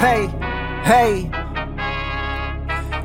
Hey, 0.00 0.28
hey. 0.82 1.30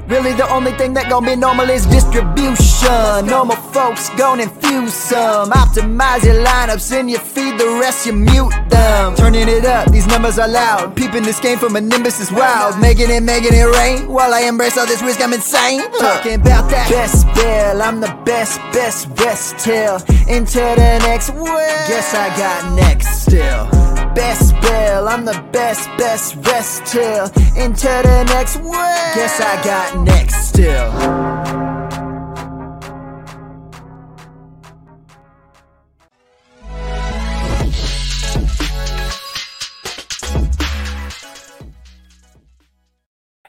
Really, 0.08 0.32
the 0.32 0.48
only 0.50 0.72
thing 0.72 0.94
that 0.94 1.10
gon' 1.10 1.26
be 1.26 1.36
normal 1.36 1.70
is 1.70 1.86
distribution. 1.86 3.28
Normal 3.28 3.58
folks 3.76 4.10
gon' 4.12 4.40
infuse 4.40 4.94
some. 4.94 5.52
Optimize 5.52 6.24
your 6.24 6.36
lineups 6.36 6.98
and 6.98 7.12
you 7.12 7.18
feed 7.18 7.60
the 7.60 7.68
rest, 7.82 8.06
you 8.06 8.14
mute 8.14 8.54
them. 8.70 9.14
Turning 9.16 9.50
it 9.50 9.66
up, 9.66 9.92
these 9.92 10.08
numbers 10.08 10.40
are 10.40 10.48
loud. 10.48 10.96
Peeping 10.96 11.24
this 11.24 11.42
game 11.42 11.58
from 11.58 11.76
a 11.76 11.82
nimbus 11.82 12.22
is 12.22 12.32
wild. 12.32 12.80
Making 12.80 13.10
it, 13.10 13.24
making 13.24 13.54
it 13.54 13.68
rain. 13.76 14.08
While 14.08 14.34
I 14.34 14.48
embrace 14.48 14.78
all 14.78 14.88
this 14.88 15.02
risk, 15.02 15.20
I'm 15.20 15.34
insane. 15.34 15.82
Talking 16.00 16.36
about 16.36 16.70
that 16.70 16.90
best 16.90 17.28
bill. 17.36 17.82
I'm 17.82 18.00
the 18.00 18.16
best, 18.24 18.60
best, 18.72 19.14
best 19.18 19.60
till 19.60 19.96
into 20.34 20.60
the 20.60 21.00
next 21.04 21.32
world. 21.32 21.90
Guess 21.92 22.16
I 22.16 22.30
got 22.38 22.74
next 22.74 23.24
still 23.24 23.85
best 24.16 24.60
bill. 24.62 25.08
I'm 25.08 25.26
the 25.26 25.46
best, 25.52 25.88
best 25.98 26.36
rest 26.48 26.86
till 26.86 27.26
into 27.62 27.88
the 27.88 28.24
next 28.30 28.56
world. 28.58 29.14
Guess 29.14 29.42
I 29.42 29.64
got 29.64 30.04
next 30.04 30.48
still. 30.48 31.66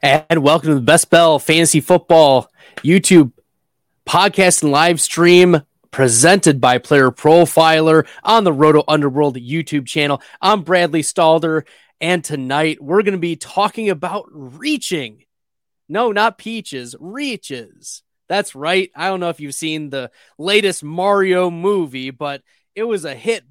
And 0.02 0.42
welcome 0.42 0.68
to 0.68 0.74
the 0.74 0.80
Best 0.80 1.10
Ball 1.10 1.38
Fantasy 1.38 1.80
Football 1.80 2.50
YouTube 2.78 3.32
podcast 4.06 4.62
and 4.62 4.70
live 4.70 5.00
stream 5.00 5.62
presented 5.96 6.60
by 6.60 6.76
Player 6.76 7.10
Profiler 7.10 8.06
on 8.22 8.44
the 8.44 8.52
Roto 8.52 8.84
Underworld 8.86 9.38
YouTube 9.38 9.86
channel. 9.86 10.20
I'm 10.42 10.60
Bradley 10.60 11.00
Stalder, 11.00 11.66
and 12.02 12.22
tonight 12.22 12.82
we're 12.82 13.00
going 13.00 13.12
to 13.12 13.18
be 13.18 13.36
talking 13.36 13.88
about 13.88 14.26
reaching. 14.30 15.24
No, 15.88 16.12
not 16.12 16.36
peaches, 16.36 16.94
reaches. 17.00 18.02
That's 18.28 18.54
right. 18.54 18.90
I 18.94 19.08
don't 19.08 19.20
know 19.20 19.30
if 19.30 19.40
you've 19.40 19.54
seen 19.54 19.88
the 19.88 20.10
latest 20.36 20.84
Mario 20.84 21.50
movie, 21.50 22.10
but 22.10 22.42
it 22.74 22.84
was 22.84 23.06
a 23.06 23.14
hit, 23.14 23.44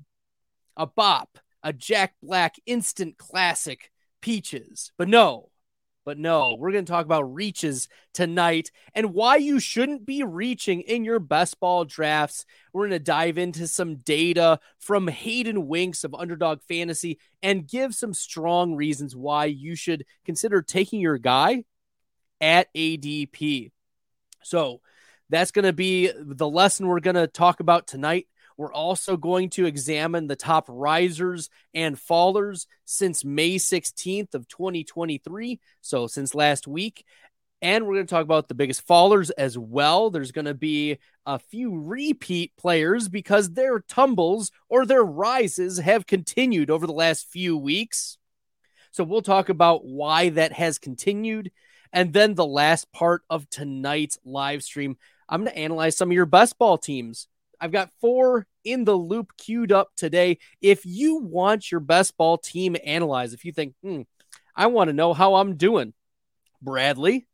a 0.77 0.85
bop, 0.85 1.39
a 1.63 1.73
Jack 1.73 2.13
Black 2.21 2.57
instant 2.67 3.17
classic, 3.17 3.89
Peaches. 4.21 4.91
But 4.99 5.07
no, 5.07 5.49
but 6.05 6.19
no, 6.19 6.55
we're 6.57 6.71
going 6.71 6.85
to 6.85 6.91
talk 6.91 7.05
about 7.05 7.33
reaches 7.33 7.89
tonight 8.13 8.71
and 8.93 9.13
why 9.13 9.37
you 9.37 9.59
shouldn't 9.59 10.05
be 10.05 10.23
reaching 10.23 10.81
in 10.81 11.03
your 11.03 11.19
best 11.19 11.59
ball 11.59 11.83
drafts. 11.83 12.45
We're 12.71 12.83
going 12.83 12.99
to 12.99 12.99
dive 12.99 13.39
into 13.39 13.67
some 13.67 13.97
data 13.97 14.59
from 14.79 15.07
Hayden 15.07 15.67
Winks 15.67 16.03
of 16.03 16.13
Underdog 16.13 16.61
Fantasy 16.67 17.19
and 17.41 17.67
give 17.67 17.95
some 17.95 18.13
strong 18.13 18.75
reasons 18.75 19.15
why 19.15 19.45
you 19.45 19.75
should 19.75 20.05
consider 20.25 20.61
taking 20.61 21.01
your 21.01 21.17
guy 21.17 21.63
at 22.39 22.71
ADP. 22.75 23.71
So 24.43 24.81
that's 25.29 25.51
going 25.51 25.65
to 25.65 25.73
be 25.73 26.11
the 26.15 26.47
lesson 26.47 26.85
we're 26.85 26.99
going 26.99 27.15
to 27.15 27.27
talk 27.27 27.59
about 27.59 27.87
tonight. 27.87 28.27
We're 28.57 28.73
also 28.73 29.17
going 29.17 29.49
to 29.51 29.65
examine 29.65 30.27
the 30.27 30.35
top 30.35 30.65
risers 30.67 31.49
and 31.73 31.97
fallers 31.97 32.67
since 32.85 33.25
May 33.25 33.55
16th 33.55 34.33
of 34.33 34.47
2023. 34.47 35.59
So 35.81 36.07
since 36.07 36.33
last 36.33 36.67
week. 36.67 37.05
And 37.61 37.85
we're 37.85 37.95
going 37.95 38.05
to 38.05 38.13
talk 38.13 38.23
about 38.23 38.47
the 38.47 38.53
biggest 38.53 38.87
fallers 38.87 39.31
as 39.37 39.57
well. 39.57 40.09
There's 40.09 40.31
going 40.31 40.45
to 40.45 40.53
be 40.53 40.99
a 41.25 41.39
few 41.39 41.81
repeat 41.81 42.51
players 42.57 43.07
because 43.09 43.51
their 43.51 43.79
tumbles 43.79 44.51
or 44.69 44.85
their 44.85 45.03
rises 45.03 45.79
have 45.79 46.05
continued 46.05 46.69
over 46.69 46.85
the 46.85 46.93
last 46.93 47.27
few 47.29 47.57
weeks. 47.57 48.17
So 48.91 49.03
we'll 49.03 49.21
talk 49.21 49.49
about 49.49 49.85
why 49.85 50.29
that 50.29 50.53
has 50.53 50.77
continued. 50.77 51.51
And 51.91 52.13
then 52.13 52.35
the 52.35 52.45
last 52.45 52.91
part 52.91 53.23
of 53.29 53.49
tonight's 53.49 54.19
live 54.23 54.61
stream, 54.63 54.97
I'm 55.27 55.41
going 55.43 55.51
to 55.51 55.57
analyze 55.57 55.97
some 55.97 56.09
of 56.09 56.13
your 56.13 56.25
best 56.25 56.57
ball 56.57 56.77
teams 56.77 57.27
I've 57.59 57.71
got 57.71 57.91
four 58.01 58.47
in 58.63 58.83
the 58.83 58.95
loop 58.95 59.31
queued 59.37 59.71
up 59.71 59.89
today. 59.95 60.39
If 60.61 60.85
you 60.85 61.17
want 61.17 61.71
your 61.71 61.79
best 61.79 62.17
ball 62.17 62.37
team 62.37 62.75
analyzed, 62.83 63.33
if 63.33 63.45
you 63.45 63.51
think, 63.51 63.75
hmm, 63.81 64.01
I 64.55 64.67
want 64.67 64.89
to 64.89 64.93
know 64.93 65.13
how 65.13 65.35
I'm 65.35 65.55
doing, 65.55 65.93
Bradley, 66.61 67.27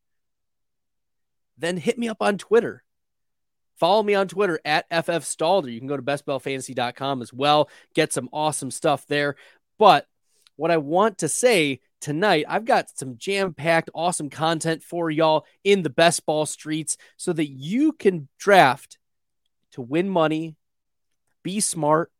then 1.57 1.77
hit 1.77 1.97
me 1.97 2.09
up 2.09 2.21
on 2.21 2.37
Twitter. 2.37 2.83
Follow 3.77 4.03
me 4.03 4.13
on 4.13 4.27
Twitter 4.27 4.59
at 4.63 4.85
FF 4.89 5.25
Stalder. 5.25 5.71
You 5.71 5.79
can 5.79 5.87
go 5.87 5.97
to 5.97 6.03
bestballfantasy.com 6.03 7.21
as 7.21 7.33
well, 7.33 7.69
get 7.95 8.13
some 8.13 8.29
awesome 8.31 8.69
stuff 8.69 9.07
there. 9.07 9.35
But 9.79 10.05
what 10.55 10.69
I 10.69 10.77
want 10.77 11.19
to 11.19 11.27
say 11.27 11.79
tonight, 11.99 12.45
I've 12.47 12.65
got 12.65 12.95
some 12.95 13.17
jam 13.17 13.53
packed, 13.53 13.89
awesome 13.95 14.29
content 14.29 14.83
for 14.83 15.09
y'all 15.09 15.45
in 15.63 15.81
the 15.81 15.89
best 15.89 16.25
ball 16.25 16.45
streets 16.45 16.97
so 17.17 17.33
that 17.33 17.49
you 17.49 17.93
can 17.93 18.27
draft 18.37 18.99
to 19.71 19.81
win 19.81 20.09
money, 20.09 20.55
be 21.43 21.59
smart. 21.59 22.11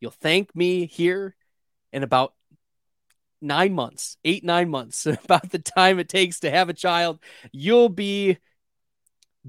You'll 0.00 0.10
thank 0.10 0.54
me 0.54 0.86
here 0.86 1.34
in 1.92 2.02
about 2.02 2.34
nine 3.40 3.72
months, 3.72 4.16
eight, 4.24 4.44
nine 4.44 4.68
months, 4.68 5.06
about 5.24 5.50
the 5.50 5.58
time 5.58 5.98
it 5.98 6.08
takes 6.08 6.40
to 6.40 6.50
have 6.50 6.68
a 6.68 6.74
child. 6.74 7.20
You'll 7.52 7.88
be 7.88 8.38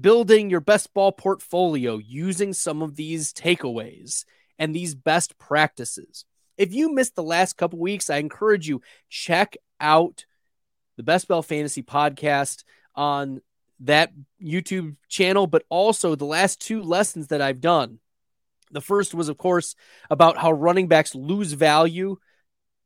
building 0.00 0.50
your 0.50 0.60
best 0.60 0.92
ball 0.94 1.12
portfolio 1.12 1.98
using 1.98 2.52
some 2.52 2.82
of 2.82 2.96
these 2.96 3.32
takeaways 3.32 4.24
and 4.58 4.74
these 4.74 4.94
best 4.94 5.38
practices. 5.38 6.24
If 6.56 6.72
you 6.72 6.92
missed 6.92 7.16
the 7.16 7.22
last 7.22 7.56
couple 7.56 7.78
weeks, 7.78 8.10
I 8.10 8.18
encourage 8.18 8.68
you 8.68 8.82
check 9.08 9.56
out 9.80 10.26
the 10.96 11.02
Best 11.02 11.28
Ball 11.28 11.42
Fantasy 11.42 11.82
podcast 11.82 12.64
on 12.94 13.40
that 13.80 14.12
YouTube 14.42 14.96
channel, 15.08 15.46
but 15.46 15.64
also 15.68 16.14
the 16.14 16.24
last 16.24 16.60
two 16.60 16.82
lessons 16.82 17.28
that 17.28 17.40
I've 17.40 17.60
done. 17.60 17.98
The 18.70 18.80
first 18.80 19.14
was, 19.14 19.28
of 19.28 19.36
course, 19.36 19.74
about 20.10 20.36
how 20.36 20.52
running 20.52 20.86
backs 20.86 21.14
lose 21.14 21.52
value 21.52 22.16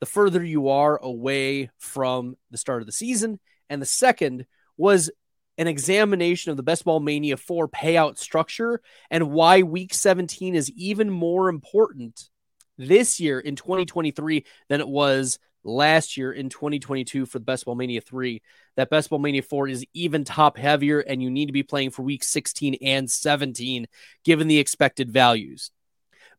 the 0.00 0.06
further 0.06 0.44
you 0.44 0.68
are 0.68 0.98
away 1.02 1.70
from 1.78 2.36
the 2.50 2.58
start 2.58 2.82
of 2.82 2.86
the 2.86 2.92
season. 2.92 3.40
And 3.70 3.80
the 3.80 3.86
second 3.86 4.46
was 4.76 5.10
an 5.56 5.66
examination 5.66 6.50
of 6.50 6.56
the 6.56 6.62
Best 6.62 6.84
Ball 6.84 7.00
Mania 7.00 7.36
4 7.36 7.68
payout 7.68 8.18
structure 8.18 8.80
and 9.10 9.30
why 9.30 9.62
week 9.62 9.94
17 9.94 10.54
is 10.54 10.70
even 10.72 11.08
more 11.10 11.48
important 11.48 12.28
this 12.76 13.20
year 13.20 13.38
in 13.38 13.56
2023 13.56 14.44
than 14.68 14.80
it 14.80 14.88
was 14.88 15.38
last 15.64 16.16
year 16.16 16.32
in 16.32 16.48
2022 16.48 17.26
for 17.26 17.38
the 17.38 17.44
Best 17.44 17.64
Ball 17.64 17.74
Mania 17.74 18.00
3. 18.00 18.42
That 18.76 18.90
Best 18.90 19.10
Ball 19.10 19.18
Mania 19.18 19.42
4 19.42 19.68
is 19.68 19.84
even 19.94 20.24
top 20.24 20.56
heavier, 20.56 21.00
and 21.00 21.22
you 21.22 21.30
need 21.30 21.46
to 21.46 21.52
be 21.52 21.62
playing 21.62 21.90
for 21.90 22.02
week 22.02 22.22
16 22.22 22.76
and 22.82 23.10
17 23.10 23.86
given 24.24 24.48
the 24.48 24.58
expected 24.58 25.10
values. 25.10 25.70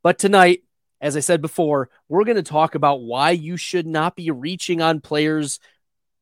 But 0.03 0.19
tonight, 0.19 0.63
as 1.02 1.18
I 1.18 1.19
said 1.19 1.42
before, 1.42 1.89
we're 2.07 2.24
going 2.24 2.36
to 2.36 2.44
talk 2.44 2.75
about 2.75 3.01
why 3.01 3.31
you 3.31 3.57
should 3.57 3.88
not 3.88 4.16
be 4.16 4.31
reaching 4.31 4.81
on 4.81 5.01
players 5.01 5.60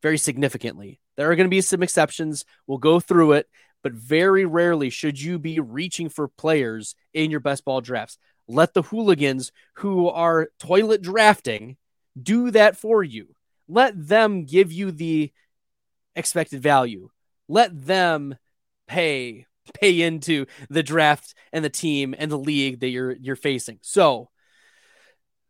very 0.02 0.18
significantly. 0.18 1.00
There 1.16 1.30
are 1.30 1.36
going 1.36 1.46
to 1.46 1.50
be 1.50 1.62
some 1.62 1.84
exceptions. 1.84 2.46
We'll 2.66 2.80
go 2.80 3.00
through 3.00 3.34
it, 3.34 3.48
but 3.84 3.94
very 3.94 4.46
rarely 4.46 4.90
should 4.90 5.22
you 5.22 5.38
be 5.38 5.60
reaching 5.60 6.10
for 6.10 6.28
players 6.28 6.96
in 7.14 7.30
your 7.30 7.40
best 7.40 7.66
ball 7.66 7.82
drafts. 7.82 8.18
Let 8.48 8.74
the 8.74 8.82
hooligans 8.82 9.52
who 9.76 10.10
are 10.10 10.50
toilet 10.60 11.02
drafting 11.02 11.78
do 12.22 12.52
that 12.52 12.78
for 12.78 13.04
you. 13.04 13.36
Let 13.68 14.08
them 14.08 14.46
give 14.46 14.72
you 14.72 14.92
the 14.92 15.32
expected 16.16 16.62
value. 16.62 17.10
Let 17.48 17.86
them 17.86 18.36
pay 18.88 19.46
pay 19.80 20.02
into 20.02 20.46
the 20.70 20.84
draft 20.84 21.34
and 21.52 21.64
the 21.64 21.70
team 21.70 22.14
and 22.18 22.30
the 22.32 22.38
league 22.38 22.82
that 22.82 22.90
you're 22.90 23.12
you're 23.14 23.36
facing. 23.36 23.80
So, 23.82 24.30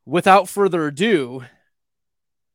without 0.06 0.48
further 0.48 0.88
ado, 0.88 1.44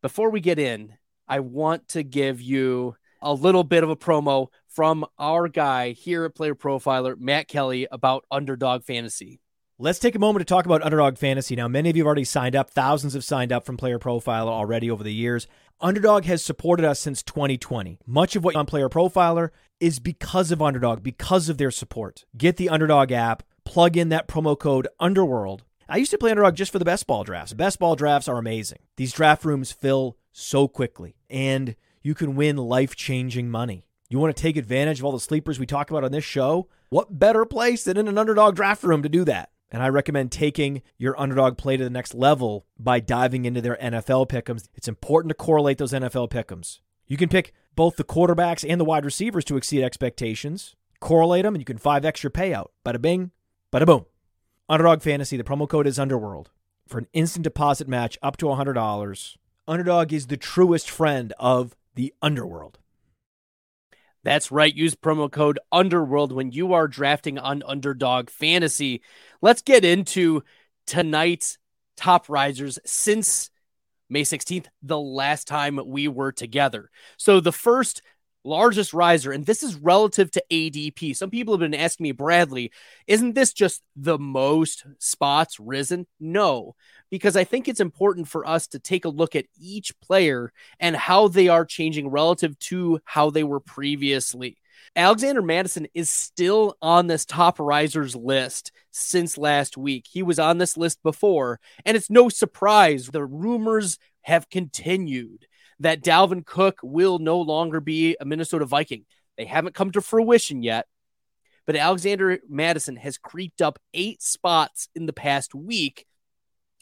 before 0.03 0.31
we 0.31 0.41
get 0.41 0.59
in, 0.59 0.95
I 1.27 1.41
want 1.41 1.89
to 1.89 2.03
give 2.03 2.41
you 2.41 2.97
a 3.21 3.33
little 3.33 3.65
bit 3.65 3.83
of 3.83 3.91
a 3.91 3.97
promo 3.97 4.49
from 4.69 5.05
our 5.19 5.49
guy 5.49 5.91
here 5.91 6.25
at 6.25 6.37
Player 6.37 6.55
Profiler, 6.55 7.19
Matt 7.19 7.49
Kelly, 7.49 7.89
about 7.91 8.25
Underdog 8.31 8.85
Fantasy. 8.85 9.41
Let's 9.81 10.01
take 10.01 10.17
a 10.17 10.19
moment 10.19 10.41
to 10.41 10.53
talk 10.53 10.67
about 10.67 10.83
Underdog 10.83 11.19
Fantasy. 11.19 11.55
Now, 11.55 11.69
many 11.69 11.89
of 11.89 11.97
you 11.97 12.03
have 12.03 12.09
already 12.09 12.25
signed 12.25 12.57
up. 12.57 12.71
Thousands 12.71 13.15
have 13.15 13.23
signed 13.23 13.53
up 13.53 13.65
from 13.65 13.77
Player 13.77 14.01
Profiler 14.01 14.49
already 14.49 14.91
over 14.91 15.05
the 15.05 15.15
years. 15.15 15.47
Underdog 15.81 16.25
has 16.25 16.45
supported 16.45 16.85
us 16.85 16.99
since 16.99 17.23
2020. 17.23 18.01
Much 18.05 18.35
of 18.35 18.43
what 18.43 18.57
on 18.57 18.67
Player 18.67 18.89
Profiler 18.89 19.51
is 19.79 20.01
because 20.01 20.51
of 20.51 20.61
Underdog, 20.61 21.05
because 21.05 21.49
of 21.49 21.59
their 21.59 21.71
support. 21.71 22.25
Get 22.37 22.57
the 22.57 22.69
Underdog 22.69 23.13
app, 23.13 23.45
plug 23.65 23.97
in 23.97 24.09
that 24.09 24.27
promo 24.27 24.59
code 24.59 24.89
Underworld. 24.99 25.63
I 25.89 25.99
used 25.99 26.11
to 26.11 26.19
play 26.19 26.33
Underdog 26.33 26.57
just 26.57 26.73
for 26.73 26.81
the 26.81 26.85
best 26.85 27.07
ball 27.07 27.23
drafts. 27.23 27.53
Best 27.53 27.79
ball 27.79 27.95
drafts 27.95 28.27
are 28.27 28.39
amazing. 28.39 28.81
These 28.97 29.13
draft 29.13 29.45
rooms 29.45 29.71
fill 29.71 30.17
so 30.33 30.67
quickly, 30.67 31.15
and 31.31 31.77
you 32.03 32.17
can 32.17 32.35
win 32.35 32.57
life 32.57 32.97
changing 32.97 33.49
money. 33.49 33.85
You 34.09 34.19
want 34.19 34.37
to 34.37 34.43
take 34.43 34.57
advantage 34.57 34.99
of 34.99 35.05
all 35.05 35.13
the 35.13 35.21
sleepers 35.21 35.61
we 35.61 35.67
talk 35.67 35.89
about 35.89 36.03
on 36.03 36.11
this 36.11 36.25
show? 36.25 36.67
What 36.89 37.21
better 37.21 37.45
place 37.45 37.85
than 37.85 37.97
in 37.97 38.09
an 38.09 38.19
Underdog 38.19 38.57
draft 38.57 38.83
room 38.83 39.05
to 39.05 39.09
do 39.09 39.25
that? 39.27 39.51
And 39.71 39.83
I 39.83 39.89
recommend 39.89 40.33
taking 40.33 40.83
your 40.97 41.19
underdog 41.21 41.59
play 41.59 41.77
to 41.77 41.85
the 41.85 41.91
next 41.91 42.15
level 42.15 42.67
by 42.79 43.01
diving 43.01 43.45
into 43.45 43.61
their 43.61 43.77
NFL 43.77 44.29
pickums. 44.29 44.69
It's 44.75 44.89
important 44.89 45.31
to 45.31 45.35
correlate 45.35 45.79
those 45.79 45.93
NFL 45.93 46.31
pickums. 46.31 46.81
You 47.07 47.17
can 47.17 47.29
pick 47.29 47.53
both 47.75 47.97
the 47.97 48.05
quarterbacks 48.05 48.69
and 48.69 48.81
the 48.81 48.85
wide 48.85 49.05
receivers 49.05 49.45
to 49.45 49.57
exceed 49.57 49.83
expectations. 49.83 50.75
Correlate 51.01 51.45
them, 51.45 51.55
and 51.55 51.61
you 51.61 51.65
can 51.65 51.79
5x 51.79 52.23
your 52.23 52.31
payout. 52.31 52.69
Bada 52.85 53.01
bing, 53.01 53.31
bada 53.73 53.87
boom. 53.87 54.07
Underdog 54.69 55.03
Fantasy, 55.03 55.37
the 55.37 55.45
promo 55.45 55.69
code 55.69 55.87
is 55.87 55.99
Underworld 55.99 56.51
for 56.89 56.99
an 56.99 57.07
instant 57.13 57.45
deposit 57.45 57.87
match 57.87 58.19
up 58.23 58.37
to 58.39 58.47
$100. 58.47 59.37
Underdog 59.67 60.13
is 60.13 60.27
the 60.27 60.37
truest 60.37 60.91
friend 60.91 61.33
of 61.39 61.77
the 61.95 62.13
Underworld. 62.23 62.79
That's 64.25 64.51
right. 64.51 64.75
Use 64.75 64.95
promo 64.95 65.31
code 65.31 65.59
Underworld 65.71 66.33
when 66.33 66.51
you 66.53 66.73
are 66.75 66.89
drafting 66.89 67.39
on 67.39 67.63
Underdog 67.67 68.31
Fantasy. 68.31 69.03
Let's 69.41 69.63
get 69.63 69.85
into 69.85 70.43
tonight's 70.87 71.59
top 71.97 72.29
risers 72.29 72.79
since 72.85 73.51
May 74.11 74.23
16th, 74.23 74.67
the 74.83 74.99
last 74.99 75.47
time 75.47 75.79
we 75.85 76.09
were 76.09 76.33
together. 76.33 76.91
So 77.19 77.41
the 77.41 77.53
first 77.53 78.03
largest 78.49 78.93
riser, 78.95 79.33
and 79.33 79.45
this 79.45 79.63
is 79.63 79.77
relative 79.77 80.31
to 80.33 80.45
ADP. 80.51 81.15
Some 81.17 81.31
people 81.31 81.55
have 81.55 81.61
been 81.61 81.75
asking 81.75 82.05
me, 82.05 82.13
Bradley, 82.13 82.73
isn't 83.07 83.35
this 83.35 83.53
just 83.53 83.83
the 83.97 84.19
most 84.19 84.87
spots 84.99 85.61
risen? 85.61 86.07
No, 86.19 86.75
because 87.11 87.37
I 87.37 87.45
think 87.45 87.69
it's 87.69 87.81
important 87.81 88.29
for 88.29 88.49
us 88.49 88.67
to 88.69 88.79
take 88.79 89.05
a 89.05 89.11
look 89.11 89.37
at 89.37 89.47
each 89.61 89.93
player 90.01 90.53
and 90.81 90.97
how 90.97 91.29
they 91.29 91.49
are 91.49 91.65
changing 91.65 92.09
relative 92.09 92.59
to 92.61 93.01
how 93.05 93.31
they 93.31 93.45
were 93.45 93.61
previously. 93.61 94.59
Alexander 94.97 95.43
Mattison 95.43 95.87
is 95.95 96.11
still 96.11 96.77
on 96.81 97.07
this 97.07 97.25
top 97.25 97.59
risers 97.59 98.17
list 98.17 98.73
since 98.91 99.37
last 99.37 99.77
week. 99.77 100.07
He 100.11 100.23
was 100.23 100.39
on 100.39 100.59
this 100.59 100.77
list 100.77 101.03
before, 101.03 101.61
and 101.85 101.97
it's 101.97 102.11
no 102.11 102.29
surprise 102.29 103.07
the 103.07 103.25
rumors 103.25 103.99
have 104.23 104.51
continued 104.51 105.47
that 105.81 106.03
Dalvin 106.03 106.45
Cook 106.45 106.81
will 106.83 107.19
no 107.19 107.41
longer 107.41 107.81
be 107.81 108.17
a 108.21 108.25
Minnesota 108.25 108.65
Viking. 108.65 109.05
They 109.37 109.45
haven't 109.45 109.75
come 109.75 109.93
to 109.93 110.01
fruition 110.01 110.63
yet, 110.63 110.87
but 111.67 111.77
Alexander 111.77 112.39
Mattison 112.49 112.97
has 112.97 113.19
creeped 113.19 113.63
up 113.63 113.79
eight 113.95 114.23
spots 114.23 114.89
in 114.95 115.07
the 115.07 115.13
past 115.13 115.55
week. 115.55 116.07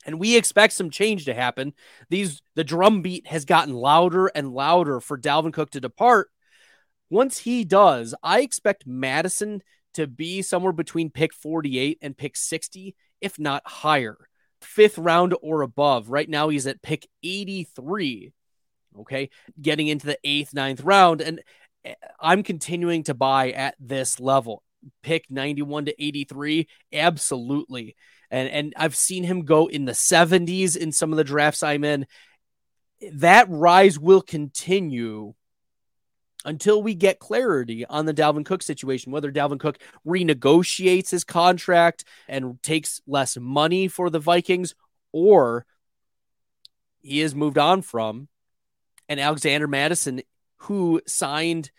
And 0.07 0.21
we 0.21 0.37
expect 0.37 0.73
some 0.73 0.91
change 0.91 1.25
to 1.25 1.35
happen. 1.35 1.75
These 2.09 2.41
the 2.55 2.65
drumbeat 2.65 3.27
has 3.27 3.45
gotten 3.45 3.75
louder 3.75 4.29
and 4.29 4.55
louder 4.55 5.01
for 5.01 5.19
Dalvin 5.19 5.53
Cook 5.53 5.71
to 5.71 5.81
depart. 5.81 6.29
Once 7.11 7.39
he 7.39 7.65
does, 7.65 8.15
I 8.23 8.41
expect 8.41 8.87
Mattison 8.87 9.63
to 9.95 10.07
be 10.07 10.43
somewhere 10.43 10.73
between 10.73 11.11
pick 11.11 11.33
48 11.33 11.99
and 12.03 12.17
pick 12.17 12.37
60, 12.37 12.95
if 13.21 13.39
not 13.39 13.67
higher. 13.67 14.17
Fifth 14.61 14.99
round 14.99 15.35
or 15.43 15.63
above. 15.63 16.11
Right 16.11 16.29
now, 16.29 16.49
he's 16.49 16.67
at 16.67 16.83
pick 16.83 17.07
83. 17.23 18.33
Okay. 19.01 19.31
Getting 19.61 19.89
into 19.89 20.07
the 20.07 20.19
eighth, 20.25 20.55
ninth 20.55 20.81
round. 20.83 21.21
And 21.21 21.43
eh, 21.85 21.95
I'm 22.21 22.43
continuing 22.43 23.05
to 23.05 23.15
buy 23.15 23.51
at 23.53 23.75
this 23.79 24.21
level. 24.21 24.63
Pick 25.03 25.31
91 25.31 25.87
to 25.87 26.05
83. 26.05 26.69
Absolutely. 26.93 27.97
And 28.31 28.49
and 28.49 28.75
I've 28.77 28.97
seen 28.97 29.25
him 29.25 29.45
go 29.45 29.67
in 29.67 29.85
the 29.85 29.93
70s 29.93 30.77
in 30.77 30.93
some 30.93 31.13
of 31.13 31.17
the 31.17 31.25
drafts 31.25 31.63
I'm 31.63 31.85
in. 31.85 32.07
That 33.13 33.47
rise 33.49 33.99
will 33.99 34.23
continue 34.23 35.35
until 36.45 36.81
we 36.83 36.95
get 36.95 37.19
clarity 37.19 37.85
on 37.87 38.07
the 38.07 38.15
Dalvin 38.15 38.45
Cook 38.45 38.63
situation, 38.63 39.13
whether 39.13 39.33
Dalvin 39.33 39.59
Cook 39.59 39.79
renegotiates 40.07 41.11
his 41.11 41.25
contract 41.25 42.05
and 42.29 42.63
takes 42.63 43.01
less 43.07 43.37
money 43.37 43.89
for 43.89 44.09
the 44.09 44.21
Vikings 44.21 44.75
or 45.13 45.67
he 47.01 47.21
is 47.21 47.35
moved 47.35 47.59
on 47.59 47.83
from 47.83 48.29
and 49.09 49.21
Alexander 49.21 49.69
Mattison, 49.69 50.23
who 50.59 51.01
signed 51.07 51.71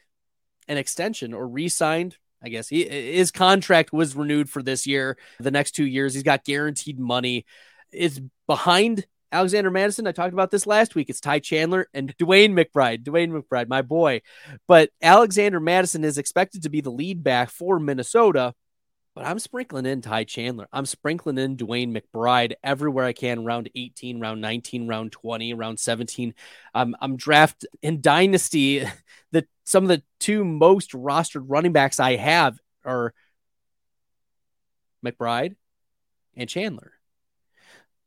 an 0.68 0.78
extension 0.78 1.34
or 1.34 1.48
re-signed. 1.48 2.18
I 2.44 2.50
guess 2.50 2.68
he, 2.70 2.88
his 2.88 3.32
contract 3.32 3.92
was 3.92 4.16
renewed 4.16 4.50
for 4.50 4.62
this 4.62 4.86
year, 4.86 5.18
the 5.40 5.52
next 5.52 5.72
two 5.72 5.86
years. 5.86 6.14
He's 6.14 6.24
got 6.24 6.46
guaranteed 6.46 7.00
money. 7.00 7.46
It's 7.92 8.22
behind 8.46 9.08
Alexander 9.32 9.72
Mattison. 9.72 10.08
I 10.08 10.12
talked 10.12 10.34
about 10.34 10.52
this 10.52 10.68
last 10.68 10.94
week. 10.94 11.10
It's 11.10 11.20
Ty 11.20 11.40
Chandler 11.40 11.90
and 11.94 12.16
DeWayne 12.18 12.54
McBride. 12.54 13.04
DeWayne 13.04 13.32
McBride, 13.32 13.68
my 13.68 13.82
boy. 13.82 14.22
But 14.68 14.92
Alexander 15.02 15.60
Mattison 15.60 16.04
is 16.04 16.18
expected 16.18 16.64
to 16.64 16.70
be 16.70 16.82
the 16.82 16.92
lead 16.92 17.24
back 17.24 17.50
for 17.50 17.80
Minnesota. 17.80 18.54
But 19.18 19.26
I'm 19.26 19.40
sprinkling 19.40 19.88
in 19.88 20.02
Ty 20.02 20.26
Chandler. 20.26 20.68
I'm 20.72 20.86
sprinkling 20.86 21.40
in 21.40 21.58
DeWayne 21.58 21.90
McBride 21.92 22.54
everywhere 22.64 23.06
I 23.06 23.14
can. 23.14 23.46
Round 23.46 23.68
18, 23.74 24.20
round 24.20 24.42
19, 24.42 24.88
round 24.88 25.12
20, 25.12 25.56
round 25.56 25.80
17. 25.80 26.36
Um, 26.76 26.96
I'm 27.02 27.18
draft 27.18 27.66
in 27.82 28.00
Dynasty. 28.00 28.86
The 29.32 29.46
some 29.66 29.84
of 29.84 29.90
the 29.90 30.04
two 30.22 30.46
most 30.46 30.92
rostered 30.94 31.46
running 31.48 31.74
backs 31.74 32.00
I 32.00 32.16
have 32.16 32.58
are 32.86 33.14
McBride 35.06 35.56
and 36.34 36.48
Chandler 36.48 36.94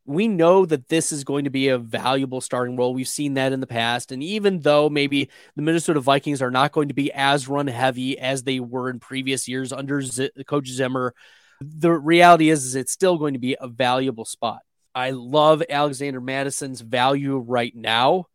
we 0.04 0.28
know 0.28 0.66
that 0.66 0.88
this 0.88 1.12
is 1.12 1.24
going 1.24 1.44
to 1.44 1.50
be 1.50 1.68
a 1.68 1.78
valuable 1.78 2.40
starting 2.40 2.76
role. 2.76 2.94
We've 2.94 3.08
seen 3.08 3.34
that 3.34 3.52
in 3.52 3.60
the 3.60 3.66
past. 3.66 4.12
And 4.12 4.22
even 4.22 4.60
though 4.60 4.88
maybe 4.88 5.30
the 5.56 5.62
Minnesota 5.62 6.00
Vikings 6.00 6.42
are 6.42 6.50
not 6.50 6.72
going 6.72 6.88
to 6.88 6.94
be 6.94 7.12
as 7.12 7.48
run 7.48 7.66
heavy 7.66 8.18
as 8.18 8.42
they 8.42 8.60
were 8.60 8.90
in 8.90 8.98
previous 8.98 9.46
years 9.46 9.72
under 9.72 10.00
Z- 10.02 10.30
Coach 10.46 10.68
Zimmer, 10.68 11.14
the 11.60 11.92
reality 11.92 12.50
is, 12.50 12.64
is 12.64 12.74
it's 12.74 12.92
still 12.92 13.18
going 13.18 13.34
to 13.34 13.40
be 13.40 13.56
a 13.60 13.68
valuable 13.68 14.24
spot. 14.24 14.60
I 14.94 15.10
love 15.10 15.62
Alexander 15.68 16.20
Mattison's 16.20 16.80
value 16.80 17.38
right 17.38 17.74
now 17.74 18.26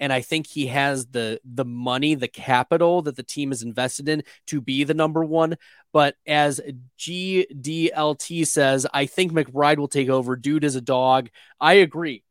and 0.00 0.12
I 0.12 0.20
think 0.20 0.46
he 0.46 0.66
has 0.66 1.06
the 1.06 1.40
the 1.44 1.64
money, 1.64 2.14
the 2.14 2.28
capital 2.28 3.02
that 3.02 3.16
the 3.16 3.22
team 3.22 3.52
is 3.52 3.62
invested 3.62 4.08
in 4.08 4.22
to 4.46 4.60
be 4.60 4.84
the 4.84 4.94
number 4.94 5.24
one. 5.24 5.56
But 5.92 6.16
as 6.26 6.60
GDLT 6.98 8.46
says, 8.46 8.86
I 8.92 9.06
think 9.06 9.32
McBride 9.32 9.78
will 9.78 9.88
take 9.88 10.08
over. 10.08 10.36
Dude 10.36 10.64
is 10.64 10.76
a 10.76 10.80
dog. 10.80 11.30
I 11.60 11.74
agree. 11.74 12.22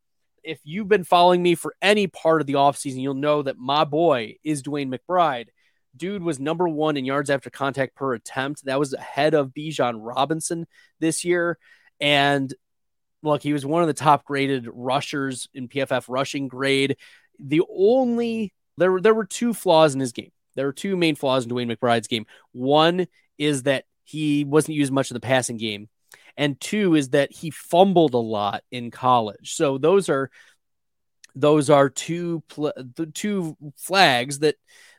If 0.43 0.59
you've 0.63 0.87
been 0.87 1.03
following 1.03 1.43
me 1.43 1.55
for 1.55 1.75
any 1.81 2.07
part 2.07 2.39
of 2.39 2.47
the 2.47 2.53
offseason, 2.53 3.01
you'll 3.01 3.15
know 3.15 3.41
that 3.41 3.57
my 3.57 3.83
boy 3.83 4.35
is 4.43 4.63
DeWayne 4.63 4.95
McBride. 4.95 5.47
Dude 5.95 6.23
was 6.23 6.39
number 6.39 6.69
one 6.69 6.95
in 6.95 7.05
yards 7.05 7.29
after 7.29 7.49
contact 7.49 7.95
per 7.95 8.13
attempt. 8.13 8.65
That 8.65 8.79
was 8.79 8.93
ahead 8.93 9.33
of 9.33 9.49
Bijan 9.49 9.95
Robinson 9.97 10.67
this 10.99 11.25
year. 11.25 11.57
And 11.99 12.53
look, 13.23 13.41
he 13.41 13.53
was 13.53 13.65
one 13.65 13.81
of 13.81 13.87
the 13.87 13.93
top 13.93 14.23
graded 14.23 14.67
rushers 14.71 15.49
in 15.53 15.67
PFF 15.67 16.05
rushing 16.07 16.47
grade 16.47 16.97
the 17.39 17.61
only 17.69 18.53
there 18.77 18.91
were 18.91 19.01
there 19.01 19.13
were 19.13 19.25
two 19.25 19.53
flaws 19.53 19.93
in 19.93 19.99
his 19.99 20.11
game. 20.11 20.31
There 20.55 20.65
were 20.65 20.73
two 20.73 20.97
main 20.97 21.15
flaws 21.15 21.45
in 21.45 21.51
DeWayne 21.51 21.75
McBride's 21.75 22.07
game. 22.07 22.25
One 22.51 23.07
is 23.37 23.63
that 23.63 23.85
he 24.03 24.43
wasn't 24.43 24.77
used 24.77 24.91
much 24.91 25.11
of 25.11 25.15
the 25.15 25.19
passing 25.19 25.57
game, 25.57 25.89
and 26.35 26.59
two 26.59 26.95
is 26.95 27.09
that 27.09 27.31
he 27.31 27.49
fumbled 27.51 28.13
a 28.13 28.19
lot 28.19 28.63
in 28.71 28.91
college. 28.91 29.55
So 29.55 29.77
those 29.77 30.09
are 30.09 30.29
those 31.35 31.69
are 31.69 31.89
two 31.89 32.43
pl- 32.49 32.73
the 32.75 33.05
two 33.05 33.55
flags 33.77 34.39
that 34.39 34.55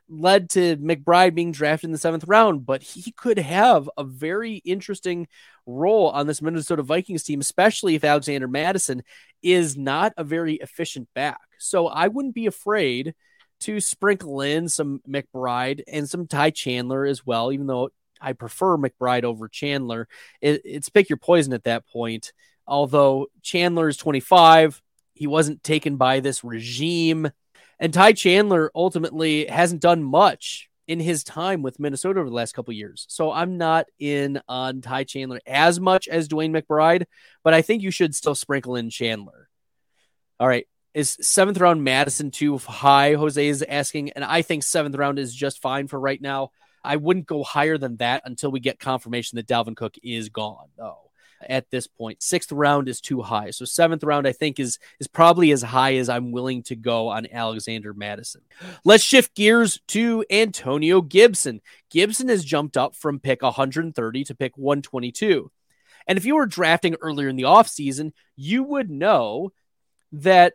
led 0.09 0.51
to 0.51 0.77
McBride 0.79 1.35
being 1.35 1.53
drafted 1.53 1.89
in 1.89 1.93
the 1.93 1.99
seventh 1.99 2.25
round, 2.27 2.65
but 2.65 2.83
he 2.83 3.13
could 3.13 3.39
have 3.39 3.89
a 3.97 4.05
very 4.05 4.57
interesting 4.57 5.29
role 5.67 6.09
on 6.09 6.27
this 6.27 6.41
Minnesota 6.43 6.83
Vikings 6.83 7.23
team, 7.23 7.41
especially 7.41 7.95
if 7.95 8.05
Alexander 8.05 8.49
Mattison 8.49 9.03
is 9.43 9.77
not 9.77 10.13
a 10.17 10.25
very 10.25 10.55
efficient 10.55 11.09
back. 11.15 11.41
So 11.59 11.87
I 11.87 12.09
wouldn't 12.09 12.35
be 12.35 12.47
afraid 12.47 13.15
to 13.61 13.81
sprinkle 13.81 14.41
in 14.41 14.69
some 14.69 15.01
McBride 15.09 15.83
and 15.89 16.09
some 16.09 16.27
Ty 16.27 16.51
Chandler 16.51 17.05
as 17.05 17.27
well, 17.27 17.53
even 17.53 17.67
though 17.67 17.91
I 18.21 18.33
prefer 18.33 18.77
McBride 18.77 19.25
over 19.25 19.49
Chandler. 19.49 20.09
It, 20.41 20.63
it's 20.65 20.89
pick 20.89 21.09
your 21.09 21.19
poison 21.19 21.53
at 21.53 21.65
that 21.65 21.87
point. 21.87 22.33
Although 22.67 23.27
Chandler 23.43 23.89
is 23.89 23.97
25, 23.97 24.81
he 25.15 25.27
wasn't 25.27 25.63
taken 25.63 25.97
by 25.97 26.21
this 26.21 26.45
regime 26.45 27.31
and 27.81 27.93
Ty 27.93 28.13
Chandler 28.13 28.71
ultimately 28.75 29.47
hasn't 29.47 29.83
done 29.83 30.03
much 30.03 30.69
in 30.87 31.01
his 31.01 31.23
time 31.23 31.63
with 31.63 31.79
Minnesota 31.79 32.19
over 32.21 32.29
the 32.29 32.35
last 32.35 32.55
couple 32.55 32.73
years. 32.73 33.05
So 33.09 33.31
I'm 33.31 33.59
not 33.59 33.87
in 33.99 34.41
on 34.49 34.81
Ty 34.81 35.05
Chandler 35.05 35.41
as 35.47 35.79
much 35.79 36.09
as 36.09 36.29
DeWayne 36.29 36.57
McBride, 36.59 37.05
but 37.45 37.55
I 37.55 37.63
think 37.63 37.83
you 37.83 37.91
should 37.91 38.15
still 38.15 38.35
sprinkle 38.35 38.75
in 38.75 38.91
Chandler. 38.91 39.49
All 40.41 40.49
right. 40.49 40.67
Is 40.95 41.19
seventh 41.21 41.59
round 41.59 41.85
Mattison 41.85 42.31
too 42.31 42.59
high? 42.59 43.15
Jose 43.15 43.47
is 43.47 43.63
asking, 43.63 44.13
and 44.13 44.25
I 44.25 44.43
think 44.43 44.63
seventh 44.63 44.97
round 44.97 45.19
is 45.19 45.35
just 45.35 45.61
fine 45.61 45.87
for 45.87 46.01
right 46.01 46.21
now. 46.21 46.51
I 46.83 46.97
wouldn't 46.97 47.27
go 47.27 47.43
higher 47.45 47.77
than 47.77 47.99
that 47.99 48.23
until 48.25 48.51
we 48.51 48.59
get 48.59 48.81
confirmation 48.81 49.37
that 49.37 49.47
Dalvin 49.47 49.77
Cook 49.77 49.97
is 50.03 50.31
gone, 50.31 50.69
though 50.77 51.08
at 51.47 51.71
this 51.71 51.87
point. 51.87 52.23
Sixth 52.23 52.53
round 52.53 52.89
is 52.89 53.01
too 53.01 53.23
high. 53.23 53.51
So 53.51 53.65
seventh 53.65 54.05
round, 54.05 54.27
I 54.27 54.33
think, 54.33 54.59
is 54.59 54.79
is 55.01 55.07
probably 55.07 55.51
as 55.53 55.63
high 55.63 55.97
as 55.97 56.09
I'm 56.09 56.33
willing 56.33 56.63
to 56.65 56.77
go 56.77 57.09
on 57.09 57.27
Alexander 57.31 57.95
Mattison. 57.95 58.43
Let's 58.85 59.05
shift 59.05 59.35
gears 59.35 59.81
to 59.89 60.25
Antonio 60.31 61.01
Gibson. 61.01 61.61
Gibson 61.91 62.29
has 62.29 62.45
jumped 62.45 62.77
up 62.77 62.95
from 62.95 63.21
pick 63.21 63.43
130 63.43 64.25
to 64.25 64.35
pick 64.35 64.57
122. 64.57 65.51
And 66.07 66.17
if 66.17 66.25
you 66.25 66.37
were 66.37 66.47
drafting 66.47 66.97
earlier 67.01 67.29
in 67.29 67.37
the 67.37 67.43
offseason, 67.43 68.13
you 68.35 68.63
would 68.63 68.91
know 68.91 69.53
that 70.13 70.55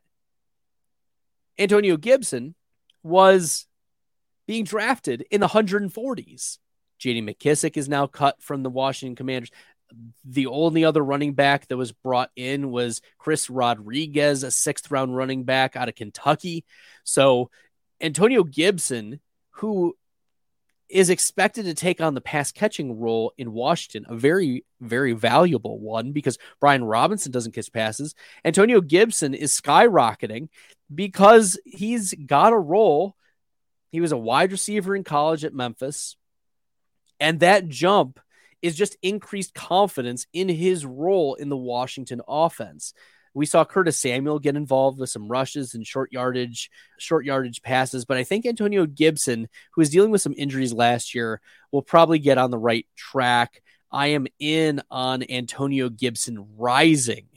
Antonio 1.59 1.95
Gibson 1.97 2.55
was 3.03 3.67
being 4.47 4.63
drafted 4.63 5.25
in 5.29 5.41
the 5.41 5.47
140s. 5.47 6.57
JD 6.99 7.23
McKissic 7.23 7.77
is 7.77 7.89
now 7.89 8.07
cut 8.07 8.41
from 8.41 8.63
the 8.63 8.69
Washington 8.69 9.15
Commanders 9.15 9.51
the 10.25 10.47
only 10.47 10.85
other 10.85 11.03
running 11.03 11.33
back 11.33 11.67
that 11.67 11.77
was 11.77 11.91
brought 11.91 12.31
in 12.35 12.71
was 12.71 13.01
Chris 13.17 13.49
Rodriguez, 13.49 14.43
a 14.43 14.51
sixth 14.51 14.89
round 14.91 15.15
running 15.15 15.43
back 15.43 15.75
out 15.75 15.89
of 15.89 15.95
Kentucky. 15.95 16.65
So 17.03 17.49
Antonio 18.01 18.43
Gibson, 18.43 19.19
who 19.51 19.95
is 20.89 21.09
expected 21.09 21.65
to 21.65 21.73
take 21.73 22.01
on 22.01 22.13
the 22.13 22.21
pass 22.21 22.51
catching 22.51 22.99
role 22.99 23.33
in 23.37 23.51
Washington, 23.51 24.05
a 24.07 24.15
very, 24.15 24.63
very 24.79 25.13
valuable 25.13 25.79
one 25.79 26.11
because 26.11 26.37
Brian 26.59 26.83
Robinson 26.83 27.31
doesn't 27.31 27.53
catch 27.53 27.71
passes. 27.71 28.13
Antonio 28.45 28.79
Gibson 28.79 29.33
is 29.33 29.59
skyrocketing 29.59 30.49
because 30.93 31.59
he's 31.65 32.13
got 32.13 32.53
a 32.53 32.57
role. 32.57 33.15
He 33.91 34.01
was 34.01 34.11
a 34.11 34.17
wide 34.17 34.51
receiver 34.51 34.95
in 34.95 35.03
college 35.03 35.43
at 35.43 35.53
Memphis. 35.53 36.15
And 37.19 37.39
that 37.39 37.67
jump 37.67 38.19
is 38.63 38.75
just 38.75 38.97
increased 39.03 39.53
confidence 39.53 40.25
in 40.33 40.49
his 40.49 40.85
role 40.85 41.35
in 41.35 41.49
the 41.49 41.57
Washington 41.57 42.21
offense. 42.27 42.93
We 43.35 43.45
saw 43.45 43.65
Curtis 43.65 43.99
Samuel 43.99 44.39
get 44.39 44.55
involved 44.55 44.99
with 44.99 45.09
some 45.09 45.27
rushes 45.27 45.73
and 45.73 45.85
short 45.85 46.11
yardage, 46.13 46.71
short 46.97 47.25
yardage 47.25 47.61
passes, 47.61 48.05
but 48.05 48.17
I 48.17 48.23
think 48.23 48.45
Antonio 48.45 48.85
Gibson, 48.85 49.49
who 49.73 49.81
was 49.81 49.89
dealing 49.89 50.11
with 50.11 50.21
some 50.21 50.35
injuries 50.37 50.71
last 50.71 51.13
year, 51.13 51.41
will 51.71 51.81
probably 51.81 52.19
get 52.19 52.37
on 52.37 52.51
the 52.51 52.57
right 52.57 52.87
track. 52.95 53.61
I 53.91 54.07
am 54.07 54.27
in 54.39 54.81
on 54.89 55.23
Antonio 55.29 55.89
Gibson 55.89 56.47
rising 56.57 57.27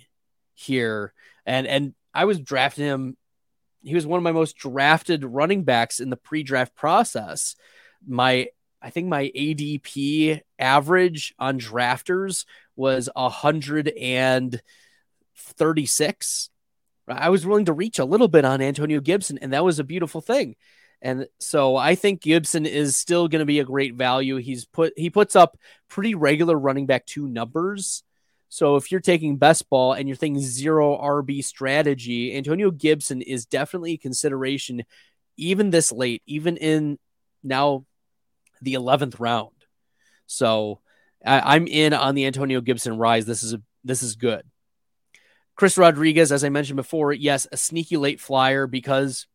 here, 0.54 1.12
and 1.44 1.66
and 1.66 1.94
I 2.14 2.26
was 2.26 2.40
drafting 2.40 2.84
him. 2.84 3.16
He 3.82 3.94
was 3.94 4.06
one 4.06 4.18
of 4.18 4.24
my 4.24 4.32
most 4.32 4.56
drafted 4.56 5.24
running 5.24 5.64
backs 5.64 6.00
in 6.00 6.10
the 6.10 6.16
pre-draft 6.16 6.74
process. 6.74 7.56
My 8.06 8.48
I 8.86 8.90
think 8.90 9.08
my 9.08 9.32
ADP 9.34 10.42
average 10.60 11.34
on 11.40 11.58
drafters 11.58 12.44
was 12.76 13.08
a 13.16 13.28
hundred 13.28 13.88
and 13.88 14.62
thirty-six. 15.36 16.50
I 17.08 17.30
was 17.30 17.44
willing 17.44 17.64
to 17.64 17.72
reach 17.72 17.98
a 17.98 18.04
little 18.04 18.28
bit 18.28 18.44
on 18.44 18.62
Antonio 18.62 19.00
Gibson, 19.00 19.38
and 19.42 19.52
that 19.52 19.64
was 19.64 19.80
a 19.80 19.84
beautiful 19.84 20.20
thing. 20.20 20.54
And 21.02 21.26
so 21.40 21.74
I 21.74 21.96
think 21.96 22.22
Gibson 22.22 22.64
is 22.64 22.94
still 22.94 23.26
going 23.26 23.40
to 23.40 23.44
be 23.44 23.58
a 23.58 23.64
great 23.64 23.96
value. 23.96 24.36
He's 24.36 24.66
put 24.66 24.92
he 24.96 25.10
puts 25.10 25.34
up 25.34 25.58
pretty 25.88 26.14
regular 26.14 26.56
running 26.56 26.86
back 26.86 27.06
two 27.06 27.26
numbers. 27.26 28.04
So 28.50 28.76
if 28.76 28.92
you're 28.92 29.00
taking 29.00 29.36
best 29.36 29.68
ball 29.68 29.94
and 29.94 30.08
you're 30.08 30.16
thinking 30.16 30.40
zero 30.40 30.96
RB 30.96 31.42
strategy, 31.42 32.36
Antonio 32.36 32.70
Gibson 32.70 33.20
is 33.20 33.46
definitely 33.46 33.94
a 33.94 33.98
consideration 33.98 34.84
even 35.36 35.70
this 35.70 35.90
late, 35.90 36.22
even 36.24 36.56
in 36.56 37.00
now 37.42 37.84
the 38.66 38.74
11th 38.74 39.18
round. 39.20 39.54
So 40.26 40.80
I, 41.24 41.56
am 41.56 41.68
in 41.68 41.94
on 41.94 42.14
the 42.16 42.26
Antonio 42.26 42.60
Gibson 42.60 42.98
rise. 42.98 43.24
This 43.24 43.42
is 43.42 43.54
a, 43.54 43.62
this 43.84 44.02
is 44.02 44.16
good. 44.16 44.42
Chris 45.54 45.78
Rodriguez, 45.78 46.32
as 46.32 46.44
I 46.44 46.48
mentioned 46.50 46.76
before, 46.76 47.12
yes, 47.12 47.46
a 47.50 47.56
sneaky 47.56 47.96
late 47.96 48.20
flyer 48.20 48.66
because 48.66 49.26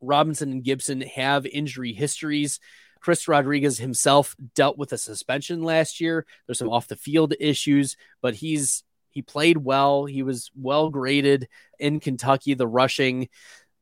Robinson 0.00 0.52
and 0.52 0.64
Gibson 0.64 1.00
have 1.02 1.44
injury 1.46 1.92
histories. 1.92 2.60
Chris 3.00 3.26
Rodriguez 3.28 3.76
himself 3.78 4.36
dealt 4.54 4.78
with 4.78 4.92
a 4.92 4.98
suspension 4.98 5.62
last 5.62 6.00
year. 6.00 6.24
There's 6.46 6.58
some 6.58 6.70
off 6.70 6.88
the 6.88 6.96
field 6.96 7.34
issues, 7.40 7.96
but 8.22 8.36
he's 8.36 8.84
he 9.10 9.20
played 9.20 9.58
well. 9.58 10.06
He 10.06 10.22
was 10.22 10.50
well 10.56 10.90
graded 10.90 11.48
in 11.78 12.00
Kentucky. 12.00 12.54
The 12.54 12.66
rushing, 12.66 13.28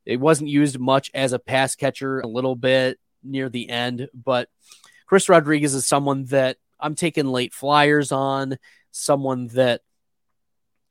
it 0.05 0.19
wasn't 0.19 0.50
used 0.50 0.79
much 0.79 1.11
as 1.14 1.33
a 1.33 1.38
pass 1.38 1.76
catcher, 1.76 2.21
a 2.21 2.26
little 2.26 2.57
bit 2.57 2.99
near 3.23 3.49
the 3.49 3.69
end. 3.69 4.09
But 4.14 4.49
Chris 5.07 5.29
Rodriguez 5.29 5.75
is 5.75 5.87
someone 5.87 6.25
that 6.26 6.57
I'm 6.81 6.95
taking 6.95 7.26
late 7.26 7.55
flyers 7.55 8.12
on, 8.12 8.59
someone 8.91 9.49
that 9.49 9.83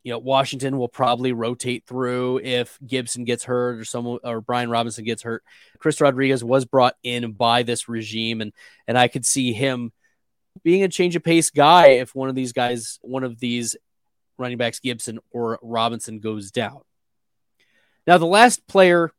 you 0.04 0.12
know 0.12 0.20
Washington 0.20 0.78
will 0.78 0.88
probably 0.88 1.32
rotate 1.32 1.86
through 1.86 2.40
if 2.40 2.78
Gibson 2.86 3.24
gets 3.24 3.44
hurt 3.44 3.80
or 3.80 3.86
someone 3.86 4.20
or 4.24 4.42
Brian 4.42 4.70
Robinson 4.70 5.06
gets 5.06 5.22
hurt. 5.22 5.44
Chris 5.80 6.02
Rodriguez 6.02 6.44
was 6.44 6.66
brought 6.66 6.96
in 7.04 7.34
by 7.34 7.64
this 7.64 7.88
regime 7.88 8.42
and 8.42 8.54
and 8.88 8.98
I 8.98 9.08
could 9.08 9.26
see 9.26 9.54
him 9.54 9.92
being 10.64 10.84
a 10.84 10.90
change 10.90 11.16
of 11.16 11.24
pace 11.24 11.50
guy 11.50 11.88
if 11.88 12.16
one 12.16 12.30
of 12.30 12.36
these 12.36 12.54
guys 12.54 13.00
one 13.02 13.24
of 13.24 13.40
these 13.40 13.76
running 14.38 14.58
backs 14.58 14.80
Gibson 14.80 15.20
or 15.32 15.60
Robinson 15.62 16.20
goes 16.20 16.52
down. 16.52 16.82
Now 18.08 18.18
the 18.18 18.26
last 18.26 18.66
player 18.68 19.12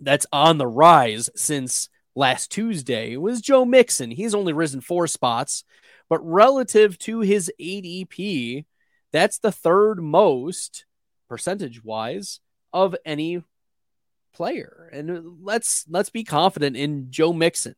that's 0.00 0.26
on 0.32 0.58
the 0.58 0.66
rise 0.66 1.30
since 1.36 1.88
last 2.20 2.52
Tuesday 2.52 3.16
was 3.16 3.40
Joe 3.40 3.64
Mixon. 3.64 4.10
He's 4.10 4.34
only 4.34 4.52
risen 4.52 4.82
four 4.82 5.06
spots, 5.06 5.64
but 6.10 6.20
relative 6.24 6.98
to 6.98 7.20
his 7.20 7.50
ADP, 7.58 8.66
that's 9.10 9.38
the 9.38 9.50
third 9.50 10.02
most 10.02 10.84
percentage 11.28 11.82
wise 11.82 12.40
of 12.74 12.94
any 13.06 13.42
player. 14.34 14.90
And 14.92 15.42
let's 15.42 15.86
let's 15.88 16.10
be 16.10 16.22
confident 16.22 16.76
in 16.76 17.10
Joe 17.10 17.32
Mixon. 17.32 17.74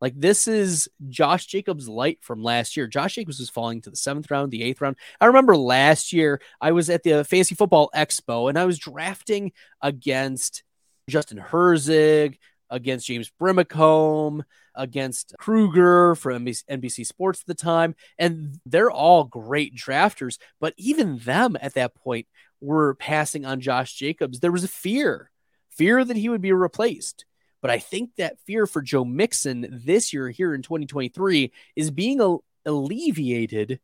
Like 0.00 0.14
this 0.16 0.48
is 0.48 0.88
Josh 1.10 1.46
Jacobs 1.46 1.86
light 1.86 2.18
from 2.22 2.42
last 2.42 2.78
year. 2.78 2.86
Josh 2.86 3.14
Jacobs 3.14 3.38
was 3.38 3.50
falling 3.50 3.82
to 3.82 3.90
the 3.90 3.96
seventh 3.96 4.30
round, 4.30 4.50
the 4.50 4.62
eighth 4.62 4.80
round. 4.80 4.96
I 5.20 5.26
remember 5.26 5.56
last 5.56 6.12
year 6.12 6.40
I 6.58 6.72
was 6.72 6.88
at 6.88 7.02
the 7.02 7.22
Fantasy 7.22 7.54
Football 7.54 7.90
Expo 7.94 8.48
and 8.48 8.58
I 8.58 8.64
was 8.64 8.78
drafting 8.78 9.52
against 9.82 10.64
Justin 11.08 11.38
Herzig, 11.38 12.38
against 12.74 13.06
James 13.06 13.30
Brimacombe, 13.40 14.42
against 14.74 15.34
Kruger 15.38 16.16
from 16.16 16.44
NBC 16.44 17.06
Sports 17.06 17.40
at 17.42 17.46
the 17.46 17.54
time. 17.54 17.94
And 18.18 18.58
they're 18.66 18.90
all 18.90 19.24
great 19.24 19.76
drafters. 19.76 20.38
But 20.60 20.74
even 20.76 21.18
them 21.18 21.56
at 21.60 21.74
that 21.74 21.94
point 21.94 22.26
were 22.60 22.94
passing 22.94 23.46
on 23.46 23.60
Josh 23.60 23.94
Jacobs. 23.94 24.40
There 24.40 24.52
was 24.52 24.64
a 24.64 24.68
fear, 24.68 25.30
fear 25.70 26.04
that 26.04 26.16
he 26.16 26.28
would 26.28 26.42
be 26.42 26.52
replaced. 26.52 27.24
But 27.62 27.70
I 27.70 27.78
think 27.78 28.10
that 28.16 28.40
fear 28.46 28.66
for 28.66 28.82
Joe 28.82 29.04
Mixon 29.04 29.80
this 29.84 30.12
year, 30.12 30.28
here 30.28 30.52
in 30.52 30.62
2023, 30.62 31.52
is 31.76 31.90
being 31.90 32.40
alleviated 32.66 33.80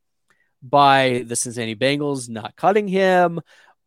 by 0.63 1.25
the 1.27 1.37
Cincinnati 1.37 1.77
Bengals 1.77 2.29
not 2.29 2.57
cutting 2.57 2.89
him, 2.89 3.41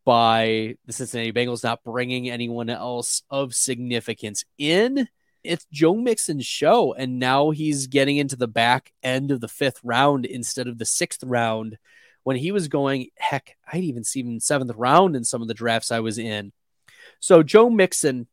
by 0.04 0.76
the 0.86 0.92
Cincinnati 0.92 1.32
Bengals 1.32 1.64
not 1.64 1.82
bringing 1.84 2.28
anyone 2.28 2.70
else 2.70 3.22
of 3.30 3.54
significance 3.54 4.44
in. 4.58 5.08
It's 5.42 5.66
Joe 5.70 5.94
Mixon's 5.94 6.46
show, 6.46 6.94
and 6.94 7.18
now 7.18 7.50
he's 7.50 7.86
getting 7.86 8.16
into 8.16 8.36
the 8.36 8.48
back 8.48 8.92
end 9.02 9.30
of 9.30 9.40
the 9.40 9.48
fifth 9.48 9.80
round 9.84 10.24
instead 10.24 10.68
of 10.68 10.78
the 10.78 10.86
sixth 10.86 11.22
round. 11.22 11.78
When 12.22 12.36
he 12.36 12.52
was 12.52 12.68
going, 12.68 13.08
heck, 13.16 13.56
I'd 13.70 13.84
even 13.84 14.04
see 14.04 14.20
him 14.20 14.40
seventh 14.40 14.72
round 14.74 15.14
in 15.14 15.24
some 15.24 15.42
of 15.42 15.48
the 15.48 15.54
drafts 15.54 15.92
I 15.92 16.00
was 16.00 16.16
in. 16.16 16.52
So 17.20 17.42
Joe 17.42 17.68
Mixon, 17.68 18.26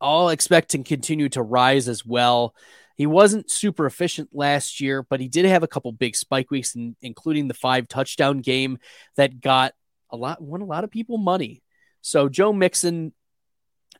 I'll 0.00 0.28
expect 0.28 0.70
to 0.70 0.82
continue 0.82 1.30
to 1.30 1.42
rise 1.42 1.88
as 1.88 2.04
well. 2.04 2.54
He 2.96 3.06
wasn't 3.06 3.50
super 3.50 3.86
efficient 3.86 4.28
last 4.34 4.78
year, 4.82 5.02
but 5.02 5.20
he 5.20 5.28
did 5.28 5.46
have 5.46 5.62
a 5.62 5.68
couple 5.68 5.90
big 5.92 6.14
spike 6.14 6.50
weeks, 6.50 6.74
in, 6.74 6.96
including 7.00 7.48
the 7.48 7.54
five 7.54 7.88
touchdown 7.88 8.40
game 8.40 8.78
that 9.16 9.40
got 9.40 9.72
a 10.12 10.16
lot 10.16 10.40
won 10.40 10.60
a 10.60 10.66
lot 10.66 10.84
of 10.84 10.90
people 10.90 11.18
money. 11.18 11.62
So 12.02 12.28
Joe 12.28 12.52
Mixon, 12.52 13.12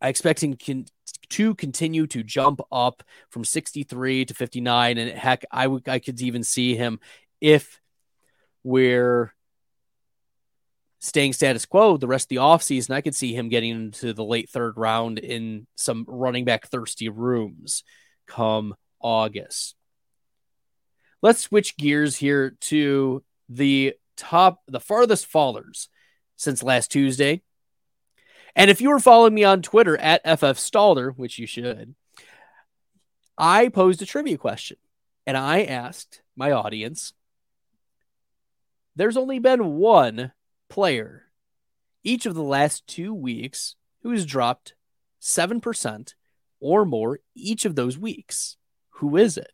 I 0.00 0.08
expect 0.08 0.42
him 0.42 0.54
can, 0.54 0.86
to 1.30 1.54
continue 1.54 2.06
to 2.08 2.22
jump 2.22 2.60
up 2.72 3.02
from 3.30 3.44
63 3.44 4.24
to 4.26 4.34
59, 4.34 4.98
and 4.98 5.10
heck, 5.10 5.44
I 5.50 5.66
would 5.66 5.88
I 5.88 5.98
could 5.98 6.20
even 6.20 6.42
see 6.42 6.74
him 6.74 7.00
if 7.40 7.80
we're 8.62 9.34
staying 11.00 11.32
status 11.32 11.64
quo 11.64 11.96
the 11.96 12.06
rest 12.06 12.26
of 12.26 12.28
the 12.28 12.36
offseason. 12.36 12.94
I 12.94 13.00
could 13.00 13.14
see 13.14 13.34
him 13.34 13.48
getting 13.48 13.70
into 13.70 14.12
the 14.12 14.24
late 14.24 14.50
third 14.50 14.76
round 14.76 15.18
in 15.18 15.66
some 15.76 16.04
running 16.06 16.44
back 16.44 16.68
thirsty 16.68 17.08
rooms 17.08 17.84
come 18.26 18.74
August. 19.00 19.74
Let's 21.22 21.40
switch 21.40 21.76
gears 21.76 22.16
here 22.16 22.56
to 22.60 23.22
the 23.48 23.94
top, 24.16 24.60
the 24.68 24.80
farthest 24.80 25.30
fallers 25.30 25.88
since 26.40 26.62
last 26.62 26.90
Tuesday. 26.90 27.42
And 28.56 28.70
if 28.70 28.80
you 28.80 28.88
were 28.88 28.98
following 28.98 29.34
me 29.34 29.44
on 29.44 29.60
Twitter 29.60 29.96
at 29.98 30.22
FF 30.24 30.56
Stalder, 30.58 31.14
which 31.14 31.38
you 31.38 31.46
should, 31.46 31.94
I 33.36 33.68
posed 33.68 34.00
a 34.00 34.06
trivia 34.06 34.38
question 34.38 34.78
and 35.26 35.36
I 35.36 35.64
asked 35.64 36.22
my 36.34 36.50
audience 36.50 37.12
there's 38.96 39.18
only 39.18 39.38
been 39.38 39.76
one 39.76 40.32
player 40.70 41.26
each 42.02 42.24
of 42.24 42.34
the 42.34 42.42
last 42.42 42.86
two 42.86 43.12
weeks 43.12 43.76
who 44.02 44.10
has 44.10 44.24
dropped 44.24 44.74
7% 45.20 46.14
or 46.58 46.86
more 46.86 47.20
each 47.34 47.66
of 47.66 47.74
those 47.76 47.98
weeks. 47.98 48.56
Who 48.94 49.16
is 49.18 49.36
it? 49.36 49.52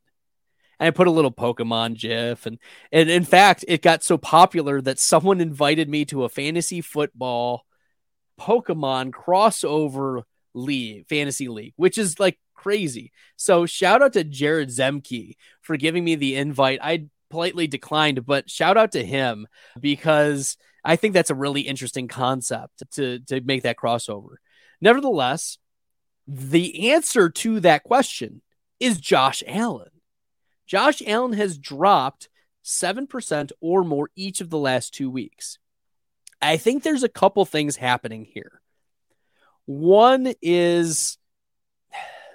And 0.79 0.89
I 0.89 0.91
put 0.91 1.07
a 1.07 1.13
little 1.13 1.33
Pokemon 1.33 1.99
GIF. 1.99 2.47
And, 2.47 2.59
and 2.93 3.09
in 3.09 3.25
fact, 3.25 3.65
it 3.67 3.83
got 3.83 4.03
so 4.03 4.19
popular 4.19 4.81
that 4.83 4.99
someone 4.99 5.41
invited 5.41 5.89
me 5.89 6.05
to 6.07 6.25
a 6.25 6.29
fantasy 6.29 6.81
football 6.81 7.65
Pokemon 8.39 9.11
crossover 9.11 10.23
league, 10.55 11.07
fantasy 11.09 11.49
league, 11.49 11.75
which 11.77 11.99
is 11.99 12.21
like 12.21 12.39
crazy. 12.55 13.13
So 13.37 13.67
shout 13.67 14.03
out 14.03 14.13
to 14.15 14.25
Jared 14.25 14.69
Zemke 14.69 15.37
for 15.63 15.77
giving 15.77 16.05
me 16.05 16.15
the 16.15 16.37
invite. 16.37 16.81
I 16.83 17.07
politely 17.31 17.67
declined, 17.67 18.27
but 18.27 18.51
shout 18.51 18.77
out 18.77 18.93
to 18.93 19.05
him 19.05 19.47
because 19.81 20.57
I 20.85 20.97
think 20.97 21.15
that's 21.15 21.31
a 21.31 21.35
really 21.35 21.63
interesting 21.63 22.09
concept 22.09 22.83
to, 22.93 23.21
to 23.21 23.41
make 23.41 23.63
that 23.63 23.77
crossover. 23.77 24.37
Nevertheless, 24.81 25.59
the 26.27 26.91
answer 26.91 27.31
to 27.31 27.61
that 27.61 27.85
question 27.85 28.43
is 28.81 29.01
Josh 29.01 29.43
Allen. 29.47 29.91
Josh 30.67 31.03
Allen 31.07 31.33
has 31.35 31.59
dropped 31.59 32.29
7% 32.65 33.53
or 33.61 33.85
more 33.85 34.11
each 34.17 34.41
of 34.41 34.51
the 34.51 34.59
last 34.59 34.93
two 34.93 35.09
weeks. 35.09 35.59
I 36.43 36.57
think 36.57 36.83
there's 36.83 37.05
a 37.05 37.09
couple 37.09 37.45
things 37.45 37.77
happening 37.77 38.25
here. 38.25 38.61
One 39.65 40.35
is 40.43 41.19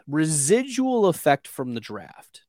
residual 0.08 1.08
effect 1.08 1.48
from 1.48 1.74
the 1.74 1.80
draft. 1.80 2.44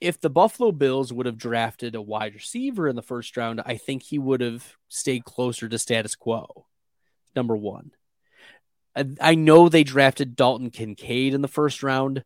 If 0.00 0.20
the 0.20 0.30
Buffalo 0.30 0.70
Bills 0.72 1.12
would 1.12 1.26
have 1.26 1.38
drafted 1.38 1.94
a 1.94 2.02
wide 2.02 2.34
receiver 2.34 2.88
in 2.88 2.96
the 2.96 3.02
first 3.02 3.36
round, 3.36 3.60
I 3.64 3.76
think 3.76 4.02
he 4.02 4.18
would 4.18 4.40
have 4.40 4.76
stayed 4.88 5.24
closer 5.24 5.68
to 5.68 5.78
status 5.78 6.14
quo. 6.14 6.66
Number 7.34 7.56
one. 7.56 7.92
I 9.20 9.34
know 9.36 9.68
they 9.68 9.84
drafted 9.84 10.34
Dalton 10.34 10.70
Kincaid 10.70 11.32
in 11.32 11.40
the 11.40 11.48
first 11.48 11.82
round, 11.82 12.24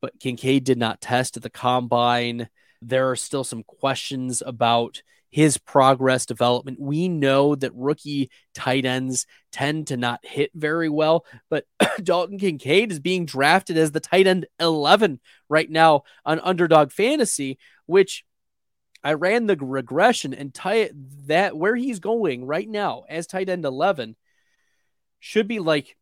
but 0.00 0.18
Kincaid 0.20 0.64
did 0.64 0.78
not 0.78 1.00
test 1.00 1.36
at 1.36 1.42
the 1.42 1.50
combine. 1.50 2.48
There 2.82 3.10
are 3.10 3.16
still 3.16 3.44
some 3.44 3.62
questions 3.62 4.42
about 4.44 5.02
his 5.30 5.58
progress 5.58 6.26
development. 6.26 6.80
We 6.80 7.08
know 7.08 7.54
that 7.54 7.74
rookie 7.74 8.30
tight 8.52 8.84
ends 8.84 9.26
tend 9.52 9.86
to 9.88 9.96
not 9.96 10.20
hit 10.24 10.50
very 10.54 10.88
well, 10.88 11.24
but 11.48 11.66
Dalton 12.02 12.38
Kincaid 12.38 12.90
is 12.90 12.98
being 12.98 13.26
drafted 13.26 13.78
as 13.78 13.92
the 13.92 14.00
tight 14.00 14.26
end 14.26 14.46
11 14.58 15.20
right 15.48 15.70
now 15.70 16.02
on 16.24 16.40
underdog 16.40 16.90
fantasy, 16.90 17.58
which 17.86 18.24
I 19.04 19.14
ran 19.14 19.46
the 19.46 19.56
regression 19.56 20.34
and 20.34 20.52
tie 20.52 20.90
that 21.26 21.56
where 21.56 21.76
he's 21.76 22.00
going 22.00 22.44
right 22.44 22.68
now 22.68 23.04
as 23.08 23.26
tight 23.26 23.48
end 23.48 23.64
11 23.64 24.16
should 25.20 25.46
be 25.46 25.60
like 25.60 25.96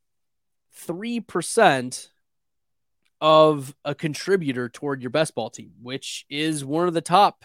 3% 0.86 2.08
of 3.20 3.74
a 3.84 3.94
contributor 3.94 4.68
toward 4.68 5.02
your 5.02 5.10
best 5.10 5.34
ball 5.34 5.50
team, 5.50 5.72
which 5.82 6.24
is 6.28 6.64
one 6.64 6.88
of 6.88 6.94
the 6.94 7.00
top 7.00 7.44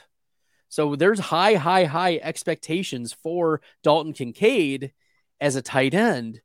so 0.73 0.95
there's 0.95 1.19
high, 1.19 1.53
high, 1.53 1.83
high 1.83 2.17
expectations 2.17 3.13
for 3.13 3.61
Dalton 3.83 4.11
Kincaid 4.11 4.91
as 5.39 5.55
a 5.55 5.61
tight 5.61 5.93
end, 5.93 6.41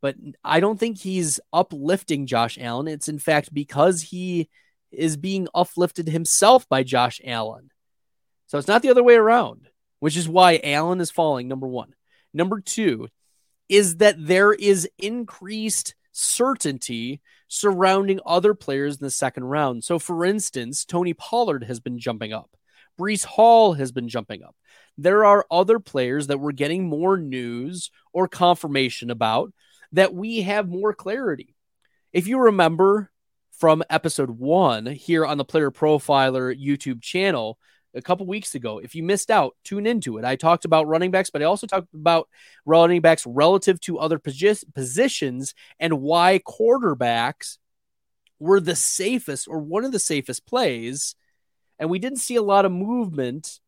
but 0.00 0.16
I 0.42 0.60
don't 0.60 0.80
think 0.80 0.96
he's 0.96 1.40
uplifting 1.52 2.26
Josh 2.26 2.56
Allen. 2.58 2.88
It's 2.88 3.10
in 3.10 3.18
fact 3.18 3.52
because 3.52 4.00
he 4.00 4.48
is 4.90 5.18
being 5.18 5.46
uplifted 5.54 6.08
himself 6.08 6.66
by 6.70 6.84
Josh 6.84 7.20
Allen. 7.22 7.68
So 8.46 8.56
it's 8.56 8.66
not 8.66 8.80
the 8.80 8.88
other 8.88 9.02
way 9.02 9.16
around, 9.16 9.68
which 10.00 10.16
is 10.16 10.26
why 10.26 10.58
Allen 10.64 11.02
is 11.02 11.10
falling, 11.10 11.46
number 11.46 11.66
one. 11.66 11.94
Number 12.32 12.62
two 12.62 13.08
is 13.68 13.98
that 13.98 14.16
there 14.18 14.54
is 14.54 14.88
increased 14.98 15.94
certainty 16.12 17.20
surrounding 17.48 18.20
other 18.26 18.54
players 18.54 18.96
in 18.96 19.04
the 19.04 19.10
second 19.10 19.44
round. 19.44 19.84
So, 19.84 19.98
for 19.98 20.24
instance, 20.24 20.84
Tony 20.84 21.14
Pollard 21.14 21.64
has 21.64 21.80
been 21.80 21.98
jumping 21.98 22.32
up. 22.32 22.50
Breece 22.98 23.24
Hall 23.24 23.74
has 23.74 23.92
been 23.92 24.08
jumping 24.08 24.42
up. 24.42 24.56
There 24.98 25.24
are 25.24 25.46
other 25.50 25.78
players 25.78 26.28
that 26.28 26.40
we're 26.40 26.52
getting 26.52 26.88
more 26.88 27.18
news 27.18 27.90
or 28.12 28.28
confirmation 28.28 29.10
about 29.10 29.52
that 29.92 30.14
we 30.14 30.42
have 30.42 30.68
more 30.68 30.94
clarity. 30.94 31.54
If 32.12 32.26
you 32.26 32.38
remember 32.38 33.10
from 33.52 33.82
episode 33.90 34.30
one 34.30 34.86
here 34.86 35.24
on 35.24 35.38
the 35.38 35.44
Player 35.44 35.70
Profiler 35.70 36.58
YouTube 36.58 37.02
channel 37.02 37.58
a 37.96 38.02
couple 38.02 38.26
weeks 38.26 38.54
ago, 38.54 38.78
if 38.78 38.94
you 38.94 39.02
missed 39.02 39.30
out, 39.30 39.56
tune 39.64 39.86
into 39.86 40.18
it. 40.18 40.24
I 40.24 40.36
talked 40.36 40.64
about 40.64 40.86
running 40.86 41.10
backs, 41.10 41.30
but 41.30 41.42
I 41.42 41.46
also 41.46 41.66
talked 41.66 41.92
about 41.94 42.28
running 42.64 43.00
backs 43.00 43.26
relative 43.26 43.80
to 43.82 43.98
other 43.98 44.18
positions 44.18 45.54
and 45.80 46.00
why 46.00 46.40
quarterbacks 46.46 47.58
were 48.38 48.60
the 48.60 48.76
safest 48.76 49.48
or 49.48 49.58
one 49.58 49.84
of 49.84 49.92
the 49.92 49.98
safest 49.98 50.46
plays 50.46 51.14
and 51.78 51.90
we 51.90 51.98
didn't 51.98 52.18
see 52.18 52.36
a 52.36 52.42
lot 52.42 52.64
of 52.64 52.72
movement 52.72 53.60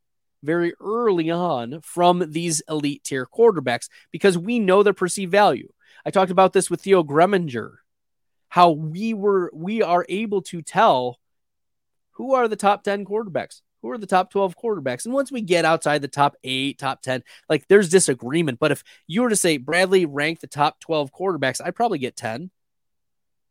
very 0.42 0.72
early 0.80 1.30
on 1.30 1.80
from 1.82 2.30
these 2.30 2.62
elite 2.68 3.04
tier 3.04 3.26
quarterbacks 3.26 3.88
because 4.12 4.38
we 4.38 4.58
know 4.58 4.82
their 4.82 4.92
perceived 4.92 5.32
value. 5.32 5.68
I 6.04 6.10
talked 6.10 6.30
about 6.30 6.52
this 6.52 6.70
with 6.70 6.80
Theo 6.80 7.02
Gremminger, 7.02 7.76
how 8.48 8.70
we 8.70 9.14
were 9.14 9.50
we 9.52 9.82
are 9.82 10.06
able 10.08 10.42
to 10.42 10.62
tell 10.62 11.18
who 12.12 12.34
are 12.34 12.48
the 12.48 12.56
top 12.56 12.82
10 12.82 13.04
quarterbacks, 13.04 13.62
who 13.82 13.90
are 13.90 13.98
the 13.98 14.06
top 14.06 14.30
12 14.30 14.56
quarterbacks. 14.56 15.04
And 15.04 15.14
once 15.14 15.30
we 15.30 15.40
get 15.40 15.64
outside 15.64 16.02
the 16.02 16.08
top 16.08 16.36
eight, 16.44 16.78
top 16.78 17.02
10, 17.02 17.22
like 17.48 17.66
there's 17.68 17.88
disagreement. 17.88 18.58
But 18.58 18.72
if 18.72 18.82
you 19.06 19.22
were 19.22 19.30
to 19.30 19.36
say 19.36 19.56
Bradley 19.56 20.06
rank 20.06 20.40
the 20.40 20.46
top 20.46 20.80
12 20.80 21.12
quarterbacks, 21.12 21.60
I'd 21.64 21.76
probably 21.76 21.98
get 21.98 22.16
10. 22.16 22.50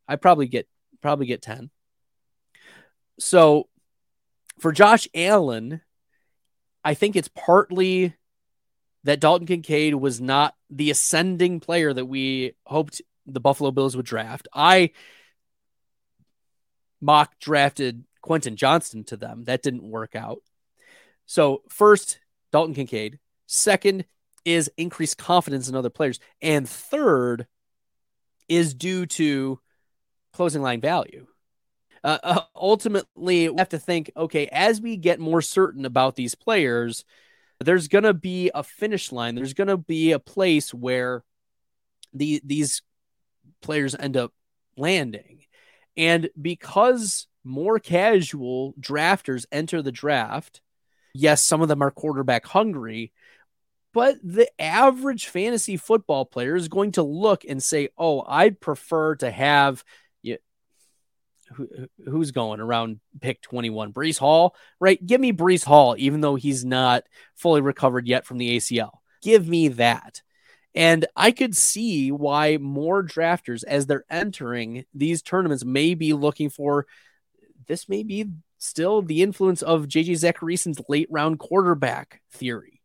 I'd 0.08 0.22
probably 0.22 0.48
get 0.48 0.68
probably 1.02 1.26
get 1.26 1.42
10. 1.42 1.70
So 3.20 3.68
for 4.60 4.72
Josh 4.72 5.08
Allen, 5.14 5.82
I 6.84 6.94
think 6.94 7.16
it's 7.16 7.30
partly 7.30 8.16
that 9.04 9.20
Dalton 9.20 9.48
Kincaid 9.48 9.96
was 9.96 10.20
not 10.20 10.56
the 10.70 10.92
ascending 10.92 11.60
player 11.60 11.94
that 11.94 12.06
we 12.06 12.56
hoped 12.66 13.02
the 13.26 13.40
Buffalo 13.40 13.72
Bills 13.72 13.96
would 13.96 14.06
draft. 14.06 14.48
I 14.54 14.92
mock 17.02 17.38
drafted 17.40 18.04
Quentin 18.28 18.58
Johnston 18.58 19.06
to 19.06 19.16
them. 19.16 19.46
That 19.46 19.64
didn't 19.64 19.90
work 19.90 20.14
out. 20.14 20.42
So, 21.26 21.64
first, 21.70 22.20
Dalton 22.52 22.76
Kincaid. 22.76 23.20
Second 23.46 24.06
is 24.44 24.70
increased 24.76 25.18
confidence 25.18 25.70
in 25.70 25.76
other 25.76 25.90
players. 25.90 26.20
And 26.42 26.68
third 26.68 27.48
is 28.50 28.74
due 28.74 29.06
to 29.06 29.60
closing 30.34 30.62
line 30.62 30.82
value 30.82 31.26
uh, 32.04 32.18
uh, 32.24 32.42
ultimately 32.56 33.50
we 33.50 33.58
have 33.58 33.70
to 33.70 33.80
think 33.80 34.12
okay 34.16 34.48
as 34.52 34.80
we 34.80 34.98
get 34.98 35.20
more 35.20 35.42
certain 35.42 35.84
about 35.84 36.16
these 36.16 36.36
players 36.36 37.04
there's 37.60 37.88
going 37.88 38.04
to 38.04 38.14
be 38.14 38.52
a 38.54 38.62
finish 38.62 39.12
line 39.12 39.34
there's 39.36 39.56
going 39.56 39.68
to 39.68 39.78
be 39.78 40.12
a 40.12 40.20
place 40.20 40.74
where 40.74 41.24
the 42.14 42.40
these 42.46 42.82
players 43.62 43.96
end 43.96 44.16
up 44.16 44.32
landing 44.78 45.40
and 45.96 46.30
because 46.40 47.28
more 47.48 47.80
casual 47.80 48.74
drafters 48.80 49.46
enter 49.52 49.82
the 49.82 49.92
draft 49.92 50.62
yes 51.14 51.42
some 51.42 51.62
of 51.62 51.68
them 51.68 51.82
are 51.82 51.92
quarterback 51.92 52.46
hungry 52.46 53.12
but 53.94 54.18
the 54.24 54.50
average 54.62 55.28
fantasy 55.28 55.78
football 55.78 56.26
player 56.26 56.56
is 56.56 56.68
going 56.68 56.92
to 56.92 57.04
look 57.04 57.44
and 57.48 57.62
say 57.64 57.90
oh 57.98 58.24
i'd 58.28 58.60
prefer 58.60 59.16
to 59.16 59.32
have 59.32 59.84
who, 61.54 61.68
who's 62.06 62.32
going 62.32 62.60
around 62.60 63.00
pick 63.22 63.42
21? 63.42 63.94
Breece 63.94 64.20
Hall, 64.20 64.56
right? 64.80 65.04
Give 65.06 65.20
me 65.20 65.34
Breece 65.34 65.64
Hall, 65.64 65.96
even 65.98 66.22
though 66.22 66.36
he's 66.36 66.66
not 66.66 67.04
fully 67.36 67.62
recovered 67.62 68.08
yet 68.08 68.26
from 68.26 68.38
the 68.38 68.58
ACL. 68.58 68.92
Give 69.22 69.48
me 69.48 69.70
that. 69.70 70.22
And 70.76 71.06
I 71.16 71.32
could 71.32 71.56
see 71.56 72.12
why 72.12 72.58
more 72.58 73.04
drafters, 73.04 73.64
as 73.64 73.88
they're 73.88 74.06
entering 74.10 74.86
these 74.94 75.22
tournaments, 75.22 75.66
may 75.66 75.96
be 75.96 76.14
looking 76.14 76.50
for 76.50 76.86
this, 77.68 77.90
may 77.90 78.04
be 78.04 78.26
still 78.58 79.02
the 79.02 79.22
influence 79.22 79.62
of 79.62 79.88
JJ 79.88 80.12
Zachariason's 80.12 80.82
late 80.90 81.08
round 81.10 81.40
quarterback 81.40 82.22
theory, 82.32 82.82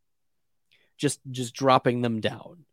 just 0.99 1.21
just 1.31 1.55
dropping 1.55 2.03
them 2.03 2.21
down. 2.21 2.65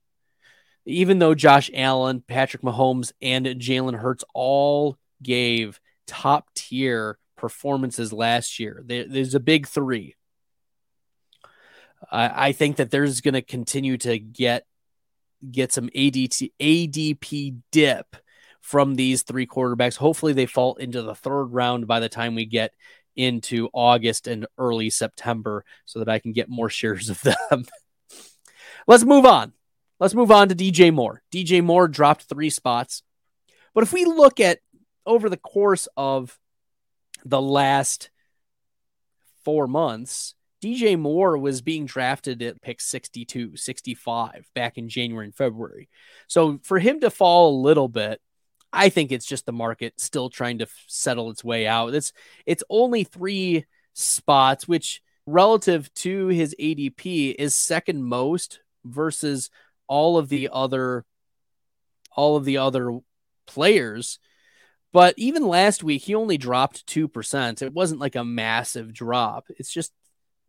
Even 0.86 1.19
though 1.19 1.36
Josh 1.36 1.69
Allen, 1.74 2.24
Patrick 2.26 2.63
Mahomes, 2.63 3.12
and 3.22 3.45
Jalen 3.45 4.00
Hurts 4.00 4.24
all 4.34 4.98
gave 5.22 5.80
top 6.08 6.48
tier 6.56 7.17
performances 7.38 8.12
last 8.12 8.60
year. 8.60 8.84
There, 8.86 9.06
there's 9.08 9.36
a 9.36 9.39
big 9.39 9.67
three. 9.67 10.15
I, 12.12 12.48
I 12.48 12.52
think 12.52 12.78
that 12.78 12.91
there's 12.91 13.22
going 13.22 13.34
to 13.34 13.41
continue 13.41 13.98
to 14.00 14.19
get 14.19 14.65
get 15.50 15.72
some 15.72 15.89
ADT, 15.89 16.52
ADP 16.60 17.58
dip 17.72 18.15
from 18.62 18.95
these 18.95 19.24
three 19.24 19.48
quarterbacks. 19.48 19.98
Hopefully, 19.98 20.34
they 20.34 20.45
fall 20.45 20.76
into 20.76 21.02
the 21.02 21.15
third 21.15 21.45
round 21.45 21.88
by 21.88 22.00
the 22.00 22.10
time 22.10 22.36
we 22.36 22.45
get 22.45 22.74
into 23.15 23.69
August 23.74 24.28
and 24.28 24.48
early 24.58 24.89
September 24.89 25.65
so 25.86 26.00
that 26.00 26.10
I 26.10 26.19
can 26.19 26.32
get 26.32 26.50
more 26.50 26.69
shares 26.69 27.10
of 27.10 27.22
them. 27.22 27.65
Let's 28.88 29.04
move 29.04 29.26
on. 29.26 29.54
Let's 30.00 30.15
move 30.15 30.32
on 30.32 30.50
to 30.50 30.56
DJ 30.56 30.93
Moore. 30.93 31.22
DJ 31.32 31.62
Moore 31.63 31.88
dropped 31.88 32.24
three 32.24 32.50
spots. 32.50 33.04
But 33.74 33.84
if 33.84 33.93
we 33.93 34.06
look 34.06 34.39
at 34.39 34.60
over 35.06 35.30
the 35.30 35.38
course 35.38 35.88
of 35.98 36.38
the 37.26 37.41
last 37.41 38.10
four 39.43 39.67
months, 39.67 40.36
DJ 40.63 40.98
Moore 40.98 41.38
was 41.38 41.62
being 41.62 41.86
drafted 41.86 42.41
at 42.41 42.62
pick 42.62 42.82
62, 42.82 43.56
65 43.56 44.45
back 44.56 44.78
in 44.78 44.89
January 44.89 45.26
and 45.26 45.36
February. 45.36 45.89
So 46.28 46.60
for 46.63 46.80
him 46.80 47.02
to 47.02 47.10
fall 47.10 47.50
a 47.50 47.62
little 47.62 47.88
bit, 47.88 48.22
I 48.71 48.89
think 48.89 49.12
it's 49.12 49.25
just 49.25 49.45
the 49.45 49.51
market 49.51 49.99
still 49.99 50.29
trying 50.29 50.60
to 50.60 50.67
settle 50.88 51.32
its 51.32 51.43
way 51.43 51.67
out. 51.67 51.93
It's 51.95 52.13
it's 52.45 52.63
only 52.69 53.03
three 53.03 53.65
spots, 53.93 54.67
which 54.67 55.01
relative 55.25 55.93
to 55.93 56.27
his 56.27 56.55
ADP 56.60 57.36
is 57.38 57.55
second 57.55 58.03
most 58.03 58.60
versus 58.86 59.49
all 59.88 60.17
of 60.17 60.29
the 60.29 60.49
other 60.51 61.05
all 62.15 62.36
of 62.36 62.45
the 62.45 62.58
other 62.58 62.99
players. 63.47 64.19
But 64.91 65.13
even 65.17 65.47
last 65.47 65.84
week, 65.84 66.01
he 66.03 66.15
only 66.15 66.38
dropped 66.38 66.88
2%. 66.88 67.62
It 67.62 67.73
wasn't 67.73 68.01
like 68.01 68.15
a 68.15 68.23
massive 68.23 68.91
drop. 68.93 69.45
It's 69.58 69.71
just 69.71 69.91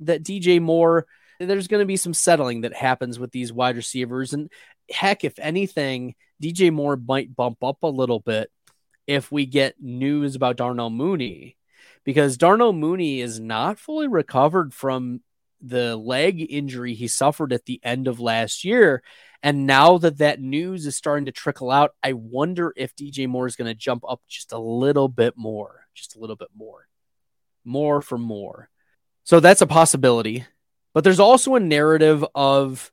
that 0.00 0.22
DJ 0.22 0.60
Moore, 0.60 1.06
there's 1.38 1.68
going 1.68 1.82
to 1.82 1.86
be 1.86 1.98
some 1.98 2.14
settling 2.14 2.62
that 2.62 2.74
happens 2.74 3.18
with 3.18 3.32
these 3.32 3.52
wide 3.52 3.76
receivers. 3.76 4.32
And 4.32 4.50
heck, 4.90 5.24
if 5.24 5.38
anything, 5.38 6.14
DJ 6.40 6.72
Moore 6.72 6.96
might 6.96 7.34
bump 7.36 7.62
up 7.62 7.82
a 7.82 7.88
little 7.88 8.20
bit 8.20 8.50
if 9.06 9.30
we 9.30 9.46
get 9.46 9.80
news 9.80 10.34
about 10.34 10.56
Darnell 10.56 10.90
Mooney, 10.90 11.56
because 12.04 12.36
Darnell 12.36 12.72
Mooney 12.72 13.20
is 13.20 13.40
not 13.40 13.78
fully 13.78 14.08
recovered 14.08 14.72
from 14.72 15.20
the 15.60 15.96
leg 15.96 16.46
injury 16.50 16.94
he 16.94 17.08
suffered 17.08 17.52
at 17.52 17.66
the 17.66 17.80
end 17.82 18.08
of 18.08 18.20
last 18.20 18.64
year. 18.64 19.02
And 19.42 19.66
now 19.66 19.98
that 19.98 20.18
that 20.18 20.40
news 20.40 20.86
is 20.86 20.96
starting 20.96 21.26
to 21.26 21.32
trickle 21.32 21.70
out, 21.70 21.92
I 22.02 22.12
wonder 22.12 22.72
if 22.76 22.94
DJ 22.94 23.26
Moore 23.26 23.46
is 23.46 23.56
going 23.56 23.68
to 23.68 23.74
jump 23.74 24.04
up 24.08 24.20
just 24.28 24.52
a 24.52 24.58
little 24.58 25.08
bit 25.08 25.34
more, 25.36 25.86
just 25.94 26.16
a 26.16 26.18
little 26.18 26.36
bit 26.36 26.48
more, 26.56 26.86
more 27.64 28.00
for 28.02 28.18
more. 28.18 28.68
So 29.24 29.40
that's 29.40 29.62
a 29.62 29.66
possibility. 29.66 30.44
But 30.92 31.04
there's 31.04 31.20
also 31.20 31.54
a 31.54 31.60
narrative 31.60 32.24
of 32.34 32.90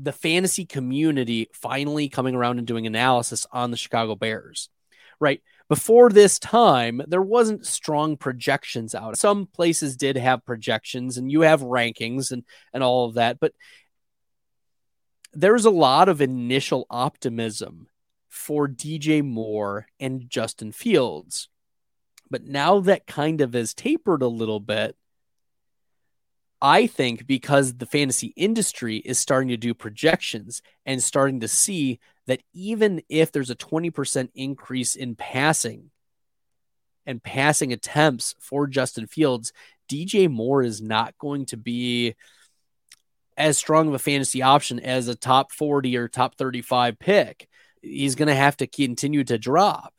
the 0.00 0.12
fantasy 0.12 0.64
community 0.64 1.48
finally 1.52 2.08
coming 2.08 2.34
around 2.34 2.58
and 2.58 2.66
doing 2.66 2.86
analysis 2.86 3.46
on 3.50 3.70
the 3.70 3.76
Chicago 3.76 4.14
Bears, 4.14 4.68
right? 5.18 5.42
Before 5.68 6.10
this 6.10 6.38
time, 6.38 7.02
there 7.08 7.22
wasn't 7.22 7.66
strong 7.66 8.16
projections 8.16 8.94
out. 8.94 9.18
Some 9.18 9.46
places 9.46 9.96
did 9.96 10.16
have 10.16 10.44
projections 10.44 11.16
and 11.16 11.32
you 11.32 11.40
have 11.40 11.62
rankings 11.62 12.30
and, 12.30 12.44
and 12.72 12.84
all 12.84 13.06
of 13.06 13.14
that, 13.14 13.40
but 13.40 13.52
there's 15.32 15.64
a 15.64 15.70
lot 15.70 16.08
of 16.08 16.20
initial 16.20 16.86
optimism 16.88 17.88
for 18.28 18.68
DJ 18.68 19.24
Moore 19.24 19.86
and 19.98 20.28
Justin 20.28 20.72
Fields. 20.72 21.48
But 22.30 22.44
now 22.44 22.80
that 22.80 23.06
kind 23.06 23.40
of 23.40 23.54
has 23.54 23.74
tapered 23.74 24.22
a 24.22 24.28
little 24.28 24.60
bit, 24.60 24.96
I 26.60 26.86
think 26.86 27.26
because 27.26 27.74
the 27.74 27.86
fantasy 27.86 28.32
industry 28.36 28.96
is 28.96 29.18
starting 29.18 29.48
to 29.48 29.56
do 29.56 29.74
projections 29.74 30.62
and 30.86 31.02
starting 31.02 31.40
to 31.40 31.48
see 31.48 32.00
that 32.26 32.42
even 32.52 33.02
if 33.08 33.30
there's 33.30 33.50
a 33.50 33.56
20% 33.56 34.30
increase 34.34 34.96
in 34.96 35.14
passing 35.14 35.90
and 37.04 37.22
passing 37.22 37.72
attempts 37.72 38.34
for 38.40 38.66
Justin 38.66 39.06
Fields, 39.06 39.52
DJ 39.88 40.30
Moore 40.30 40.62
is 40.62 40.80
not 40.80 41.16
going 41.18 41.46
to 41.46 41.56
be 41.56 42.14
as 43.36 43.58
strong 43.58 43.88
of 43.88 43.94
a 43.94 43.98
fantasy 43.98 44.42
option 44.42 44.80
as 44.80 45.08
a 45.08 45.14
top 45.14 45.52
40 45.52 45.96
or 45.96 46.08
top 46.08 46.36
35 46.36 46.98
pick. 46.98 47.48
He's 47.82 48.14
going 48.14 48.28
to 48.28 48.34
have 48.34 48.56
to 48.58 48.66
continue 48.66 49.24
to 49.24 49.38
drop. 49.38 49.95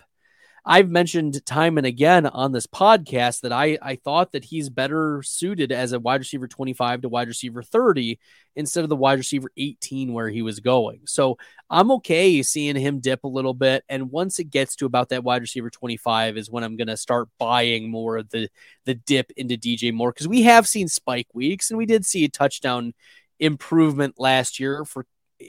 I've 0.69 0.89
mentioned 0.89 1.45
time 1.45 1.77
and 1.77 1.88
again 1.88 2.25
on 2.25 2.51
this 2.51 2.67
podcast 2.67 3.39
that 3.41 3.53
I, 3.53 3.77
I 3.82 3.95
thought 3.95 4.34
that 4.34 4.43
he's 4.43 4.69
better 4.69 5.23
suited 5.23 5.71
as 5.71 5.93
a 5.93 5.99
wide 5.99 6.19
receiver 6.19 6.45
25 6.45 7.03
to 7.03 7.10
wide 7.10 7.30
receiver 7.30 7.63
30 7.63 8.19
instead 8.58 8.84
of 8.84 8.89
the 8.89 8.95
wide 8.97 9.17
receiver 9.17 9.49
18 9.56 10.12
where 10.12 10.27
he 10.27 10.41
was 10.41 10.60
going. 10.60 11.03
So 11.06 11.38
I'm 11.69 11.89
okay 11.91 12.43
seeing 12.43 12.75
him 12.75 12.99
dip 12.99 13.23
a 13.23 13.30
little 13.30 13.53
bit. 13.53 13.86
And 13.88 14.12
once 14.12 14.39
it 14.39 14.49
gets 14.49 14.75
to 14.75 14.86
about 14.86 15.08
that 15.10 15.23
wide 15.23 15.41
receiver 15.41 15.69
25 15.69 16.36
is 16.36 16.51
when 16.51 16.65
I'm 16.65 16.75
going 16.75 16.89
to 16.89 16.97
start 16.97 17.30
buying 17.39 17.89
more 17.89 18.17
of 18.17 18.30
the, 18.30 18.49
the 18.84 18.95
dip 18.95 19.32
into 19.38 19.56
DJ 19.56 19.93
Moore 19.93 20.12
because 20.12 20.27
we 20.27 20.43
have 20.43 20.67
seen 20.67 20.89
spike 20.89 21.30
weeks 21.34 21.71
and 21.71 21.77
we 21.77 21.86
did 21.86 22.06
see 22.06 22.25
a 22.25 22.30
touchdown 22.30 22.93
improvement 23.39 24.15
last 24.17 24.60
year 24.60 24.84
for 24.84 25.06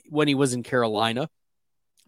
when 0.09 0.29
he 0.29 0.37
was 0.37 0.55
in 0.55 0.63
Carolina 0.63 1.29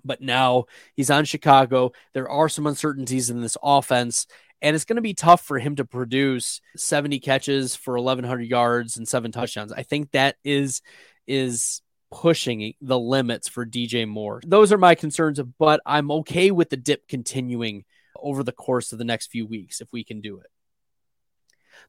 but 0.05 0.21
now 0.21 0.65
he's 0.95 1.11
on 1.11 1.25
Chicago. 1.25 1.93
There 2.13 2.29
are 2.29 2.49
some 2.49 2.67
uncertainties 2.67 3.31
in 3.31 3.41
this 3.41 3.57
offense, 3.63 4.27
and 4.63 4.75
it's 4.75 4.85
going 4.85 4.97
to 4.97 5.03
be 5.03 5.15
tough 5.15 5.43
for 5.43 5.59
him 5.59 5.77
to 5.77 5.85
produce 5.85 6.61
70 6.77 7.21
catches 7.21 7.75
for 7.75 7.95
1100 7.95 8.43
yards 8.43 8.97
and 8.97 9.09
seven 9.09 9.33
touchdowns. 9.33 9.73
I 9.73 9.83
think 9.83 10.11
that 10.13 10.37
is 10.45 10.83
is 11.27 11.83
pushing 12.11 12.75
the 12.81 12.99
limits 12.99 13.49
for 13.49 13.65
DJ 13.65 14.07
Moore. 14.07 14.43
Those 14.45 14.73
are 14.73 14.79
my 14.79 14.95
concerns, 14.95 15.41
but 15.59 15.81
I'm 15.87 16.11
okay 16.11 16.51
with 16.51 16.71
the 16.71 16.77
dip 16.77 17.07
continuing 17.07 17.85
over 18.17 18.43
the 18.43 18.53
course 18.53 18.93
of 18.93 18.99
the 18.99 19.05
next 19.05 19.29
few 19.29 19.47
weeks 19.47 19.81
if 19.81 19.93
we 19.93 20.05
can 20.05 20.21
do 20.21 20.39
it. 20.39 20.47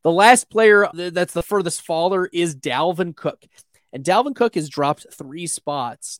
The 0.03 0.11
last 0.11 0.49
player 0.49 0.87
that's 0.93 1.33
the 1.33 1.43
furthest 1.43 1.81
faller 1.81 2.29
is 2.31 2.55
Dalvin 2.55 3.15
Cook. 3.15 3.43
And 3.93 4.03
Dalvin 4.03 4.35
Cook 4.35 4.55
has 4.55 4.69
dropped 4.69 5.05
three 5.13 5.47
spots 5.47 6.19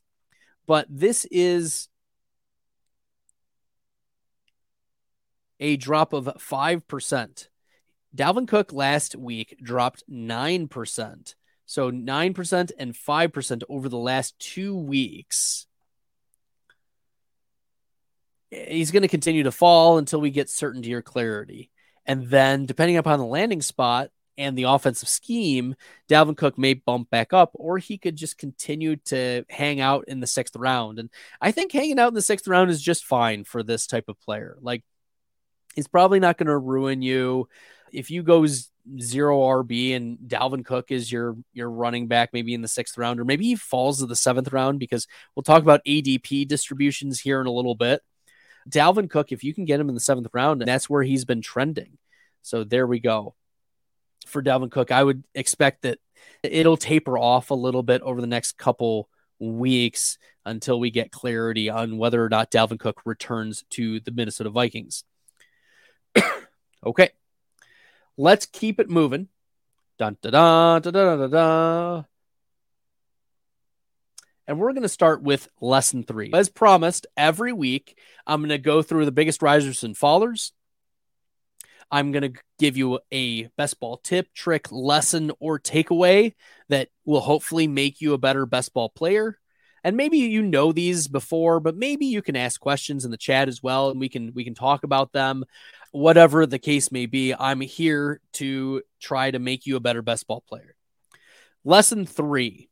but 0.67 0.85
this 0.89 1.25
is 1.31 1.89
a 5.59 5.77
drop 5.77 6.13
of 6.13 6.25
5%. 6.25 7.47
Dalvin 8.15 8.47
Cook 8.47 8.73
last 8.73 9.15
week 9.15 9.57
dropped 9.61 10.03
9%. 10.09 11.35
So 11.65 11.91
9% 11.91 12.71
and 12.77 12.93
5% 12.93 13.63
over 13.69 13.87
the 13.87 13.97
last 13.97 14.37
two 14.39 14.75
weeks. 14.75 15.67
He's 18.49 18.91
going 18.91 19.03
to 19.03 19.07
continue 19.07 19.43
to 19.43 19.51
fall 19.51 19.97
until 19.97 20.19
we 20.19 20.31
get 20.31 20.49
certainty 20.49 20.93
or 20.93 21.01
clarity. 21.01 21.71
And 22.05 22.27
then, 22.27 22.65
depending 22.65 22.97
upon 22.97 23.19
the 23.19 23.25
landing 23.25 23.61
spot, 23.61 24.09
and 24.41 24.57
the 24.57 24.63
offensive 24.63 25.07
scheme, 25.07 25.75
Dalvin 26.09 26.35
Cook 26.35 26.57
may 26.57 26.73
bump 26.73 27.09
back 27.09 27.31
up, 27.31 27.51
or 27.53 27.77
he 27.77 27.97
could 27.97 28.15
just 28.15 28.37
continue 28.37 28.95
to 29.05 29.45
hang 29.49 29.79
out 29.79 30.05
in 30.07 30.19
the 30.19 30.27
sixth 30.27 30.55
round. 30.55 30.99
And 30.99 31.09
I 31.39 31.51
think 31.51 31.71
hanging 31.71 31.99
out 31.99 32.09
in 32.09 32.15
the 32.15 32.21
sixth 32.21 32.47
round 32.47 32.71
is 32.71 32.81
just 32.81 33.05
fine 33.05 33.43
for 33.43 33.61
this 33.61 33.85
type 33.85 34.05
of 34.09 34.19
player. 34.19 34.57
Like, 34.59 34.83
he's 35.75 35.87
probably 35.87 36.19
not 36.19 36.37
going 36.37 36.47
to 36.47 36.57
ruin 36.57 37.01
you. 37.01 37.47
If 37.93 38.09
you 38.09 38.23
go 38.23 38.45
zero 38.99 39.39
RB 39.39 39.95
and 39.95 40.17
Dalvin 40.27 40.65
Cook 40.65 40.91
is 40.91 41.11
your 41.11 41.37
your 41.53 41.69
running 41.69 42.07
back, 42.07 42.31
maybe 42.33 42.53
in 42.53 42.61
the 42.61 42.67
sixth 42.67 42.97
round, 42.97 43.19
or 43.19 43.25
maybe 43.25 43.45
he 43.45 43.55
falls 43.55 43.99
to 43.99 44.07
the 44.07 44.15
seventh 44.15 44.51
round, 44.51 44.79
because 44.79 45.07
we'll 45.35 45.43
talk 45.43 45.61
about 45.61 45.85
ADP 45.85 46.47
distributions 46.47 47.19
here 47.19 47.39
in 47.39 47.47
a 47.47 47.51
little 47.51 47.75
bit. 47.75 48.01
Dalvin 48.69 49.09
Cook, 49.09 49.31
if 49.31 49.43
you 49.43 49.53
can 49.53 49.65
get 49.65 49.79
him 49.79 49.89
in 49.89 49.95
the 49.95 50.01
seventh 50.01 50.27
round, 50.33 50.61
that's 50.61 50.89
where 50.89 51.03
he's 51.03 51.25
been 51.25 51.41
trending. 51.41 51.97
So 52.41 52.63
there 52.63 52.87
we 52.87 52.99
go 52.99 53.35
for 54.27 54.41
Dalvin 54.41 54.71
Cook. 54.71 54.91
I 54.91 55.03
would 55.03 55.23
expect 55.33 55.83
that 55.83 55.99
it'll 56.43 56.77
taper 56.77 57.17
off 57.17 57.49
a 57.49 57.55
little 57.55 57.83
bit 57.83 58.01
over 58.01 58.21
the 58.21 58.27
next 58.27 58.57
couple 58.57 59.09
weeks 59.39 60.17
until 60.45 60.79
we 60.79 60.91
get 60.91 61.11
clarity 61.11 61.69
on 61.69 61.97
whether 61.97 62.23
or 62.23 62.29
not 62.29 62.51
Dalvin 62.51 62.79
Cook 62.79 63.01
returns 63.05 63.63
to 63.71 63.99
the 63.99 64.11
Minnesota 64.11 64.49
Vikings. 64.49 65.03
okay. 66.85 67.09
Let's 68.17 68.45
keep 68.45 68.79
it 68.79 68.89
moving. 68.89 69.27
Dun, 69.97 70.17
da, 70.21 70.29
da, 70.29 70.79
da, 70.79 70.91
da, 70.91 71.15
da, 71.15 71.27
da. 71.27 72.03
And 74.47 74.59
we're 74.59 74.73
going 74.73 74.81
to 74.83 74.89
start 74.89 75.21
with 75.21 75.47
lesson 75.61 76.03
three. 76.03 76.31
As 76.33 76.49
promised, 76.49 77.07
every 77.15 77.53
week 77.53 77.97
I'm 78.27 78.41
going 78.41 78.49
to 78.49 78.57
go 78.57 78.81
through 78.81 79.05
the 79.05 79.11
biggest 79.11 79.41
risers 79.41 79.83
and 79.83 79.95
fallers, 79.95 80.51
I'm 81.91 82.11
going 82.11 82.33
to 82.33 82.39
give 82.59 82.77
you 82.77 82.99
a 83.11 83.47
best 83.57 83.79
ball 83.79 83.97
tip, 83.97 84.33
trick, 84.33 84.71
lesson, 84.71 85.31
or 85.39 85.59
takeaway 85.59 86.33
that 86.69 86.89
will 87.05 87.19
hopefully 87.21 87.67
make 87.67 88.01
you 88.01 88.13
a 88.13 88.17
better 88.17 88.45
best 88.45 88.73
ball 88.73 88.89
player. 88.89 89.37
and 89.83 89.97
maybe 89.97 90.17
you 90.19 90.41
know 90.43 90.71
these 90.71 91.07
before, 91.07 91.59
but 91.59 91.75
maybe 91.75 92.05
you 92.05 92.21
can 92.21 92.35
ask 92.35 92.59
questions 92.59 93.05
in 93.05 93.11
the 93.11 93.17
chat 93.17 93.47
as 93.47 93.63
well, 93.63 93.89
and 93.89 93.99
we 93.99 94.09
can 94.09 94.33
we 94.33 94.43
can 94.43 94.53
talk 94.53 94.83
about 94.83 95.11
them. 95.11 95.43
Whatever 95.91 96.45
the 96.45 96.59
case 96.59 96.91
may 96.91 97.05
be, 97.07 97.33
I'm 97.33 97.61
here 97.61 98.21
to 98.33 98.81
try 98.99 99.31
to 99.31 99.39
make 99.39 99.65
you 99.65 99.75
a 99.75 99.79
better 99.81 100.01
best 100.01 100.27
ball 100.27 100.41
player. 100.47 100.75
Lesson 101.63 102.05
three: 102.05 102.69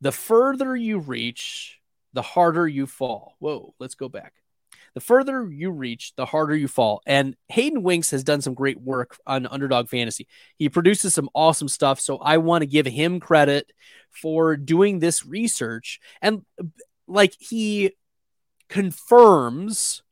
the 0.00 0.12
further 0.12 0.76
you 0.76 0.98
reach, 0.98 1.78
the 2.12 2.22
harder 2.22 2.66
you 2.66 2.86
fall. 2.86 3.36
Whoa, 3.38 3.74
let's 3.78 3.94
go 3.94 4.08
back. 4.08 4.34
The 4.94 5.00
further 5.00 5.48
you 5.50 5.70
reach, 5.70 6.12
the 6.16 6.26
harder 6.26 6.56
you 6.56 6.68
fall. 6.68 7.02
And 7.06 7.36
Hayden 7.48 7.82
Winks 7.82 8.10
has 8.10 8.24
done 8.24 8.40
some 8.40 8.54
great 8.54 8.80
work 8.80 9.18
on 9.26 9.46
Underdog 9.46 9.88
Fantasy. 9.88 10.26
He 10.56 10.68
produces 10.68 11.14
some 11.14 11.30
awesome 11.34 11.68
stuff. 11.68 12.00
So 12.00 12.18
I 12.18 12.38
want 12.38 12.62
to 12.62 12.66
give 12.66 12.86
him 12.86 13.20
credit 13.20 13.70
for 14.10 14.56
doing 14.56 14.98
this 14.98 15.24
research. 15.24 16.00
And 16.20 16.44
like 17.06 17.34
he 17.38 17.92
confirms 18.68 20.02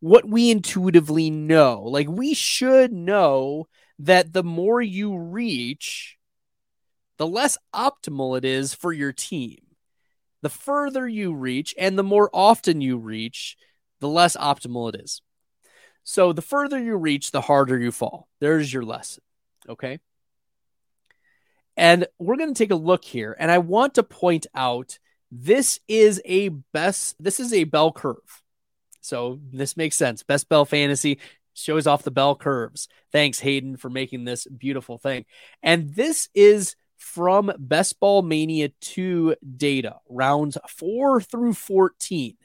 what 0.00 0.28
we 0.28 0.50
intuitively 0.50 1.30
know. 1.30 1.82
Like 1.82 2.08
we 2.08 2.34
should 2.34 2.92
know 2.92 3.68
that 3.98 4.32
the 4.32 4.44
more 4.44 4.80
you 4.82 5.16
reach, 5.16 6.16
the 7.16 7.26
less 7.26 7.56
optimal 7.74 8.36
it 8.36 8.44
is 8.44 8.74
for 8.74 8.92
your 8.92 9.12
team. 9.12 9.58
The 10.42 10.50
further 10.50 11.08
you 11.08 11.34
reach 11.34 11.74
and 11.78 11.98
the 11.98 12.02
more 12.02 12.30
often 12.32 12.80
you 12.80 12.98
reach, 12.98 13.56
the 14.00 14.08
less 14.08 14.36
optimal 14.36 14.92
it 14.94 15.00
is. 15.00 15.22
So 16.02 16.32
the 16.32 16.42
further 16.42 16.78
you 16.78 16.96
reach, 16.96 17.30
the 17.30 17.40
harder 17.40 17.78
you 17.78 17.90
fall. 17.90 18.28
There's 18.40 18.72
your 18.72 18.84
lesson. 18.84 19.22
Okay. 19.68 19.98
And 21.76 22.06
we're 22.18 22.36
going 22.36 22.54
to 22.54 22.58
take 22.58 22.70
a 22.70 22.76
look 22.76 23.04
here. 23.04 23.36
And 23.38 23.50
I 23.50 23.58
want 23.58 23.94
to 23.94 24.02
point 24.02 24.46
out 24.54 24.98
this 25.30 25.80
is 25.88 26.22
a 26.24 26.48
best, 26.48 27.16
this 27.18 27.40
is 27.40 27.52
a 27.52 27.64
bell 27.64 27.92
curve. 27.92 28.42
So 29.00 29.40
this 29.52 29.76
makes 29.76 29.96
sense. 29.96 30.22
Best 30.22 30.48
bell 30.48 30.64
fantasy 30.64 31.18
shows 31.54 31.86
off 31.86 32.02
the 32.02 32.10
bell 32.10 32.36
curves. 32.36 32.88
Thanks, 33.12 33.40
Hayden, 33.40 33.76
for 33.76 33.90
making 33.90 34.24
this 34.24 34.46
beautiful 34.46 34.98
thing. 34.98 35.24
And 35.62 35.94
this 35.94 36.28
is 36.34 36.76
from 36.96 37.52
Best 37.58 38.00
Ball 38.00 38.22
Mania 38.22 38.70
2 38.80 39.36
data, 39.56 39.96
rounds 40.08 40.58
4 40.68 41.20
through 41.20 41.54
14. 41.54 42.36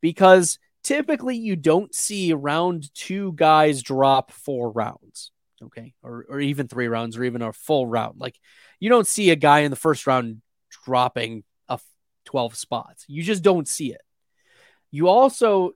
Because 0.00 0.58
typically 0.84 1.36
you 1.36 1.56
don't 1.56 1.94
see 1.94 2.32
round 2.32 2.94
two 2.94 3.32
guys 3.32 3.82
drop 3.82 4.30
four 4.30 4.70
rounds, 4.70 5.32
okay, 5.62 5.94
or, 6.02 6.26
or 6.28 6.40
even 6.40 6.68
three 6.68 6.86
rounds, 6.86 7.16
or 7.16 7.24
even 7.24 7.42
a 7.42 7.52
full 7.52 7.86
round. 7.86 8.20
Like 8.20 8.38
you 8.78 8.88
don't 8.88 9.06
see 9.06 9.30
a 9.30 9.36
guy 9.36 9.60
in 9.60 9.70
the 9.70 9.76
first 9.76 10.06
round 10.06 10.42
dropping 10.84 11.42
a 11.68 11.80
12 12.26 12.54
spots. 12.54 13.04
You 13.08 13.22
just 13.22 13.42
don't 13.42 13.66
see 13.66 13.92
it. 13.92 14.02
You 14.90 15.08
also 15.08 15.72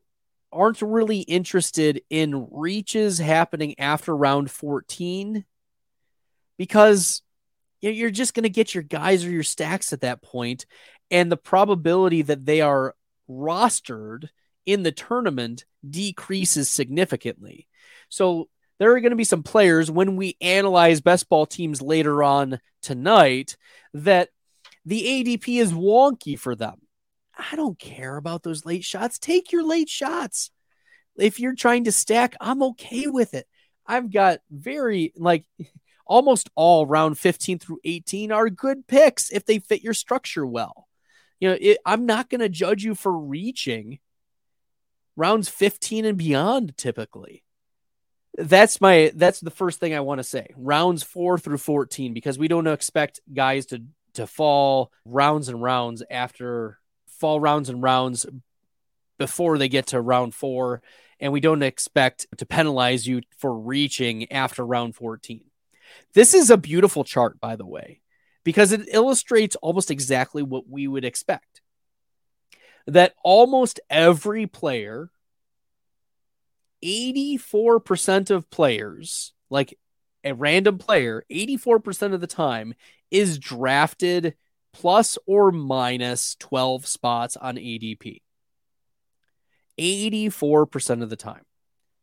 aren't 0.52 0.80
really 0.80 1.20
interested 1.20 2.02
in 2.08 2.48
reaches 2.50 3.18
happening 3.18 3.78
after 3.78 4.16
round 4.16 4.50
14 4.50 5.44
because 6.56 7.22
you're 7.80 8.10
just 8.10 8.34
going 8.34 8.44
to 8.44 8.48
get 8.48 8.74
your 8.74 8.82
guys 8.82 9.24
or 9.24 9.30
your 9.30 9.42
stacks 9.42 9.92
at 9.92 10.00
that 10.00 10.22
point 10.22 10.66
and 11.10 11.30
the 11.30 11.36
probability 11.36 12.22
that 12.22 12.44
they 12.44 12.60
are 12.60 12.94
rostered 13.30 14.28
in 14.68 14.82
the 14.82 14.92
tournament 14.92 15.64
decreases 15.88 16.70
significantly. 16.70 17.66
So 18.10 18.50
there 18.78 18.94
are 18.94 19.00
going 19.00 19.12
to 19.12 19.16
be 19.16 19.24
some 19.24 19.42
players 19.42 19.90
when 19.90 20.16
we 20.16 20.36
analyze 20.42 21.00
best 21.00 21.30
ball 21.30 21.46
teams 21.46 21.80
later 21.80 22.22
on 22.22 22.60
tonight 22.82 23.56
that 23.94 24.28
the 24.84 25.02
ADP 25.02 25.58
is 25.58 25.72
wonky 25.72 26.38
for 26.38 26.54
them. 26.54 26.82
I 27.34 27.56
don't 27.56 27.78
care 27.78 28.18
about 28.18 28.42
those 28.42 28.66
late 28.66 28.84
shots. 28.84 29.18
Take 29.18 29.52
your 29.52 29.64
late 29.64 29.88
shots. 29.88 30.50
If 31.16 31.40
you're 31.40 31.54
trying 31.54 31.84
to 31.84 31.92
stack, 31.92 32.36
I'm 32.38 32.62
okay 32.62 33.06
with 33.06 33.32
it. 33.32 33.46
I've 33.86 34.12
got 34.12 34.40
very 34.50 35.14
like 35.16 35.46
almost 36.06 36.50
all 36.54 36.84
round 36.84 37.18
15 37.18 37.58
through 37.58 37.80
18 37.84 38.32
are 38.32 38.50
good 38.50 38.86
picks 38.86 39.30
if 39.30 39.46
they 39.46 39.60
fit 39.60 39.82
your 39.82 39.94
structure 39.94 40.44
well. 40.44 40.88
You 41.40 41.50
know, 41.50 41.58
it, 41.58 41.78
I'm 41.86 42.04
not 42.04 42.28
going 42.28 42.40
to 42.42 42.50
judge 42.50 42.84
you 42.84 42.94
for 42.94 43.16
reaching 43.16 43.98
rounds 45.18 45.48
15 45.48 46.04
and 46.04 46.16
beyond 46.16 46.76
typically. 46.78 47.42
That's 48.36 48.80
my 48.80 49.10
that's 49.14 49.40
the 49.40 49.50
first 49.50 49.80
thing 49.80 49.92
i 49.92 50.00
want 50.00 50.20
to 50.20 50.24
say. 50.24 50.54
Rounds 50.56 51.02
4 51.02 51.38
through 51.38 51.58
14 51.58 52.14
because 52.14 52.38
we 52.38 52.48
don't 52.48 52.68
expect 52.68 53.20
guys 53.34 53.66
to 53.66 53.82
to 54.14 54.26
fall 54.26 54.92
rounds 55.04 55.48
and 55.48 55.60
rounds 55.60 56.02
after 56.08 56.78
fall 57.08 57.40
rounds 57.40 57.68
and 57.68 57.82
rounds 57.82 58.26
before 59.18 59.58
they 59.58 59.68
get 59.68 59.88
to 59.88 60.00
round 60.00 60.34
4 60.34 60.80
and 61.20 61.32
we 61.32 61.40
don't 61.40 61.64
expect 61.64 62.28
to 62.36 62.46
penalize 62.46 63.06
you 63.06 63.22
for 63.38 63.52
reaching 63.52 64.30
after 64.30 64.64
round 64.64 64.94
14 64.94 65.44
this 66.14 66.32
is 66.32 66.48
a 66.48 66.56
beautiful 66.56 67.02
chart 67.02 67.40
by 67.40 67.56
the 67.56 67.66
way 67.66 68.00
because 68.44 68.70
it 68.70 68.88
illustrates 68.92 69.56
almost 69.56 69.90
exactly 69.90 70.42
what 70.42 70.68
we 70.68 70.86
would 70.86 71.04
expect 71.04 71.60
that 72.88 73.14
almost 73.22 73.80
every 73.90 74.46
player, 74.46 75.10
84% 76.82 78.30
of 78.30 78.48
players, 78.50 79.34
like 79.50 79.78
a 80.24 80.32
random 80.32 80.78
player, 80.78 81.22
84% 81.30 82.14
of 82.14 82.22
the 82.22 82.26
time 82.26 82.74
is 83.10 83.38
drafted 83.38 84.34
plus 84.72 85.18
or 85.26 85.52
minus 85.52 86.34
12 86.36 86.86
spots 86.86 87.36
on 87.36 87.56
ADP. 87.56 88.22
84% 89.78 91.02
of 91.02 91.10
the 91.10 91.16
time. 91.16 91.44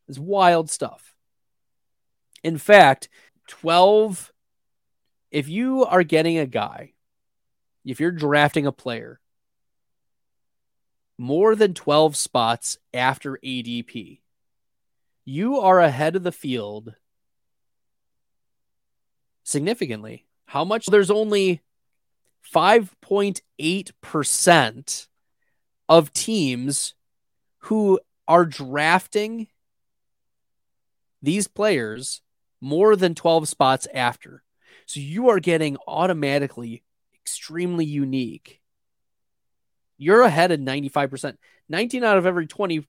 It's 0.07 0.19
wild 0.19 0.69
stuff. 0.69 1.15
In 2.43 2.59
fact, 2.59 3.09
12, 3.47 4.31
if 5.31 5.49
you 5.49 5.83
are 5.83 6.03
getting 6.03 6.37
a 6.37 6.45
guy, 6.45 6.93
if 7.83 7.99
you're 7.99 8.11
drafting 8.11 8.67
a 8.67 8.71
player 8.71 9.19
more 11.17 11.55
than 11.55 11.73
12 11.73 12.15
spots 12.15 12.77
after 12.93 13.39
ADP, 13.43 14.19
you 15.23 15.59
are 15.59 15.79
ahead 15.79 16.15
of 16.15 16.21
the 16.23 16.31
field 16.31 16.95
significantly. 19.43 20.25
How 20.45 20.63
much? 20.65 20.87
There's 20.87 21.11
only 21.11 21.61
5.8% 22.53 25.07
of 25.87 26.13
teams 26.13 26.95
who 27.59 27.99
are 28.27 28.45
drafting 28.45 29.47
these 31.21 31.47
players 31.47 32.21
more 32.61 32.95
than 32.95 33.13
12 33.15 33.47
spots 33.47 33.87
after. 33.93 34.43
So 34.85 34.99
you 34.99 35.29
are 35.29 35.39
getting 35.39 35.77
automatically 35.87 36.83
extremely 37.15 37.85
unique 37.85 38.61
you're 39.97 40.21
ahead 40.21 40.51
of 40.51 40.59
95%. 40.59 41.35
19 41.69 42.03
out 42.03 42.17
of 42.17 42.25
every 42.25 42.47
20 42.47 42.87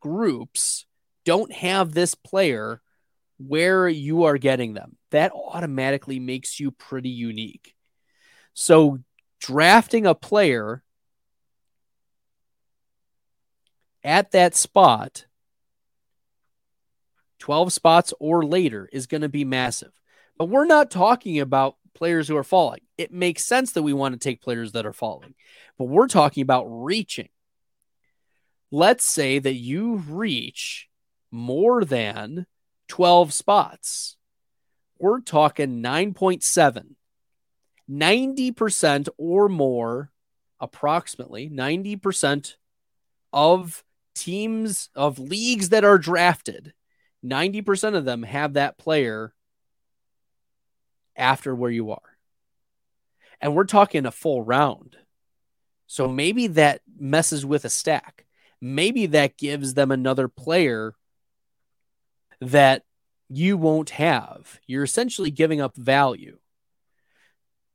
groups 0.00 0.86
don't 1.24 1.52
have 1.52 1.92
this 1.92 2.14
player 2.14 2.80
where 3.38 3.88
you 3.88 4.24
are 4.24 4.38
getting 4.38 4.74
them. 4.74 4.96
That 5.10 5.32
automatically 5.32 6.18
makes 6.20 6.60
you 6.60 6.70
pretty 6.70 7.10
unique. 7.10 7.74
So, 8.54 9.00
drafting 9.40 10.06
a 10.06 10.14
player 10.14 10.82
at 14.02 14.30
that 14.30 14.54
spot, 14.54 15.26
12 17.40 17.72
spots 17.72 18.14
or 18.18 18.46
later, 18.46 18.88
is 18.92 19.06
going 19.06 19.20
to 19.20 19.28
be 19.28 19.44
massive. 19.44 19.92
But 20.38 20.48
we're 20.48 20.64
not 20.64 20.90
talking 20.90 21.40
about 21.40 21.76
players 21.96 22.28
who 22.28 22.36
are 22.36 22.44
falling. 22.44 22.80
It 22.96 23.12
makes 23.12 23.44
sense 23.44 23.72
that 23.72 23.82
we 23.82 23.92
want 23.92 24.14
to 24.14 24.18
take 24.18 24.42
players 24.42 24.72
that 24.72 24.86
are 24.86 24.92
falling, 24.92 25.34
but 25.78 25.86
we're 25.86 26.06
talking 26.06 26.42
about 26.42 26.64
reaching. 26.66 27.28
Let's 28.70 29.08
say 29.08 29.38
that 29.38 29.54
you 29.54 29.96
reach 29.96 30.88
more 31.30 31.84
than 31.84 32.46
12 32.88 33.32
spots. 33.32 34.16
We're 34.98 35.20
talking 35.20 35.82
9.7. 35.82 36.94
90% 37.88 39.08
or 39.16 39.48
more, 39.48 40.10
approximately 40.58 41.48
90% 41.48 42.56
of 43.32 43.84
teams 44.14 44.88
of 44.94 45.18
leagues 45.18 45.68
that 45.68 45.84
are 45.84 45.98
drafted, 45.98 46.72
90% 47.24 47.94
of 47.94 48.04
them 48.04 48.22
have 48.22 48.54
that 48.54 48.78
player 48.78 49.32
after 51.16 51.54
where 51.54 51.70
you 51.70 51.90
are. 51.90 52.16
And 53.40 53.54
we're 53.54 53.64
talking 53.64 54.06
a 54.06 54.10
full 54.10 54.42
round. 54.42 54.96
So 55.86 56.08
maybe 56.08 56.48
that 56.48 56.80
messes 56.98 57.44
with 57.44 57.64
a 57.64 57.70
stack. 57.70 58.26
Maybe 58.60 59.06
that 59.06 59.36
gives 59.36 59.74
them 59.74 59.90
another 59.90 60.28
player 60.28 60.94
that 62.40 62.82
you 63.28 63.56
won't 63.56 63.90
have. 63.90 64.58
You're 64.66 64.84
essentially 64.84 65.30
giving 65.30 65.60
up 65.60 65.76
value, 65.76 66.38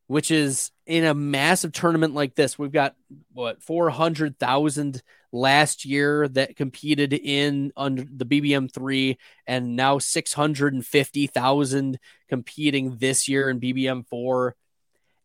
which 0.08 0.32
is 0.32 0.72
in 0.86 1.06
a 1.06 1.14
massive 1.14 1.72
tournament 1.72 2.14
like 2.14 2.36
this, 2.36 2.60
we've 2.60 2.72
got 2.72 2.96
what 3.32 3.62
400,000 3.64 5.02
last 5.32 5.86
year 5.86 6.28
that 6.30 6.56
competed 6.56 7.14
in 7.14 7.72
under 7.78 8.04
the 8.04 8.26
BBM 8.26 8.72
3 8.72 9.18
and 9.48 9.76
now 9.76 9.98
650,000 9.98 12.00
competing 12.30 12.98
this 12.98 13.28
year 13.28 13.50
in 13.50 13.60
BBM 13.60 14.08
4. 14.08 14.56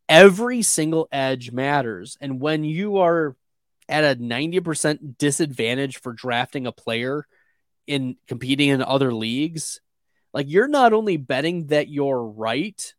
Every 0.08 0.62
single 0.62 1.08
edge 1.10 1.50
matters. 1.50 2.16
And 2.20 2.40
when 2.40 2.64
you 2.64 2.98
are 2.98 3.36
at 3.88 4.04
a 4.04 4.20
90% 4.20 5.18
disadvantage 5.18 6.00
for 6.00 6.12
drafting 6.12 6.66
a 6.66 6.72
player 6.72 7.26
in 7.86 8.16
competing 8.28 8.68
in 8.68 8.82
other 8.82 9.12
leagues, 9.12 9.80
like 10.32 10.48
you're 10.48 10.68
not 10.68 10.92
only 10.92 11.16
betting 11.16 11.68
that 11.68 11.88
you're 11.88 12.22
right, 12.22 12.94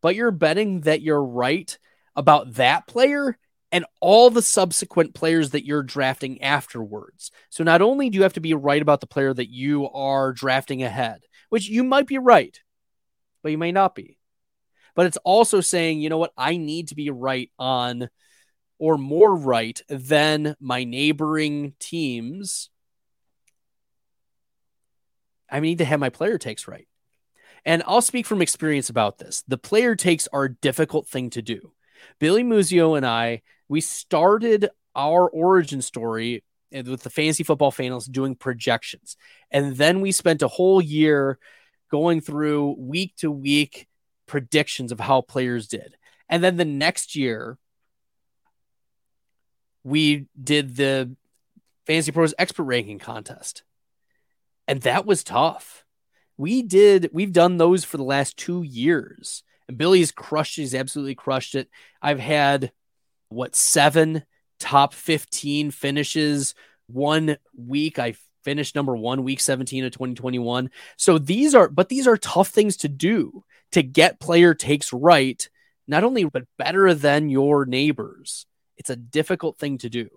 but 0.00 0.16
you're 0.16 0.30
betting 0.30 0.82
that 0.82 1.02
you're 1.02 1.22
right 1.22 1.78
about 2.14 2.54
that 2.54 2.86
player 2.86 3.36
and 3.72 3.84
all 4.00 4.30
the 4.30 4.42
subsequent 4.42 5.14
players 5.14 5.50
that 5.50 5.66
you're 5.66 5.82
drafting 5.82 6.42
afterwards. 6.42 7.30
So 7.50 7.64
not 7.64 7.82
only 7.82 8.10
do 8.10 8.16
you 8.16 8.22
have 8.22 8.34
to 8.34 8.40
be 8.40 8.54
right 8.54 8.80
about 8.80 9.00
the 9.00 9.06
player 9.06 9.34
that 9.34 9.50
you 9.50 9.88
are 9.90 10.32
drafting 10.32 10.82
ahead, 10.82 11.22
which 11.48 11.68
you 11.68 11.82
might 11.82 12.06
be 12.06 12.18
right, 12.18 12.58
but 13.42 13.52
you 13.52 13.58
may 13.58 13.72
not 13.72 13.94
be. 13.94 14.18
But 14.94 15.06
it's 15.06 15.18
also 15.18 15.60
saying, 15.60 16.00
you 16.00 16.08
know 16.08 16.18
what, 16.18 16.32
I 16.36 16.56
need 16.56 16.88
to 16.88 16.94
be 16.94 17.10
right 17.10 17.50
on 17.58 18.08
or 18.78 18.98
more 18.98 19.34
right 19.34 19.80
than 19.88 20.56
my 20.60 20.84
neighboring 20.84 21.74
teams. 21.78 22.70
I 25.50 25.60
need 25.60 25.78
to 25.78 25.84
have 25.84 26.00
my 26.00 26.10
player 26.10 26.38
takes 26.38 26.66
right. 26.66 26.88
And 27.64 27.82
I'll 27.86 28.02
speak 28.02 28.26
from 28.26 28.42
experience 28.42 28.90
about 28.90 29.18
this. 29.18 29.42
The 29.48 29.58
player 29.58 29.96
takes 29.96 30.28
are 30.28 30.44
a 30.44 30.54
difficult 30.54 31.08
thing 31.08 31.30
to 31.30 31.42
do. 31.42 31.72
Billy 32.18 32.44
Muzio 32.44 32.96
and 32.96 33.04
I, 33.04 33.42
we 33.68 33.80
started 33.80 34.68
our 34.94 35.28
origin 35.28 35.82
story 35.82 36.44
with 36.72 37.02
the 37.02 37.10
fantasy 37.10 37.44
football 37.44 37.70
finals 37.70 38.06
doing 38.06 38.34
projections. 38.34 39.16
And 39.50 39.76
then 39.76 40.00
we 40.00 40.12
spent 40.12 40.42
a 40.42 40.48
whole 40.48 40.82
year 40.82 41.38
going 41.90 42.20
through 42.20 42.76
week 42.78 43.14
to 43.18 43.30
week 43.30 43.86
predictions 44.26 44.92
of 44.92 45.00
how 45.00 45.20
players 45.20 45.68
did. 45.68 45.96
And 46.28 46.42
then 46.42 46.56
the 46.56 46.64
next 46.64 47.14
year, 47.14 47.58
we 49.84 50.26
did 50.42 50.76
the 50.76 51.14
Fantasy 51.86 52.10
Pros 52.10 52.34
expert 52.36 52.64
ranking 52.64 52.98
contest. 52.98 53.62
And 54.66 54.82
that 54.82 55.06
was 55.06 55.22
tough 55.22 55.86
we 56.36 56.62
did 56.62 57.10
we've 57.12 57.32
done 57.32 57.56
those 57.56 57.84
for 57.84 57.96
the 57.96 58.04
last 58.04 58.36
two 58.36 58.62
years 58.62 59.42
and 59.68 59.78
billy's 59.78 60.12
crushed 60.12 60.56
he's 60.56 60.74
absolutely 60.74 61.14
crushed 61.14 61.54
it 61.54 61.68
i've 62.02 62.20
had 62.20 62.72
what 63.36 63.54
seven 63.54 64.24
top 64.58 64.94
15 64.94 65.70
finishes 65.70 66.54
one 66.88 67.36
week? 67.56 67.98
I 67.98 68.14
finished 68.44 68.74
number 68.76 68.96
one 68.96 69.24
week 69.24 69.40
17 69.40 69.84
of 69.84 69.90
2021 69.90 70.70
so 70.96 71.18
these 71.18 71.52
are 71.52 71.68
but 71.68 71.88
these 71.88 72.06
are 72.06 72.16
tough 72.16 72.46
things 72.46 72.76
to 72.76 72.88
do 72.88 73.42
to 73.72 73.82
get 73.82 74.20
player 74.20 74.54
takes 74.54 74.92
right 74.92 75.48
not 75.88 76.04
only 76.04 76.24
but 76.24 76.44
better 76.58 76.94
than 76.94 77.28
your 77.28 77.64
neighbors. 77.64 78.46
It's 78.76 78.90
a 78.90 78.96
difficult 78.96 79.58
thing 79.58 79.78
to 79.78 79.88
do. 79.88 80.08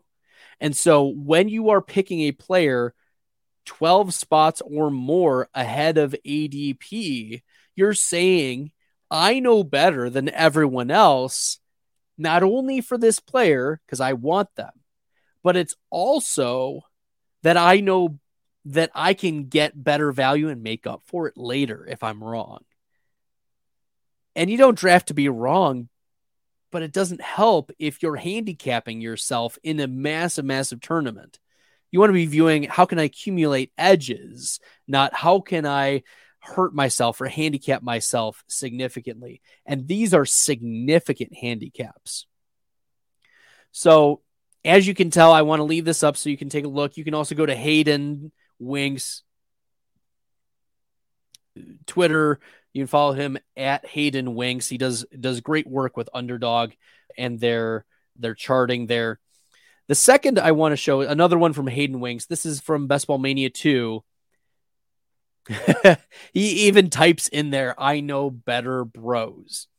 And 0.60 0.76
so 0.76 1.06
when 1.06 1.50
you 1.50 1.70
are 1.70 1.82
picking 1.82 2.22
a 2.22 2.32
player 2.32 2.94
12 3.66 4.14
spots 4.14 4.62
or 4.62 4.90
more 4.90 5.50
ahead 5.54 5.98
of 5.98 6.16
ADP, 6.26 7.42
you're 7.76 7.94
saying, 7.94 8.72
I 9.12 9.40
know 9.40 9.64
better 9.64 10.10
than 10.10 10.30
everyone 10.30 10.92
else, 10.92 11.60
not 12.20 12.44
only 12.44 12.82
for 12.82 12.98
this 12.98 13.20
player, 13.20 13.82
because 13.86 14.02
I 14.02 14.14
want 14.14 14.54
them, 14.56 14.72
but 15.44 15.56
it's 15.56 15.76
also 15.90 16.82
that 17.44 17.58
I 17.58 17.80
know 17.80 18.20
that 18.66 18.92
I 18.94 19.14
can 19.14 19.46
get 19.46 19.82
better 19.82 20.12
value 20.12 20.50
and 20.50 20.62
make 20.62 20.86
up 20.86 21.04
for 21.06 21.28
it 21.28 21.38
later 21.38 21.88
if 21.90 22.04
I'm 22.04 22.24
wrong. 22.24 22.60
And 24.36 24.50
you 24.50 24.58
don't 24.58 24.78
draft 24.78 25.08
to 25.08 25.14
be 25.14 25.30
wrong, 25.30 25.90
but 26.72 26.84
it 26.84 26.92
doesn't 26.92 27.22
help 27.22 27.72
if 27.80 28.04
you're 28.04 28.18
handicapping 28.18 29.02
yourself 29.02 29.58
in 29.64 29.80
a 29.80 29.88
massive, 29.88 30.46
massive 30.46 30.82
tournament. 30.82 31.40
You 31.92 32.00
want 32.00 32.10
to 32.10 32.14
be 32.14 32.26
viewing 32.26 32.64
how 32.64 32.86
can 32.86 33.00
I 33.00 33.04
accumulate 33.04 33.72
edges, 33.78 34.60
not 34.88 35.14
how 35.14 35.40
can 35.40 35.66
I 35.66 36.04
hurt 36.40 36.74
myself 36.74 37.22
or 37.22 37.28
handicap 37.28 37.84
myself 37.84 38.44
significantly. 38.48 39.42
And 39.66 39.88
these 39.88 40.14
are 40.14 40.26
significant 40.26 41.36
handicaps. 41.36 42.26
So, 43.72 44.22
as 44.66 44.88
you 44.88 44.94
can 44.94 45.10
tell, 45.10 45.32
I 45.32 45.44
want 45.44 45.60
to 45.60 45.64
leave 45.64 45.86
this 45.86 46.04
up 46.04 46.18
so 46.18 46.30
you 46.30 46.38
can 46.38 46.50
take 46.50 46.66
a 46.66 46.70
look. 46.70 46.98
You 46.98 47.04
can 47.04 47.14
also 47.14 47.36
go 47.36 47.46
to 47.46 47.56
Hayden 47.56 48.32
Winks 48.60 49.24
Twitter. 51.86 52.40
You 52.74 52.82
can 52.82 52.88
follow 52.88 53.14
him 53.14 53.38
at 53.58 53.86
Hayden 53.86 54.36
Winks. 54.36 54.68
He 54.68 54.78
does 54.78 55.06
does 55.18 55.42
great 55.42 55.68
work 55.68 55.98
with 55.98 56.10
Underdog 56.14 56.72
and 57.18 57.40
their 57.40 57.86
their 58.18 58.36
charting 58.36 58.88
there. 58.88 59.20
The 59.88 59.96
second 59.96 60.40
I 60.40 60.52
want 60.52 60.74
to 60.74 60.78
show 60.78 61.02
another 61.02 61.38
one 61.38 61.54
from 61.54 61.68
Hayden 61.68 62.00
Winks. 62.00 62.26
This 62.26 62.46
is 62.46 62.62
from 62.62 62.88
Best 62.88 63.08
Ball 63.08 63.18
Mania 63.18 63.50
2. 63.50 64.04
he 66.34 66.68
even 66.68 66.90
types 66.90 67.28
in 67.28 67.50
there, 67.50 67.76
I 67.78 68.00
know 68.00 68.30
better 68.30 68.86
bros. 68.86 69.68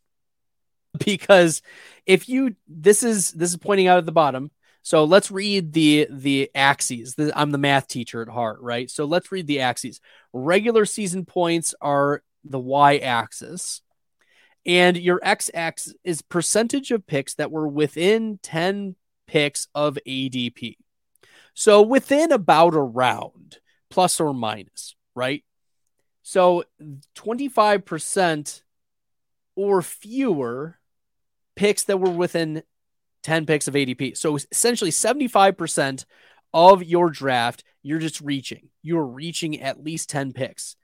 Because 1.04 1.62
if 2.04 2.28
you 2.28 2.56
this 2.66 3.04
is 3.04 3.30
this 3.30 3.50
is 3.50 3.56
pointing 3.56 3.87
out 3.87 3.98
at 3.98 4.06
the 4.06 4.12
bottom. 4.12 4.50
So 4.83 5.04
let's 5.04 5.30
read 5.30 5.72
the 5.72 6.09
the 6.11 6.50
axes. 6.52 7.14
I'm 7.37 7.52
the 7.52 7.59
math 7.59 7.87
teacher 7.87 8.22
at 8.22 8.28
heart, 8.28 8.61
right? 8.61 8.90
So 8.90 9.04
let's 9.04 9.30
read 9.30 9.46
the 9.46 9.61
axes. 9.61 10.00
Regular 10.33 10.85
season 10.85 11.26
points 11.26 11.76
are 11.80 12.24
the 12.42 12.59
y 12.59 12.96
axis. 12.96 13.83
And 14.66 14.96
your 14.96 15.20
x 15.22 15.48
axis 15.54 15.94
is 16.02 16.22
percentage 16.22 16.90
of 16.90 17.06
picks 17.06 17.35
that 17.35 17.52
were 17.52 17.68
within 17.68 18.40
10 18.42 18.96
picks 19.28 19.68
of 19.74 19.96
ADP. 20.06 20.76
So 21.54 21.83
within 21.83 22.33
about 22.33 22.74
a 22.74 22.80
round, 22.80 23.59
plus 23.90 24.18
or 24.18 24.35
minus, 24.35 24.96
right? 25.14 25.44
So 26.22 26.64
25% 27.16 28.62
or 29.56 29.83
fewer 29.83 30.78
picks 31.56 31.85
that 31.85 31.98
were 31.98 32.11
within 32.11 32.62
10 33.22 33.46
picks 33.46 33.68
of 33.68 33.74
ADP. 33.74 34.16
So 34.16 34.37
essentially 34.50 34.90
75% 34.90 36.04
of 36.52 36.83
your 36.83 37.11
draft, 37.11 37.64
you're 37.83 37.98
just 37.98 38.20
reaching. 38.20 38.70
You're 38.83 39.06
reaching 39.06 39.61
at 39.61 39.83
least 39.83 40.11
10 40.11 40.33
picks. 40.33 40.76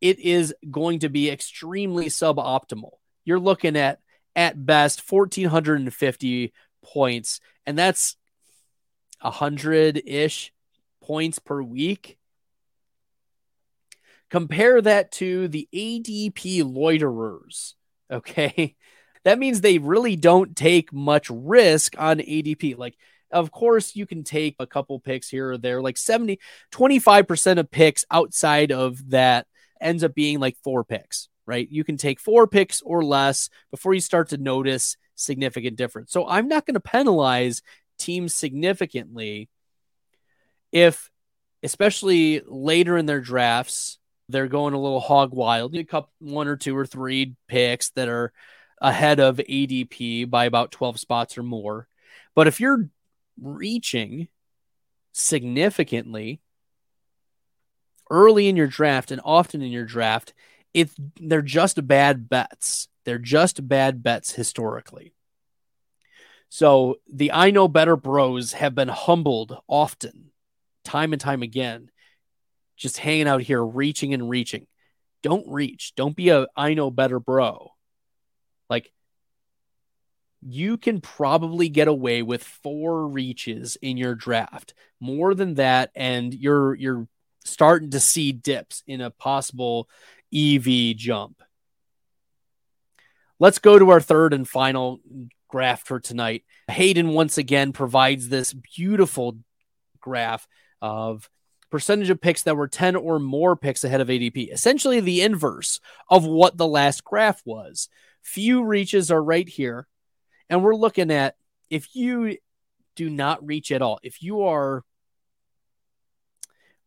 It 0.00 0.18
is 0.18 0.54
going 0.70 1.00
to 1.00 1.08
be 1.08 1.30
extremely 1.30 2.06
suboptimal. 2.06 2.92
You're 3.24 3.40
looking 3.40 3.76
at 3.76 4.00
at 4.36 4.64
best 4.64 5.02
1450 5.10 6.52
points, 6.82 7.40
and 7.66 7.78
that's 7.78 8.16
a 9.20 9.30
hundred 9.30 10.00
ish 10.06 10.52
points 11.02 11.38
per 11.38 11.60
week. 11.60 12.16
Compare 14.30 14.82
that 14.82 15.12
to 15.12 15.48
the 15.48 15.68
ADP 15.74 16.62
loiterers. 16.64 17.74
Okay. 18.10 18.76
That 19.22 19.38
means 19.38 19.60
they 19.60 19.76
really 19.76 20.16
don't 20.16 20.56
take 20.56 20.94
much 20.94 21.28
risk 21.28 21.94
on 21.98 22.20
ADP. 22.20 22.78
Like, 22.78 22.96
of 23.30 23.50
course, 23.50 23.94
you 23.94 24.06
can 24.06 24.24
take 24.24 24.56
a 24.58 24.66
couple 24.66 24.98
picks 24.98 25.28
here 25.28 25.50
or 25.50 25.58
there, 25.58 25.80
like 25.82 25.98
70, 25.98 26.38
25% 26.72 27.58
of 27.58 27.70
picks 27.70 28.04
outside 28.10 28.72
of 28.72 29.10
that 29.10 29.46
ends 29.80 30.04
up 30.04 30.14
being 30.14 30.40
like 30.40 30.56
four 30.64 30.84
picks, 30.84 31.28
right? 31.46 31.68
You 31.70 31.84
can 31.84 31.96
take 31.96 32.18
four 32.18 32.46
picks 32.46 32.80
or 32.82 33.04
less 33.04 33.50
before 33.70 33.94
you 33.94 34.00
start 34.00 34.30
to 34.30 34.38
notice 34.38 34.96
significant 35.14 35.76
difference. 35.76 36.12
So 36.12 36.26
I'm 36.26 36.48
not 36.48 36.66
going 36.66 36.74
to 36.74 36.80
penalize 36.80 37.62
teams 37.98 38.34
significantly 38.34 39.48
if, 40.72 41.10
especially 41.62 42.42
later 42.46 42.96
in 42.96 43.06
their 43.06 43.20
drafts, 43.20 43.98
they're 44.30 44.48
going 44.48 44.74
a 44.74 44.80
little 44.80 45.00
hog 45.00 45.32
wild. 45.32 45.74
A 45.74 45.84
couple, 45.84 46.12
one 46.20 46.48
or 46.48 46.56
two 46.56 46.76
or 46.76 46.86
three 46.86 47.34
picks 47.48 47.90
that 47.90 48.08
are 48.08 48.32
ahead 48.80 49.20
of 49.20 49.36
ADP 49.36 50.28
by 50.30 50.44
about 50.44 50.72
12 50.72 50.98
spots 50.98 51.36
or 51.36 51.42
more. 51.42 51.86
But 52.34 52.46
if 52.46 52.60
you're 52.60 52.88
reaching 53.40 54.28
significantly 55.12 56.40
early 58.10 58.48
in 58.48 58.56
your 58.56 58.66
draft 58.66 59.10
and 59.10 59.20
often 59.24 59.62
in 59.62 59.70
your 59.70 59.84
draft, 59.84 60.34
if 60.74 60.94
they're 61.20 61.42
just 61.42 61.86
bad 61.86 62.28
bets. 62.28 62.88
They're 63.04 63.18
just 63.18 63.66
bad 63.66 64.02
bets 64.02 64.32
historically. 64.32 65.14
So 66.48 66.96
the 67.10 67.32
I 67.32 67.50
know 67.50 67.68
better 67.68 67.96
bros 67.96 68.52
have 68.52 68.74
been 68.74 68.88
humbled 68.88 69.56
often, 69.68 70.30
time 70.84 71.12
and 71.12 71.20
time 71.20 71.42
again, 71.42 71.89
just 72.80 72.98
hanging 72.98 73.28
out 73.28 73.42
here, 73.42 73.64
reaching 73.64 74.14
and 74.14 74.28
reaching. 74.28 74.66
Don't 75.22 75.46
reach. 75.46 75.94
Don't 75.94 76.16
be 76.16 76.30
a 76.30 76.46
I 76.56 76.74
know 76.74 76.90
better 76.90 77.20
bro. 77.20 77.72
Like 78.70 78.90
you 80.40 80.78
can 80.78 81.00
probably 81.00 81.68
get 81.68 81.88
away 81.88 82.22
with 82.22 82.42
four 82.42 83.06
reaches 83.06 83.76
in 83.82 83.98
your 83.98 84.14
draft. 84.14 84.72
More 84.98 85.34
than 85.34 85.54
that, 85.54 85.90
and 85.94 86.32
you're 86.32 86.74
you're 86.74 87.06
starting 87.44 87.90
to 87.90 88.00
see 88.00 88.32
dips 88.32 88.82
in 88.86 89.00
a 89.02 89.10
possible 89.10 89.88
EV 90.34 90.96
jump. 90.96 91.42
Let's 93.38 93.58
go 93.58 93.78
to 93.78 93.90
our 93.90 94.00
third 94.00 94.32
and 94.32 94.48
final 94.48 95.00
graph 95.48 95.82
for 95.82 96.00
tonight. 96.00 96.44
Hayden 96.68 97.08
once 97.08 97.36
again 97.36 97.72
provides 97.72 98.28
this 98.28 98.54
beautiful 98.54 99.38
graph 100.00 100.46
of 100.80 101.28
percentage 101.70 102.10
of 102.10 102.20
picks 102.20 102.42
that 102.42 102.56
were 102.56 102.68
10 102.68 102.96
or 102.96 103.18
more 103.18 103.56
picks 103.56 103.84
ahead 103.84 104.00
of 104.00 104.08
ADP, 104.08 104.52
essentially 104.52 105.00
the 105.00 105.22
inverse 105.22 105.80
of 106.08 106.24
what 106.24 106.56
the 106.56 106.66
last 106.66 107.04
graph 107.04 107.42
was. 107.44 107.88
Few 108.22 108.64
reaches 108.64 109.10
are 109.10 109.22
right 109.22 109.48
here. 109.48 109.86
And 110.48 110.62
we're 110.62 110.74
looking 110.74 111.10
at 111.10 111.36
if 111.70 111.94
you 111.94 112.36
do 112.96 113.08
not 113.08 113.46
reach 113.46 113.70
at 113.70 113.82
all, 113.82 114.00
if 114.02 114.22
you 114.22 114.42
are 114.42 114.84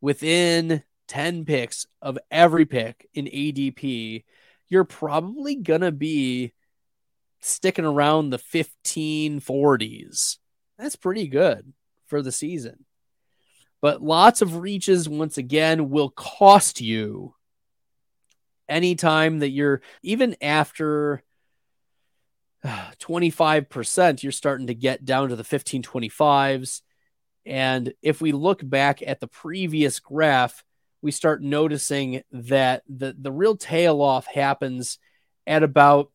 within 0.02 0.84
10 1.08 1.46
picks 1.46 1.88
of 2.02 2.20
every 2.30 2.66
pick 2.66 3.08
in 3.14 3.26
ADP, 3.26 4.24
you're 4.68 4.84
probably 4.84 5.56
going 5.56 5.82
to 5.82 5.92
be 5.92 6.54
sticking 7.40 7.86
around 7.86 8.30
the 8.30 8.38
1540s. 8.38 10.38
That's 10.78 10.96
pretty 10.96 11.28
good 11.28 11.74
for 12.06 12.22
the 12.22 12.32
season. 12.32 12.86
But 13.84 14.02
lots 14.02 14.42
of 14.42 14.56
reaches, 14.56 15.10
once 15.10 15.38
again, 15.38 15.90
will 15.90 16.10
cost 16.10 16.80
you 16.80 17.36
anytime 18.70 19.40
that 19.40 19.50
you're, 19.50 19.82
even 20.02 20.38
after 20.42 21.22
25%, 22.64 24.24
you're 24.24 24.32
starting 24.32 24.68
to 24.68 24.74
get 24.74 25.04
down 25.04 25.28
to 25.28 25.36
the 25.36 25.44
1525s. 25.44 26.80
And 27.46 27.94
if 28.02 28.22
we 28.22 28.32
look 28.32 28.62
back 28.64 29.02
at 29.06 29.20
the 29.20 29.28
previous 29.28 30.00
graph, 30.00 30.64
we 31.02 31.12
start 31.12 31.44
noticing 31.44 32.24
that 32.32 32.84
the, 32.88 33.14
the 33.20 33.34
real 33.34 33.58
tail 33.58 34.02
off 34.02 34.28
happens 34.28 34.98
at 35.46 35.62
about 35.62 36.10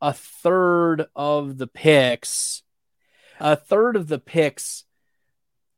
a 0.00 0.12
third 0.12 1.06
of 1.14 1.56
the 1.56 1.68
picks. 1.68 2.64
A 3.38 3.54
third 3.54 3.94
of 3.94 4.08
the 4.08 4.18
picks 4.18 4.82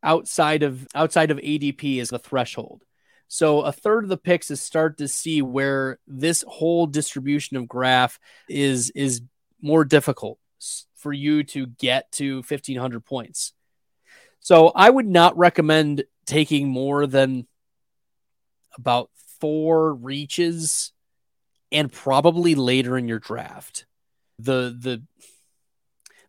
outside 0.03 0.63
of 0.63 0.87
outside 0.95 1.31
of 1.31 1.39
ADP 1.39 1.99
is 1.99 2.11
the 2.11 2.19
threshold. 2.19 2.83
So 3.29 3.61
a 3.61 3.73
third 3.73 4.05
of 4.05 4.11
the 4.11 4.17
picks 4.17 4.51
is 4.51 4.61
start 4.61 4.99
to 4.99 5.09
see 5.09 5.41
where 5.41 5.99
this 6.07 6.45
whole 6.47 6.87
distribution 6.87 7.57
of 7.57 7.69
graph 7.69 8.19
is 8.49 8.91
is 8.91 9.23
more 9.63 9.85
difficult 9.85 10.39
for 10.97 11.13
you 11.13 11.45
to 11.45 11.67
get 11.67 12.11
to 12.13 12.39
1500 12.39 13.05
points. 13.05 13.53
So 14.41 14.73
I 14.75 14.89
would 14.89 15.07
not 15.07 15.37
recommend 15.39 16.05
taking 16.27 16.69
more 16.69 17.07
than 17.07 17.47
about 18.77 19.11
four 19.41 19.95
reaches 19.95 20.93
and 21.73 21.93
probably 21.93 22.55
later 22.55 22.97
in 22.99 23.09
your 23.09 23.19
draft. 23.19 23.87
The 24.39 24.77
the 24.77 25.03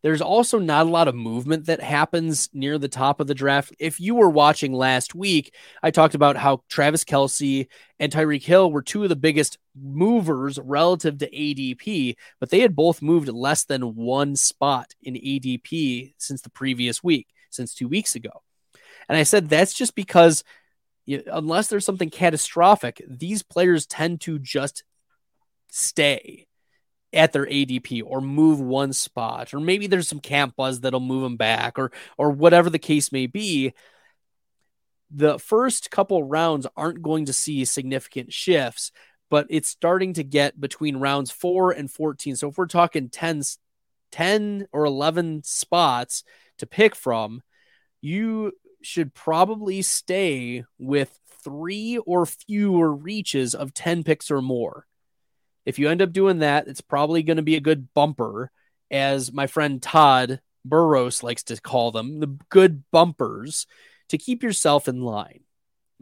there's 0.03 0.21
also 0.21 0.57
not 0.57 0.87
a 0.87 0.89
lot 0.89 1.07
of 1.07 1.15
movement 1.15 1.67
that 1.67 1.81
happens 1.81 2.49
near 2.53 2.77
the 2.77 2.87
top 2.87 3.19
of 3.19 3.27
the 3.27 3.35
draft. 3.35 3.73
If 3.79 3.99
you 3.99 4.15
were 4.15 4.29
watching 4.29 4.73
last 4.73 5.13
week, 5.13 5.53
I 5.83 5.91
talked 5.91 6.15
about 6.15 6.37
how 6.37 6.63
Travis 6.69 7.03
Kelce 7.03 7.67
and 7.99 8.11
Tyreek 8.11 8.43
Hill 8.43 8.71
were 8.71 8.81
two 8.81 9.03
of 9.03 9.09
the 9.09 9.15
biggest 9.15 9.59
movers 9.75 10.57
relative 10.57 11.19
to 11.19 11.29
ADP, 11.29 12.15
but 12.39 12.49
they 12.49 12.61
had 12.61 12.75
both 12.75 13.01
moved 13.01 13.29
less 13.29 13.63
than 13.63 13.95
one 13.95 14.35
spot 14.35 14.95
in 15.03 15.13
ADP 15.13 16.13
since 16.17 16.41
the 16.41 16.49
previous 16.49 17.03
week, 17.03 17.27
since 17.51 17.73
two 17.75 17.87
weeks 17.87 18.15
ago. 18.15 18.41
And 19.07 19.17
I 19.17 19.23
said 19.23 19.49
that's 19.49 19.73
just 19.73 19.93
because 19.95 20.43
unless 21.27 21.67
there's 21.67 21.85
something 21.85 22.09
catastrophic, 22.09 23.03
these 23.07 23.43
players 23.43 23.85
tend 23.85 24.21
to 24.21 24.39
just 24.39 24.83
stay 25.69 26.47
at 27.13 27.33
their 27.33 27.45
ADP 27.45 28.03
or 28.05 28.21
move 28.21 28.59
one 28.59 28.93
spot, 28.93 29.53
or 29.53 29.59
maybe 29.59 29.87
there's 29.87 30.07
some 30.07 30.19
camp 30.19 30.55
buzz 30.55 30.81
that'll 30.81 30.99
move 30.99 31.23
them 31.23 31.37
back, 31.37 31.77
or 31.77 31.91
or 32.17 32.31
whatever 32.31 32.69
the 32.69 32.79
case 32.79 33.11
may 33.11 33.27
be. 33.27 33.73
The 35.09 35.37
first 35.39 35.91
couple 35.91 36.23
rounds 36.23 36.67
aren't 36.77 37.01
going 37.01 37.25
to 37.25 37.33
see 37.33 37.65
significant 37.65 38.31
shifts, 38.31 38.91
but 39.29 39.45
it's 39.49 39.67
starting 39.69 40.13
to 40.13 40.23
get 40.23 40.59
between 40.59 40.97
rounds 40.97 41.31
four 41.31 41.71
and 41.71 41.91
14. 41.91 42.35
So 42.35 42.49
if 42.49 42.57
we're 42.57 42.65
talking 42.65 43.09
10, 43.09 43.41
10 44.11 44.67
or 44.71 44.85
11 44.85 45.43
spots 45.43 46.23
to 46.59 46.65
pick 46.65 46.95
from, 46.95 47.41
you 48.01 48.53
should 48.81 49.13
probably 49.13 49.81
stay 49.81 50.63
with 50.79 51.17
three 51.43 51.97
or 51.97 52.25
fewer 52.25 52.93
reaches 52.93 53.55
of 53.55 53.73
10 53.73 54.03
picks 54.03 54.31
or 54.31 54.41
more. 54.41 54.85
If 55.65 55.79
you 55.79 55.89
end 55.89 56.01
up 56.01 56.11
doing 56.11 56.39
that, 56.39 56.67
it's 56.67 56.81
probably 56.81 57.23
going 57.23 57.37
to 57.37 57.43
be 57.43 57.55
a 57.55 57.61
good 57.61 57.93
bumper, 57.93 58.51
as 58.89 59.31
my 59.31 59.47
friend 59.47 59.81
Todd 59.81 60.41
Burrows 60.65 61.23
likes 61.23 61.43
to 61.43 61.59
call 61.59 61.91
them, 61.91 62.19
the 62.19 62.37
good 62.49 62.83
bumpers 62.91 63.67
to 64.09 64.17
keep 64.17 64.43
yourself 64.43 64.87
in 64.87 65.01
line. 65.01 65.41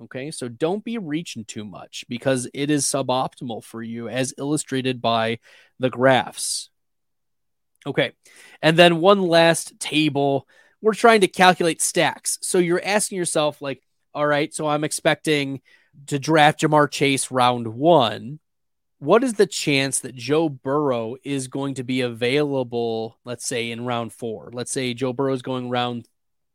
Okay, 0.01 0.32
so 0.32 0.47
don't 0.47 0.84
be 0.84 0.97
reaching 0.97 1.43
too 1.43 1.66
much 1.66 2.05
because 2.07 2.47
it 2.53 2.72
is 2.72 2.86
suboptimal 2.86 3.64
for 3.64 3.84
you, 3.84 4.07
as 4.07 4.34
illustrated 4.38 5.01
by 5.01 5.39
the 5.78 5.89
graphs. 5.89 6.70
Okay, 7.86 8.14
and 8.62 8.78
then 8.78 9.01
one 9.01 9.22
last 9.22 9.80
table. 9.80 10.47
We're 10.82 10.93
trying 10.93 11.22
to 11.22 11.28
calculate 11.28 11.82
stacks. 11.82 12.38
So 12.41 12.57
you're 12.57 12.82
asking 12.84 13.18
yourself, 13.18 13.62
like, 13.62 13.84
all 14.14 14.26
right, 14.26 14.53
so 14.53 14.68
I'm 14.68 14.86
expecting 14.86 15.62
to 16.07 16.18
draft 16.18 16.62
Ja'Marr 16.62 16.89
Chase 16.89 17.30
round 17.30 17.68
one 17.68 18.39
what 19.00 19.24
is 19.24 19.34
the 19.34 19.47
chance 19.47 20.00
that 20.00 20.16
Joe 20.16 20.50
Burrow 20.50 21.16
is 21.24 21.47
going 21.47 21.76
to 21.76 21.84
be 21.84 22.02
available, 22.02 23.18
let's 23.24 23.47
say 23.47 23.72
in 23.72 23.86
round 23.86 24.12
four? 24.12 24.50
Let's 24.54 24.72
say 24.72 24.93
Joe 24.93 25.14
Burrow 25.14 25.34
is 25.34 25.41
going 25.41 25.70
round, 25.70 26.08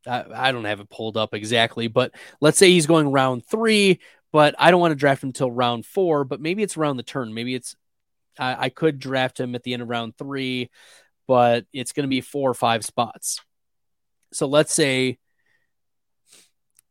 I, 0.06 0.24
I, 0.34 0.52
don't 0.52 0.66
have 0.66 0.80
it 0.80 0.90
pulled 0.90 1.16
up 1.16 1.32
exactly, 1.32 1.88
but 1.88 2.12
let's 2.42 2.58
say 2.58 2.70
he's 2.70 2.86
going 2.86 3.10
round 3.10 3.46
three, 3.46 4.00
but 4.30 4.54
I 4.58 4.70
don't 4.70 4.80
want 4.80 4.92
to 4.92 4.96
draft 4.96 5.22
him 5.22 5.30
until 5.30 5.50
round 5.50 5.86
four, 5.86 6.24
but 6.24 6.40
maybe 6.40 6.62
it's 6.62 6.76
around 6.76 6.98
the 6.98 7.02
turn. 7.02 7.32
Maybe 7.32 7.54
it's, 7.54 7.76
I, 8.38 8.66
I 8.66 8.68
could 8.68 8.98
draft 8.98 9.40
him 9.40 9.54
at 9.54 9.62
the 9.62 9.72
end 9.72 9.82
of 9.82 9.88
round 9.88 10.18
three, 10.18 10.70
but 11.26 11.64
it's 11.72 11.92
going 11.92 12.04
to 12.04 12.08
be 12.08 12.20
four 12.20 12.50
or 12.50 12.54
five 12.54 12.84
spots. 12.84 13.40
So 14.34 14.46
let's 14.46 14.74
say 14.74 15.18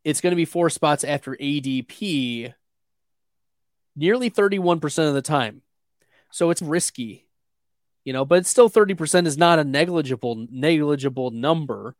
it's 0.02 0.20
going 0.20 0.32
to 0.32 0.36
be 0.36 0.46
four 0.46 0.68
spots 0.68 1.04
after 1.04 1.36
ADP 1.36 2.54
nearly 3.96 4.30
31% 4.30 5.08
of 5.08 5.14
the 5.14 5.22
time. 5.22 5.62
So 6.30 6.50
it's 6.50 6.62
risky, 6.62 7.26
you 8.04 8.12
know, 8.12 8.24
but 8.24 8.38
it's 8.38 8.50
still 8.50 8.68
30% 8.68 9.26
is 9.26 9.38
not 9.38 9.58
a 9.58 9.64
negligible, 9.64 10.46
negligible 10.50 11.30
number. 11.30 11.94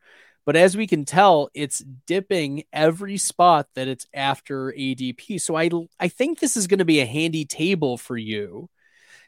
But 0.44 0.56
as 0.56 0.76
we 0.76 0.86
can 0.86 1.04
tell, 1.04 1.48
it's 1.54 1.78
dipping 2.06 2.64
every 2.72 3.16
spot 3.16 3.68
that 3.74 3.88
it's 3.88 4.06
after 4.12 4.72
ADP. 4.72 5.40
So 5.40 5.56
I, 5.56 5.70
I 5.98 6.08
think 6.08 6.38
this 6.38 6.56
is 6.56 6.66
going 6.66 6.80
to 6.80 6.84
be 6.84 7.00
a 7.00 7.06
handy 7.06 7.44
table 7.44 7.96
for 7.96 8.16
you 8.16 8.68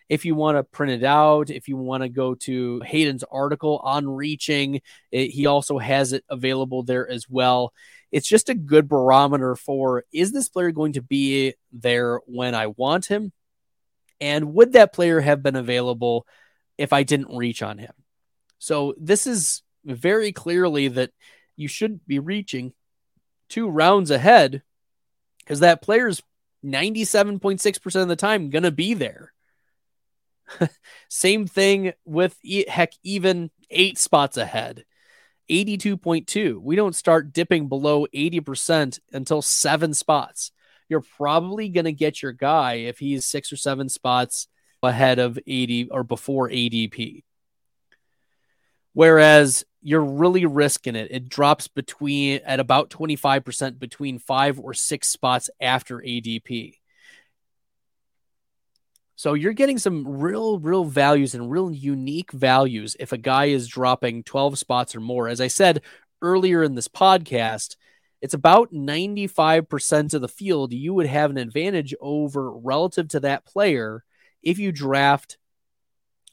if 0.09 0.25
you 0.25 0.35
want 0.35 0.57
to 0.57 0.63
print 0.63 0.93
it 0.93 1.05
out, 1.05 1.51
if 1.51 1.69
you 1.69 1.77
want 1.77 2.03
to 2.03 2.09
go 2.09 2.35
to 2.35 2.81
Hayden's 2.85 3.25
article 3.31 3.81
on 3.83 4.09
reaching, 4.09 4.81
it, 5.11 5.29
he 5.29 5.47
also 5.47 5.79
has 5.79 6.13
it 6.13 6.25
available 6.29 6.83
there 6.83 7.09
as 7.09 7.29
well 7.29 7.73
it's 8.13 8.29
just 8.29 8.49
a 8.49 8.55
good 8.55 8.89
barometer 8.89 9.55
for 9.57 10.05
is 10.13 10.33
this 10.33 10.49
player 10.49 10.71
going 10.71 10.95
to 10.95 11.03
be 11.03 11.55
there 11.73 12.21
when 12.27 12.55
I 12.55 12.69
want 12.69 13.07
him? 13.07 13.33
And 14.21 14.55
would 14.55 14.73
that 14.73 14.93
player 14.93 15.21
have 15.21 15.43
been 15.43 15.57
available 15.57 16.27
if 16.79 16.93
I 16.93 17.03
didn't 17.03 17.37
reach 17.37 17.63
on 17.63 17.79
him? 17.79 17.93
So 18.59 18.95
this 18.99 19.27
is 19.27 19.63
very 19.85 20.33
clearly 20.33 20.89
that 20.89 21.11
you 21.57 21.69
should 21.69 22.07
be 22.07 22.19
reaching 22.19 22.73
two 23.49 23.69
rounds 23.69 24.11
ahead 24.11 24.63
because 25.41 25.61
that 25.61 25.83
player's 25.83 26.23
97.6% 26.65 28.03
of 28.03 28.09
the 28.09 28.17
time 28.17 28.51
going 28.51 28.63
to 28.63 28.71
be 28.71 28.95
there. 28.95 29.33
Same 31.09 31.47
thing 31.47 31.93
with 32.05 32.37
heck, 32.69 32.93
even 33.03 33.51
eight 33.71 33.99
spots 33.99 34.37
ahead. 34.37 34.85
82.2. 35.51 36.61
We 36.61 36.77
don't 36.77 36.95
start 36.95 37.33
dipping 37.33 37.69
below 37.69 38.07
80% 38.15 38.99
until 39.13 39.43
seven 39.43 39.95
spots. 39.95 40.51
You're 40.89 41.05
probably 41.17 41.69
going 41.69 41.85
to 41.85 41.93
get 41.93 42.23
your 42.23 42.33
guy 42.33 42.75
if 42.75 42.99
he's 42.99 43.27
six 43.27 43.53
or 43.53 43.57
seven 43.57 43.89
spots 43.89 44.49
ahead 44.83 45.19
of 45.19 45.39
80 45.47 45.91
or 45.91 46.05
before 46.05 46.49
ADP. 46.49 47.23
Whereas 48.93 49.65
you're 49.83 50.05
really 50.05 50.47
risking 50.47 50.97
it. 50.97 51.09
It 51.11 51.29
drops 51.29 51.69
between 51.69 52.41
at 52.45 52.61
about 52.61 52.91
25% 52.91 53.79
between 53.79 54.19
five 54.19 54.59
or 54.59 54.75
six 54.75 55.09
spots 55.09 55.51
after 55.61 55.99
ADP. 55.99 56.75
So 59.17 59.33
you're 59.33 59.55
getting 59.55 59.79
some 59.79 60.07
real, 60.07 60.59
real 60.59 60.85
values 60.85 61.35
and 61.35 61.51
real 61.51 61.73
unique 61.73 62.33
values 62.33 62.97
if 63.01 63.13
a 63.13 63.19
guy 63.19 63.47
is 63.47 63.67
dropping 63.67 64.25
12 64.25 64.59
spots 64.59 64.95
or 64.95 65.01
more. 65.01 65.27
As 65.27 65.41
I 65.41 65.49
said 65.49 65.81
earlier 66.21 66.63
in 66.63 66.75
this 66.75 66.87
podcast, 66.87 67.77
it's 68.21 68.35
about 68.35 68.73
95% 68.73 70.13
of 70.13 70.21
the 70.21 70.29
field 70.29 70.75
you 70.75 70.93
would 70.93 71.07
have 71.07 71.31
an 71.31 71.39
advantage 71.39 71.95
over 71.99 72.53
relative 72.53 73.09
to 73.09 73.21
that 73.21 73.47
player 73.47 74.05
if 74.43 74.59
you 74.59 74.71
draft 74.71 75.39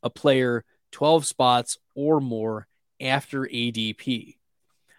a 0.02 0.10
player 0.10 0.66
12 0.92 1.26
spots 1.26 1.78
or 1.96 2.20
more 2.20 2.68
after 3.00 3.44
ADP. 3.44 4.36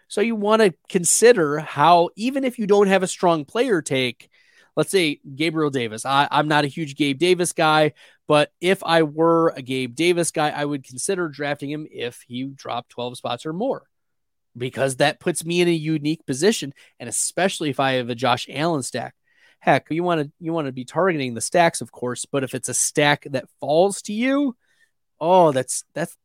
So 0.07 0.21
you 0.21 0.35
want 0.35 0.63
to 0.63 0.73
consider 0.89 1.59
how, 1.59 2.09
even 2.15 2.43
if 2.43 2.57
you 2.57 2.65
don't 2.65 2.87
have 2.87 3.03
a 3.03 3.07
strong 3.07 3.45
player 3.45 3.81
take, 3.83 4.29
let's 4.75 4.91
say 4.91 5.19
Gabriel 5.35 5.69
Davis. 5.69 6.05
I, 6.05 6.27
I'm 6.31 6.47
not 6.47 6.65
a 6.65 6.69
huge 6.69 6.95
Gabe 6.95 7.17
Davis 7.17 7.53
guy, 7.53 7.93
but 8.27 8.51
if 8.59 8.83
I 8.83 9.03
were 9.03 9.49
a 9.49 9.61
Gabe 9.61 9.95
Davis 9.95 10.31
guy, 10.31 10.49
I 10.49 10.65
would 10.65 10.83
consider 10.83 11.27
drafting 11.29 11.69
him 11.69 11.87
if 11.91 12.23
he 12.27 12.43
dropped 12.43 12.89
12 12.89 13.17
spots 13.17 13.45
or 13.45 13.53
more 13.53 13.87
because 14.57 14.97
that 14.97 15.19
puts 15.19 15.45
me 15.45 15.61
in 15.61 15.67
a 15.67 15.71
unique 15.71 16.25
position. 16.25 16.73
And 16.99 17.09
especially 17.09 17.69
if 17.69 17.79
I 17.79 17.93
have 17.93 18.09
a 18.09 18.15
Josh 18.15 18.47
Allen 18.49 18.83
stack. 18.83 19.15
Heck, 19.59 19.87
you 19.89 20.03
want 20.03 20.21
to 20.21 20.31
you 20.39 20.53
want 20.53 20.67
to 20.67 20.71
be 20.71 20.85
targeting 20.85 21.33
the 21.33 21.41
stacks, 21.41 21.81
of 21.81 21.91
course, 21.91 22.25
but 22.25 22.43
if 22.43 22.53
it's 22.53 22.69
a 22.69 22.73
stack 22.73 23.25
that 23.31 23.49
falls 23.59 24.01
to 24.03 24.13
you, 24.13 24.55
oh, 25.19 25.51
that's 25.51 25.83
that's 25.95 26.15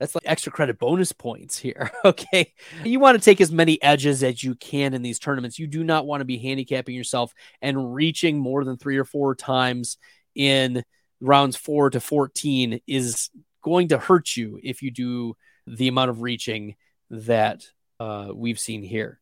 that's 0.00 0.14
like 0.14 0.24
extra 0.26 0.50
credit 0.50 0.78
bonus 0.78 1.12
points 1.12 1.58
here. 1.58 1.90
okay. 2.04 2.54
You 2.82 2.98
want 2.98 3.18
to 3.18 3.24
take 3.24 3.40
as 3.40 3.52
many 3.52 3.80
edges 3.82 4.24
as 4.24 4.42
you 4.42 4.54
can 4.54 4.94
in 4.94 5.02
these 5.02 5.18
tournaments. 5.18 5.58
You 5.58 5.66
do 5.66 5.84
not 5.84 6.06
want 6.06 6.22
to 6.22 6.24
be 6.24 6.38
handicapping 6.38 6.94
yourself 6.94 7.34
and 7.60 7.94
reaching 7.94 8.38
more 8.38 8.64
than 8.64 8.78
three 8.78 8.96
or 8.96 9.04
four 9.04 9.34
times 9.34 9.98
in 10.34 10.82
rounds 11.20 11.56
four 11.56 11.90
to 11.90 12.00
14 12.00 12.80
is 12.86 13.28
going 13.62 13.88
to 13.88 13.98
hurt 13.98 14.34
you 14.36 14.58
if 14.62 14.80
you 14.80 14.90
do 14.90 15.36
the 15.66 15.88
amount 15.88 16.08
of 16.08 16.22
reaching 16.22 16.76
that 17.10 17.66
uh, 18.00 18.28
we've 18.34 18.58
seen 18.58 18.82
here. 18.82 19.20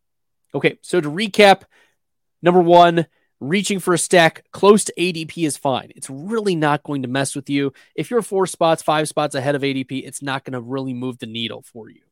Okay. 0.55 0.79
So 0.83 1.01
to 1.01 1.11
recap, 1.11 1.63
number 2.41 2.61
one, 2.61 3.07
reaching 3.41 3.79
for 3.79 3.95
a 3.95 3.99
stack 3.99 4.45
close 4.53 4.85
to 4.85 4.95
ADP 4.99 5.47
is 5.47 5.57
fine. 5.57 5.93
It's 5.95 6.11
really 6.11 6.57
not 6.57 6.83
going 6.83 7.03
to 7.03 7.09
mess 7.09 7.37
with 7.37 7.49
you. 7.49 7.73
If 7.95 8.11
you're 8.11 8.23
four 8.23 8.47
spots, 8.47 8.83
five 8.83 9.09
spots 9.09 9.35
ahead 9.35 9.55
of 9.55 9.63
ADP, 9.63 10.07
it's 10.07 10.23
not 10.23 10.45
going 10.45 10.55
to 10.55 10.61
really 10.61 10.95
move 10.95 11.19
the 11.19 11.27
needle 11.27 11.63
for 11.63 11.89
you. 11.89 12.03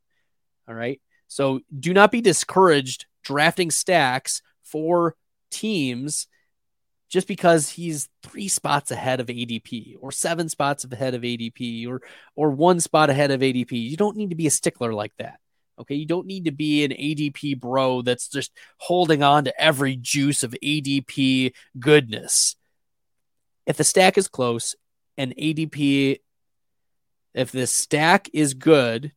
All 0.68 0.74
right. 0.74 1.00
So 1.28 1.60
do 1.78 1.92
not 1.92 2.12
be 2.12 2.20
discouraged 2.20 3.06
drafting 3.24 3.70
stacks 3.70 4.42
for 4.62 5.16
teams 5.50 6.28
just 7.08 7.28
because 7.28 7.70
he's 7.70 8.08
three 8.22 8.48
spots 8.48 8.90
ahead 8.90 9.20
of 9.20 9.28
ADP 9.28 9.96
or 10.00 10.10
seven 10.12 10.48
spots 10.48 10.84
ahead 10.84 11.14
of 11.14 11.22
ADP 11.22 11.88
or 11.88 12.02
or 12.34 12.50
one 12.50 12.80
spot 12.80 13.10
ahead 13.10 13.30
of 13.30 13.40
ADP. 13.40 13.72
You 13.72 13.96
don't 13.96 14.16
need 14.16 14.30
to 14.30 14.36
be 14.36 14.46
a 14.46 14.50
stickler 14.50 14.92
like 14.92 15.12
that. 15.18 15.38
Okay, 15.78 15.94
you 15.94 16.06
don't 16.06 16.26
need 16.26 16.46
to 16.46 16.52
be 16.52 16.84
an 16.84 16.92
ADP 16.92 17.60
bro 17.60 18.02
that's 18.02 18.28
just 18.28 18.52
holding 18.78 19.22
on 19.22 19.44
to 19.44 19.60
every 19.60 19.96
juice 19.96 20.42
of 20.42 20.56
ADP 20.62 21.52
goodness. 21.78 22.56
If 23.66 23.76
the 23.76 23.84
stack 23.84 24.16
is 24.16 24.28
close 24.28 24.74
and 25.18 25.34
ADP, 25.36 26.20
if 27.34 27.52
the 27.52 27.66
stack 27.66 28.30
is 28.32 28.54
good 28.54 29.12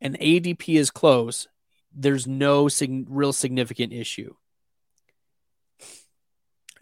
and 0.00 0.18
ADP 0.18 0.78
is 0.78 0.90
close, 0.90 1.46
there's 1.94 2.26
no 2.26 2.68
sig- 2.68 3.06
real 3.08 3.32
significant 3.32 3.92
issue. 3.92 4.34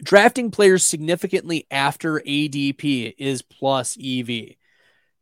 Drafting 0.01 0.51
players 0.51 0.85
significantly 0.85 1.65
after 1.71 2.19
ADP 2.19 3.15
is 3.17 3.41
plus 3.41 3.97
EV 3.99 4.55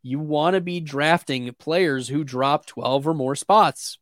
you 0.06 0.20
want 0.20 0.54
to 0.54 0.60
be 0.60 0.78
drafting 0.78 1.52
players 1.58 2.08
who 2.08 2.22
drop 2.22 2.64
12 2.64 3.08
or 3.08 3.14
more 3.14 3.34
spots. 3.34 3.98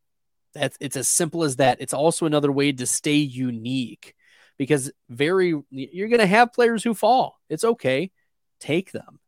That's 0.52 0.76
it's 0.78 0.96
as 0.96 1.08
simple 1.08 1.44
as 1.44 1.56
that. 1.56 1.80
It's 1.80 1.94
also 1.94 2.26
another 2.26 2.52
way 2.52 2.72
to 2.72 2.86
stay 2.86 3.16
unique 3.16 4.14
because 4.58 4.92
very 5.08 5.54
you're 5.70 6.08
going 6.08 6.20
to 6.20 6.26
have 6.26 6.52
players 6.52 6.84
who 6.84 6.92
fall. 6.92 7.40
It's 7.48 7.64
okay. 7.64 8.12
Take 8.60 8.92
them. 8.92 9.18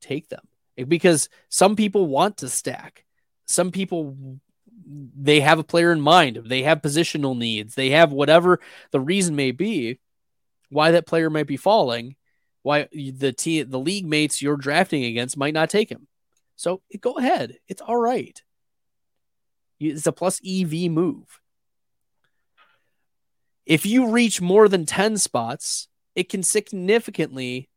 Take 0.00 0.28
them. 0.28 0.46
Because 0.88 1.28
some 1.48 1.76
people 1.76 2.06
want 2.06 2.38
to 2.38 2.48
stack. 2.48 3.04
Some 3.46 3.70
people 3.70 4.40
they 4.88 5.40
have 5.40 5.60
a 5.60 5.64
player 5.64 5.92
in 5.92 6.00
mind. 6.00 6.42
They 6.44 6.64
have 6.64 6.82
positional 6.82 7.38
needs. 7.38 7.76
They 7.76 7.90
have 7.90 8.12
whatever 8.12 8.58
the 8.90 9.00
reason 9.00 9.36
may 9.36 9.52
be 9.52 10.00
why 10.68 10.90
that 10.90 11.06
player 11.06 11.30
might 11.30 11.46
be 11.46 11.56
falling 11.56 12.16
why 12.66 12.88
the 12.92 13.32
team, 13.32 13.70
the 13.70 13.78
league 13.78 14.04
mates 14.04 14.42
you're 14.42 14.56
drafting 14.56 15.04
against 15.04 15.36
might 15.36 15.54
not 15.54 15.70
take 15.70 15.88
him. 15.88 16.08
So 16.56 16.82
go 17.00 17.12
ahead. 17.12 17.58
It's 17.68 17.80
all 17.80 17.96
right. 17.96 18.42
It's 19.78 20.04
a 20.08 20.10
plus 20.10 20.40
EV 20.44 20.90
move. 20.90 21.40
If 23.66 23.86
you 23.86 24.10
reach 24.10 24.40
more 24.40 24.68
than 24.68 24.84
10 24.84 25.16
spots, 25.18 25.86
it 26.16 26.28
can 26.28 26.42
significantly 26.42 27.68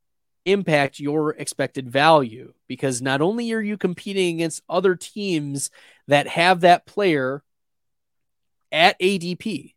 impact 0.43 0.99
your 0.99 1.35
expected 1.35 1.87
value 1.87 2.53
because 2.67 2.99
not 2.99 3.21
only 3.21 3.51
are 3.51 3.61
you 3.61 3.77
competing 3.77 4.37
against 4.37 4.63
other 4.67 4.95
teams 4.95 5.69
that 6.07 6.27
have 6.27 6.61
that 6.61 6.87
player 6.87 7.43
at 8.71 8.99
ADP, 8.99 9.75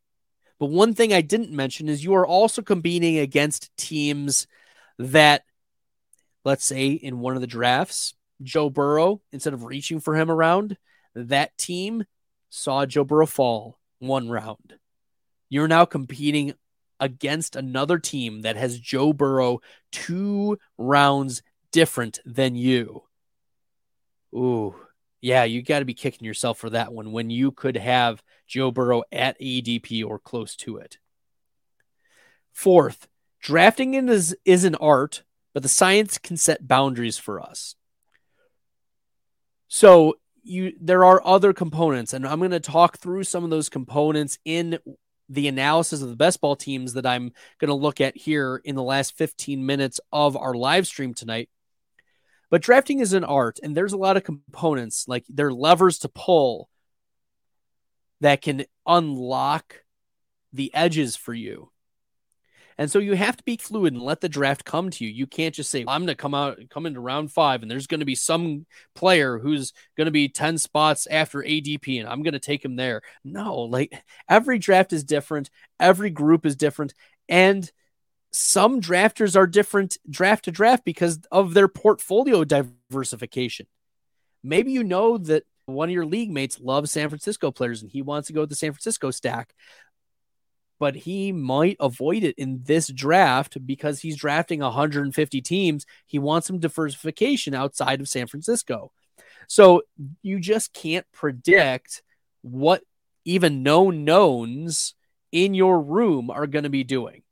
but 0.58 0.70
one 0.70 0.94
thing 0.94 1.12
I 1.12 1.20
didn't 1.20 1.50
mention 1.50 1.90
is 1.90 2.02
you 2.02 2.14
are 2.14 2.26
also 2.26 2.62
competing 2.62 3.18
against 3.18 3.76
teams 3.76 4.46
that, 4.98 5.44
let's 6.44 6.64
say, 6.64 6.90
in 6.90 7.20
one 7.20 7.34
of 7.34 7.40
the 7.40 7.46
drafts, 7.46 8.14
Joe 8.42 8.70
Burrow, 8.70 9.20
instead 9.30 9.54
of 9.54 9.64
reaching 9.64 10.00
for 10.00 10.16
him 10.16 10.30
around, 10.30 10.76
that 11.14 11.56
team 11.56 12.04
saw 12.50 12.86
Joe 12.86 13.04
Burrow 13.04 13.26
fall 13.26 13.78
one 13.98 14.28
round. 14.28 14.74
You're 15.48 15.68
now 15.68 15.84
competing 15.84 16.54
against 16.98 17.56
another 17.56 17.98
team 17.98 18.42
that 18.42 18.56
has 18.56 18.78
Joe 18.78 19.12
Burrow 19.12 19.60
two 19.90 20.58
rounds 20.78 21.42
different 21.72 22.20
than 22.24 22.54
you. 22.54 23.02
Ooh, 24.34 24.74
yeah, 25.20 25.44
you 25.44 25.62
got 25.62 25.80
to 25.80 25.84
be 25.84 25.94
kicking 25.94 26.26
yourself 26.26 26.58
for 26.58 26.70
that 26.70 26.92
one 26.92 27.12
when 27.12 27.30
you 27.30 27.52
could 27.52 27.76
have 27.76 28.22
Joe 28.46 28.70
Burrow 28.70 29.02
at 29.12 29.40
ADP 29.40 30.04
or 30.04 30.18
close 30.18 30.56
to 30.56 30.78
it. 30.78 30.98
Fourth, 32.52 33.08
Drafting 33.42 33.94
is, 33.94 34.36
is 34.44 34.64
an 34.64 34.76
art, 34.76 35.24
but 35.52 35.62
the 35.62 35.68
science 35.68 36.16
can 36.16 36.36
set 36.36 36.66
boundaries 36.66 37.18
for 37.18 37.40
us. 37.40 37.74
So 39.68 40.16
you 40.44 40.72
there 40.80 41.04
are 41.04 41.24
other 41.24 41.52
components, 41.52 42.12
and 42.12 42.26
I'm 42.26 42.38
going 42.38 42.52
to 42.52 42.60
talk 42.60 42.98
through 42.98 43.24
some 43.24 43.42
of 43.42 43.50
those 43.50 43.68
components 43.68 44.38
in 44.44 44.78
the 45.28 45.48
analysis 45.48 46.02
of 46.02 46.08
the 46.08 46.16
best 46.16 46.40
ball 46.40 46.56
teams 46.56 46.92
that 46.92 47.06
I'm 47.06 47.32
going 47.58 47.68
to 47.68 47.74
look 47.74 48.00
at 48.00 48.16
here 48.16 48.60
in 48.64 48.74
the 48.74 48.82
last 48.82 49.16
15 49.16 49.64
minutes 49.64 50.00
of 50.12 50.36
our 50.36 50.54
live 50.54 50.86
stream 50.86 51.14
tonight. 51.14 51.48
But 52.50 52.62
drafting 52.62 53.00
is 53.00 53.12
an 53.12 53.24
art, 53.24 53.58
and 53.62 53.74
there's 53.74 53.94
a 53.94 53.98
lot 53.98 54.16
of 54.16 54.24
components, 54.24 55.08
like 55.08 55.24
there 55.28 55.46
are 55.46 55.54
levers 55.54 56.00
to 56.00 56.08
pull 56.08 56.68
that 58.20 58.42
can 58.42 58.66
unlock 58.86 59.84
the 60.52 60.72
edges 60.74 61.16
for 61.16 61.32
you. 61.32 61.71
And 62.78 62.90
so 62.90 62.98
you 62.98 63.14
have 63.14 63.36
to 63.36 63.44
be 63.44 63.56
fluid 63.56 63.92
and 63.92 64.02
let 64.02 64.20
the 64.20 64.28
draft 64.28 64.64
come 64.64 64.90
to 64.90 65.04
you. 65.04 65.10
You 65.10 65.26
can't 65.26 65.54
just 65.54 65.70
say, 65.70 65.84
I'm 65.86 66.02
going 66.02 66.08
to 66.08 66.14
come 66.14 66.34
out, 66.34 66.58
come 66.70 66.86
into 66.86 67.00
round 67.00 67.32
five, 67.32 67.62
and 67.62 67.70
there's 67.70 67.86
going 67.86 68.00
to 68.00 68.06
be 68.06 68.14
some 68.14 68.66
player 68.94 69.38
who's 69.38 69.72
going 69.96 70.06
to 70.06 70.10
be 70.12 70.28
10 70.28 70.58
spots 70.58 71.06
after 71.06 71.40
ADP, 71.40 72.00
and 72.00 72.08
I'm 72.08 72.22
going 72.22 72.32
to 72.32 72.40
take 72.40 72.64
him 72.64 72.76
there. 72.76 73.02
No, 73.24 73.60
like 73.60 73.92
every 74.28 74.58
draft 74.58 74.92
is 74.92 75.04
different, 75.04 75.50
every 75.78 76.10
group 76.10 76.46
is 76.46 76.56
different. 76.56 76.94
And 77.28 77.70
some 78.32 78.80
drafters 78.80 79.36
are 79.36 79.46
different 79.46 79.98
draft 80.08 80.46
to 80.46 80.50
draft 80.50 80.84
because 80.84 81.20
of 81.30 81.54
their 81.54 81.68
portfolio 81.68 82.44
diversification. 82.44 83.66
Maybe 84.42 84.72
you 84.72 84.82
know 84.82 85.18
that 85.18 85.44
one 85.66 85.88
of 85.88 85.92
your 85.92 86.06
league 86.06 86.30
mates 86.30 86.58
loves 86.58 86.90
San 86.90 87.08
Francisco 87.08 87.50
players 87.50 87.82
and 87.82 87.90
he 87.90 88.02
wants 88.02 88.26
to 88.26 88.32
go 88.32 88.40
with 88.40 88.50
the 88.50 88.56
San 88.56 88.72
Francisco 88.72 89.10
stack 89.10 89.54
but 90.82 90.96
he 90.96 91.30
might 91.30 91.76
avoid 91.78 92.24
it 92.24 92.34
in 92.36 92.60
this 92.64 92.88
draft 92.88 93.64
because 93.64 94.00
he's 94.00 94.16
drafting 94.16 94.58
150 94.58 95.40
teams. 95.40 95.86
He 96.08 96.18
wants 96.18 96.48
some 96.48 96.58
diversification 96.58 97.54
outside 97.54 98.00
of 98.00 98.08
San 98.08 98.26
Francisco. 98.26 98.90
So 99.46 99.82
you 100.22 100.40
just 100.40 100.72
can't 100.72 101.06
predict 101.12 102.02
what 102.40 102.82
even 103.24 103.62
known 103.62 104.04
knowns 104.04 104.96
in 105.30 105.54
your 105.54 105.80
room 105.80 106.30
are 106.30 106.48
going 106.48 106.64
to 106.64 106.68
be 106.68 106.82
doing. 106.82 107.22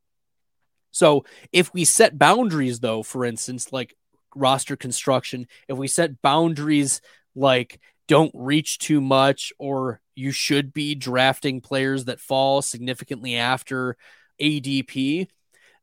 So 0.93 1.25
if 1.51 1.75
we 1.75 1.85
set 1.85 2.17
boundaries, 2.17 2.79
though, 2.79 3.03
for 3.03 3.25
instance, 3.25 3.73
like 3.73 3.97
roster 4.37 4.77
construction, 4.77 5.49
if 5.67 5.77
we 5.77 5.89
set 5.89 6.23
boundaries 6.23 7.01
like 7.35 7.81
don't 8.07 8.31
reach 8.33 8.79
too 8.79 9.01
much 9.01 9.53
or 9.59 10.01
you 10.21 10.31
should 10.33 10.73
be 10.73 10.95
drafting 10.95 11.61
players 11.61 12.05
that 12.05 12.21
fall 12.21 12.63
significantly 12.63 13.37
after 13.37 13.97
ADP, 14.41 15.29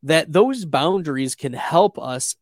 that 0.04 0.32
those 0.32 0.64
boundaries 0.64 1.36
can 1.36 1.54
help 1.54 1.98
us 1.98 2.36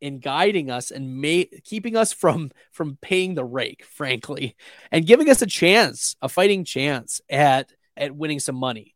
in 0.00 0.18
guiding 0.18 0.70
us 0.70 0.90
and 0.90 1.24
keeping 1.64 1.96
us 1.96 2.12
from 2.12 2.50
from 2.72 2.98
paying 3.00 3.34
the 3.34 3.44
rake 3.44 3.84
frankly 3.84 4.54
and 4.92 5.06
giving 5.06 5.30
us 5.30 5.40
a 5.40 5.46
chance 5.46 6.14
a 6.20 6.28
fighting 6.28 6.62
chance 6.62 7.22
at 7.30 7.72
at 7.96 8.14
winning 8.14 8.40
some 8.40 8.56
money. 8.56 8.94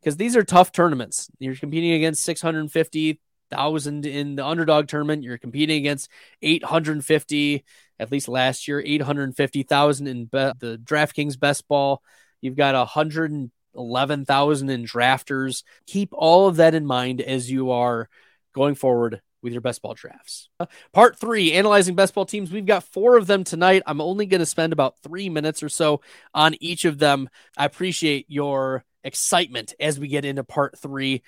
Because 0.00 0.16
these 0.16 0.36
are 0.36 0.44
tough 0.44 0.72
tournaments. 0.72 1.28
You're 1.40 1.56
competing 1.56 1.92
against 1.92 2.22
650,000 2.22 4.06
in 4.06 4.36
the 4.36 4.46
underdog 4.46 4.86
tournament. 4.86 5.24
You're 5.24 5.36
competing 5.36 5.78
against 5.78 6.08
850 6.42 7.64
at 7.98 8.12
least 8.12 8.28
last 8.28 8.68
year 8.68 8.82
850,000 8.84 10.06
in 10.06 10.24
be- 10.24 10.52
the 10.58 10.80
DraftKings 10.82 11.38
best 11.38 11.66
ball 11.68 12.02
you've 12.40 12.56
got 12.56 12.74
111,000 12.74 14.70
in 14.70 14.84
drafters 14.84 15.62
keep 15.86 16.10
all 16.12 16.48
of 16.48 16.56
that 16.56 16.74
in 16.74 16.86
mind 16.86 17.20
as 17.20 17.50
you 17.50 17.70
are 17.70 18.08
going 18.54 18.74
forward 18.74 19.20
with 19.46 19.52
your 19.52 19.62
best 19.62 19.80
ball 19.80 19.94
drafts. 19.94 20.48
Part 20.92 21.20
three, 21.20 21.52
analyzing 21.52 21.94
best 21.94 22.14
ball 22.14 22.26
teams. 22.26 22.50
We've 22.50 22.66
got 22.66 22.82
four 22.82 23.16
of 23.16 23.28
them 23.28 23.44
tonight. 23.44 23.82
I'm 23.86 24.00
only 24.00 24.26
going 24.26 24.40
to 24.40 24.46
spend 24.46 24.72
about 24.72 24.98
three 25.04 25.28
minutes 25.28 25.62
or 25.62 25.68
so 25.68 26.00
on 26.34 26.56
each 26.60 26.84
of 26.84 26.98
them. 26.98 27.28
I 27.56 27.64
appreciate 27.64 28.26
your 28.28 28.84
excitement 29.04 29.72
as 29.78 30.00
we 30.00 30.08
get 30.08 30.24
into 30.24 30.42
part 30.42 30.78
three. 30.78 31.22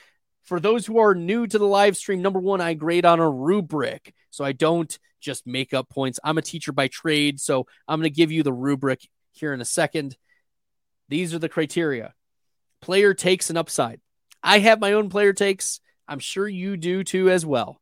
For 0.44 0.58
those 0.58 0.84
who 0.84 0.98
are 0.98 1.14
new 1.14 1.46
to 1.46 1.58
the 1.58 1.66
live 1.66 1.96
stream, 1.96 2.20
number 2.20 2.40
one, 2.40 2.60
I 2.60 2.74
grade 2.74 3.04
on 3.04 3.20
a 3.20 3.30
rubric. 3.30 4.12
So 4.30 4.44
I 4.44 4.50
don't 4.50 4.98
just 5.20 5.46
make 5.46 5.74
up 5.74 5.88
points. 5.88 6.20
I'm 6.22 6.38
a 6.38 6.42
teacher 6.42 6.72
by 6.72 6.88
trade. 6.88 7.40
So 7.40 7.66
I'm 7.86 8.00
going 8.00 8.10
to 8.10 8.16
give 8.16 8.32
you 8.32 8.42
the 8.42 8.52
rubric 8.52 9.00
here 9.32 9.52
in 9.52 9.60
a 9.60 9.66
second. 9.66 10.16
These 11.08 11.34
are 11.34 11.38
the 11.38 11.48
criteria 11.48 12.14
player 12.80 13.12
takes 13.12 13.50
an 13.50 13.56
upside. 13.56 14.00
I 14.42 14.60
have 14.60 14.80
my 14.80 14.92
own 14.92 15.08
player 15.08 15.32
takes. 15.32 15.80
I'm 16.06 16.20
sure 16.20 16.46
you 16.46 16.76
do 16.76 17.02
too 17.02 17.28
as 17.28 17.44
well 17.44 17.80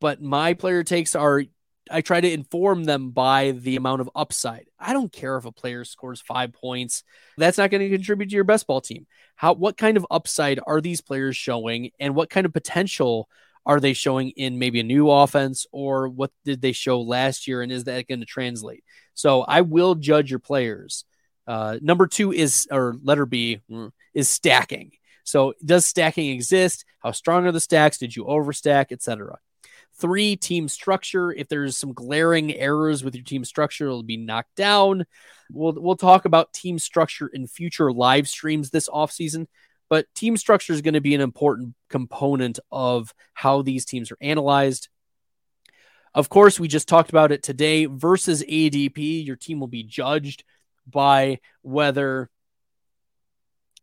but 0.00 0.20
my 0.20 0.54
player 0.54 0.82
takes 0.82 1.14
are 1.14 1.44
I 1.92 2.02
try 2.02 2.20
to 2.20 2.32
inform 2.32 2.84
them 2.84 3.10
by 3.10 3.50
the 3.50 3.74
amount 3.74 4.00
of 4.00 4.10
upside. 4.14 4.66
I 4.78 4.92
don't 4.92 5.12
care 5.12 5.36
if 5.36 5.44
a 5.44 5.50
player 5.50 5.84
scores 5.84 6.20
five 6.20 6.52
points. 6.52 7.02
That's 7.36 7.58
not 7.58 7.70
going 7.70 7.80
to 7.80 7.90
contribute 7.90 8.30
to 8.30 8.36
your 8.36 8.44
best 8.44 8.68
ball 8.68 8.80
team. 8.80 9.08
How 9.34 9.54
what 9.54 9.76
kind 9.76 9.96
of 9.96 10.06
upside 10.08 10.60
are 10.64 10.80
these 10.80 11.00
players 11.00 11.36
showing 11.36 11.90
and 11.98 12.14
what 12.14 12.30
kind 12.30 12.46
of 12.46 12.52
potential 12.52 13.28
are 13.66 13.80
they 13.80 13.92
showing 13.92 14.30
in 14.30 14.58
maybe 14.58 14.80
a 14.80 14.84
new 14.84 15.10
offense 15.10 15.66
or 15.72 16.08
what 16.08 16.30
did 16.44 16.60
they 16.62 16.72
show 16.72 17.00
last 17.00 17.46
year 17.46 17.62
and 17.62 17.70
is 17.70 17.84
that 17.84 18.08
going 18.08 18.20
to 18.20 18.26
translate? 18.26 18.84
So 19.14 19.42
I 19.42 19.60
will 19.60 19.94
judge 19.94 20.30
your 20.30 20.38
players. 20.38 21.04
Uh, 21.46 21.78
number 21.82 22.06
two 22.06 22.32
is 22.32 22.68
or 22.70 22.96
letter 23.02 23.26
B 23.26 23.60
mm, 23.70 23.90
is 24.14 24.28
stacking. 24.28 24.92
So 25.24 25.54
does 25.64 25.84
stacking 25.84 26.30
exist? 26.30 26.84
How 27.00 27.12
strong 27.12 27.46
are 27.46 27.52
the 27.52 27.60
stacks? 27.60 27.98
Did 27.98 28.14
you 28.16 28.24
overstack, 28.24 28.92
etc. 28.92 29.38
Three, 29.98 30.36
team 30.36 30.68
structure. 30.68 31.32
If 31.32 31.48
there's 31.48 31.76
some 31.76 31.92
glaring 31.92 32.54
errors 32.54 33.04
with 33.04 33.14
your 33.14 33.24
team 33.24 33.44
structure, 33.44 33.86
it'll 33.86 34.02
be 34.02 34.16
knocked 34.16 34.56
down. 34.56 35.04
We'll, 35.52 35.74
we'll 35.74 35.96
talk 35.96 36.24
about 36.24 36.52
team 36.52 36.78
structure 36.78 37.26
in 37.26 37.46
future 37.46 37.92
live 37.92 38.28
streams 38.28 38.70
this 38.70 38.88
offseason, 38.88 39.46
but 39.90 40.06
team 40.14 40.38
structure 40.38 40.72
is 40.72 40.80
going 40.80 40.94
to 40.94 41.00
be 41.00 41.14
an 41.14 41.20
important 41.20 41.74
component 41.90 42.60
of 42.70 43.12
how 43.34 43.60
these 43.60 43.84
teams 43.84 44.10
are 44.10 44.16
analyzed. 44.22 44.88
Of 46.14 46.28
course, 46.28 46.58
we 46.58 46.68
just 46.68 46.88
talked 46.88 47.10
about 47.10 47.32
it 47.32 47.42
today 47.42 47.84
versus 47.86 48.42
ADP. 48.42 49.26
Your 49.26 49.36
team 49.36 49.60
will 49.60 49.66
be 49.66 49.82
judged 49.82 50.44
by 50.86 51.40
whether 51.62 52.30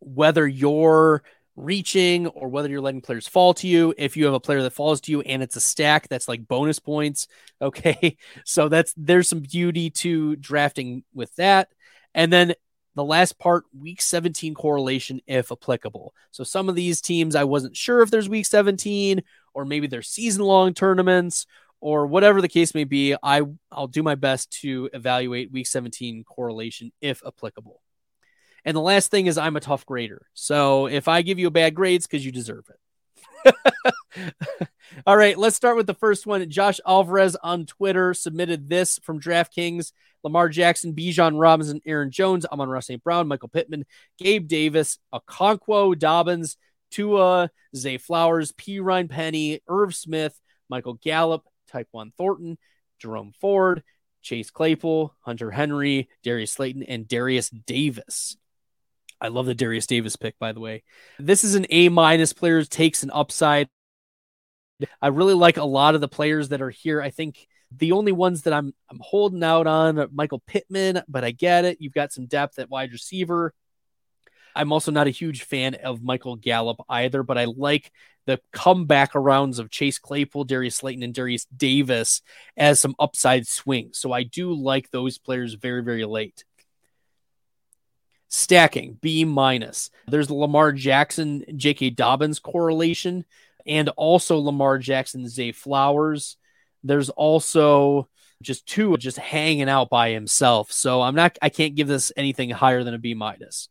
whether 0.00 0.46
you're 0.46 1.22
reaching 1.56 2.28
or 2.28 2.48
whether 2.48 2.68
you're 2.68 2.80
letting 2.80 3.00
players 3.00 3.26
fall 3.26 3.52
to 3.52 3.66
you. 3.66 3.92
If 3.98 4.16
you 4.16 4.26
have 4.26 4.34
a 4.34 4.40
player 4.40 4.62
that 4.62 4.72
falls 4.72 5.00
to 5.02 5.12
you 5.12 5.20
and 5.22 5.42
it's 5.42 5.56
a 5.56 5.60
stack, 5.60 6.08
that's 6.08 6.28
like 6.28 6.48
bonus 6.48 6.78
points. 6.78 7.28
Okay. 7.60 8.16
So 8.44 8.68
that's 8.68 8.94
there's 8.96 9.28
some 9.28 9.40
beauty 9.40 9.90
to 9.90 10.36
drafting 10.36 11.02
with 11.12 11.34
that. 11.36 11.68
And 12.14 12.32
then 12.32 12.54
the 12.98 13.04
last 13.04 13.38
part, 13.38 13.64
week 13.78 14.02
17 14.02 14.54
correlation, 14.54 15.20
if 15.26 15.50
applicable. 15.50 16.14
So 16.30 16.44
some 16.44 16.68
of 16.68 16.74
these 16.74 17.00
teams, 17.00 17.34
I 17.34 17.44
wasn't 17.44 17.76
sure 17.76 18.02
if 18.02 18.10
there's 18.10 18.28
week 18.28 18.46
17 18.46 19.22
or 19.54 19.64
maybe 19.64 19.86
they're 19.86 20.02
season 20.02 20.42
long 20.42 20.74
tournaments 20.74 21.46
or 21.80 22.06
whatever 22.06 22.40
the 22.40 22.48
case 22.48 22.74
may 22.74 22.84
be. 22.84 23.14
I, 23.22 23.42
I'll 23.72 23.86
do 23.86 24.02
my 24.02 24.14
best 24.14 24.50
to 24.62 24.90
evaluate 24.92 25.52
week 25.52 25.66
17 25.66 26.24
correlation 26.24 26.92
if 27.00 27.22
applicable. 27.26 27.80
And 28.64 28.76
the 28.76 28.82
last 28.82 29.10
thing 29.10 29.26
is 29.26 29.38
I'm 29.38 29.56
a 29.56 29.60
tough 29.60 29.86
grader. 29.86 30.26
So 30.34 30.86
if 30.86 31.08
I 31.08 31.22
give 31.22 31.38
you 31.38 31.46
a 31.46 31.52
bad 31.52 31.74
grade, 31.74 31.96
it's 31.96 32.06
because 32.06 32.26
you 32.26 32.32
deserve 32.32 32.66
it. 32.68 32.76
All 35.06 35.16
right, 35.16 35.38
let's 35.38 35.56
start 35.56 35.76
with 35.76 35.86
the 35.86 35.94
first 35.94 36.26
one. 36.26 36.48
Josh 36.50 36.80
Alvarez 36.86 37.36
on 37.36 37.66
Twitter 37.66 38.14
submitted 38.14 38.68
this 38.68 38.98
from 38.98 39.20
DraftKings. 39.20 39.92
Lamar 40.24 40.48
Jackson, 40.48 40.94
Bijan 40.94 41.40
Robinson, 41.40 41.80
Aaron 41.86 42.10
Jones, 42.10 42.44
Amon-Ra 42.46 42.80
St. 42.80 43.02
Brown, 43.02 43.28
Michael 43.28 43.48
Pittman, 43.48 43.86
Gabe 44.18 44.48
Davis, 44.48 44.98
Okonkwo, 45.14 45.96
Dobbins, 45.96 46.56
Tua, 46.90 47.50
Zay 47.76 47.98
Flowers, 47.98 48.52
P. 48.52 48.80
Ryan 48.80 49.08
Penny, 49.08 49.60
Irv 49.68 49.94
Smith, 49.94 50.38
Michael 50.68 50.94
Gallup, 50.94 51.44
Tyquan 51.72 52.12
Thornton, 52.14 52.58
Jerome 52.98 53.32
Ford, 53.40 53.82
Chase 54.22 54.50
Claypool, 54.50 55.14
Hunter 55.20 55.50
Henry, 55.50 56.08
Darius 56.24 56.52
Slayton, 56.52 56.82
and 56.82 57.06
Derius 57.06 57.50
Davis. 57.50 58.36
I 59.20 59.28
love 59.28 59.46
the 59.46 59.54
Derius 59.54 59.86
Davis 59.86 60.16
pick, 60.16 60.38
by 60.38 60.52
the 60.52 60.60
way. 60.60 60.84
This 61.18 61.44
is 61.44 61.54
an 61.54 61.66
A 61.70 61.88
minus 61.88 62.32
players 62.32 62.68
takes 62.68 63.02
an 63.02 63.10
upside. 63.12 63.68
I 65.02 65.08
really 65.08 65.34
like 65.34 65.56
a 65.56 65.64
lot 65.64 65.94
of 65.94 66.00
the 66.00 66.08
players 66.08 66.50
that 66.50 66.62
are 66.62 66.70
here. 66.70 67.02
I 67.02 67.10
think 67.10 67.48
the 67.76 67.92
only 67.92 68.12
ones 68.12 68.42
that 68.42 68.52
I'm 68.52 68.72
I'm 68.88 69.00
holding 69.00 69.42
out 69.42 69.66
on 69.66 69.98
are 69.98 70.08
Michael 70.12 70.42
Pittman, 70.46 71.02
but 71.08 71.24
I 71.24 71.32
get 71.32 71.64
it. 71.64 71.78
You've 71.80 71.92
got 71.92 72.12
some 72.12 72.26
depth 72.26 72.58
at 72.58 72.70
wide 72.70 72.92
receiver. 72.92 73.54
I'm 74.54 74.72
also 74.72 74.90
not 74.90 75.06
a 75.06 75.10
huge 75.10 75.42
fan 75.42 75.74
of 75.76 76.02
Michael 76.02 76.36
Gallup 76.36 76.78
either, 76.88 77.22
but 77.22 77.38
I 77.38 77.44
like 77.44 77.92
the 78.26 78.40
comeback 78.52 79.12
arounds 79.12 79.58
of 79.58 79.70
Chase 79.70 79.98
Claypool, 79.98 80.44
Darius 80.44 80.76
Slayton, 80.76 81.02
and 81.02 81.14
Derius 81.14 81.46
Davis 81.56 82.22
as 82.56 82.80
some 82.80 82.94
upside 82.98 83.46
swings. 83.46 83.98
So 83.98 84.12
I 84.12 84.22
do 84.22 84.52
like 84.52 84.90
those 84.90 85.16
players 85.16 85.54
very, 85.54 85.82
very 85.82 86.04
late. 86.04 86.44
Stacking 88.28 88.98
B 89.00 89.24
minus. 89.24 89.90
There's 90.06 90.30
Lamar 90.30 90.72
Jackson, 90.72 91.44
J.K. 91.56 91.90
Dobbins 91.90 92.38
correlation, 92.38 93.24
and 93.66 93.88
also 93.90 94.38
Lamar 94.38 94.78
Jackson, 94.78 95.28
Zay 95.28 95.52
Flowers. 95.52 96.36
There's 96.84 97.10
also 97.10 98.08
just 98.42 98.66
two 98.66 98.96
just 98.96 99.18
hanging 99.18 99.68
out 99.68 99.90
by 99.90 100.10
himself. 100.10 100.70
So 100.72 101.02
I'm 101.02 101.14
not, 101.14 101.38
I 101.42 101.48
can't 101.48 101.74
give 101.74 101.88
this 101.88 102.12
anything 102.16 102.50
higher 102.50 102.84
than 102.84 102.94
a 102.94 102.98
B 102.98 103.14
minus. 103.14 103.68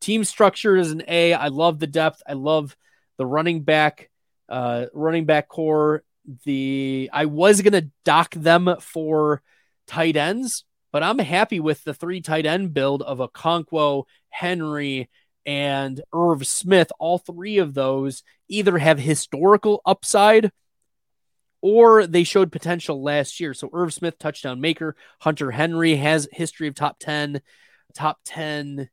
Team 0.00 0.24
structure 0.24 0.76
is 0.76 0.90
an 0.90 1.02
A. 1.08 1.32
I 1.32 1.48
love 1.48 1.78
the 1.78 1.86
depth. 1.86 2.22
I 2.26 2.34
love 2.34 2.76
the 3.16 3.26
running 3.26 3.62
back, 3.62 4.10
uh, 4.48 4.86
running 4.92 5.24
back 5.24 5.48
core. 5.48 6.02
The 6.44 7.08
I 7.12 7.26
was 7.26 7.62
gonna 7.62 7.88
dock 8.04 8.34
them 8.34 8.74
for 8.80 9.42
tight 9.86 10.16
ends, 10.16 10.64
but 10.96 11.02
I'm 11.02 11.18
happy 11.18 11.60
with 11.60 11.84
the 11.84 11.92
three 11.92 12.22
tight 12.22 12.46
end 12.46 12.72
build 12.72 13.02
of 13.02 13.18
Okonkwo, 13.18 14.04
Henry, 14.30 15.10
and 15.44 16.00
Irv 16.10 16.46
Smith. 16.46 16.90
All 16.98 17.18
three 17.18 17.58
of 17.58 17.74
those 17.74 18.22
either 18.48 18.78
have 18.78 18.98
historical 18.98 19.82
upside 19.84 20.50
or 21.60 22.06
they 22.06 22.24
showed 22.24 22.50
potential 22.50 23.02
last 23.02 23.40
year. 23.40 23.52
So 23.52 23.68
Irv 23.74 23.92
Smith, 23.92 24.18
touchdown 24.18 24.62
maker. 24.62 24.96
Hunter 25.20 25.50
Henry 25.50 25.96
has 25.96 26.30
history 26.32 26.66
of 26.66 26.74
top 26.74 26.96
10, 26.98 27.42
top 27.92 28.20
10 28.24 28.88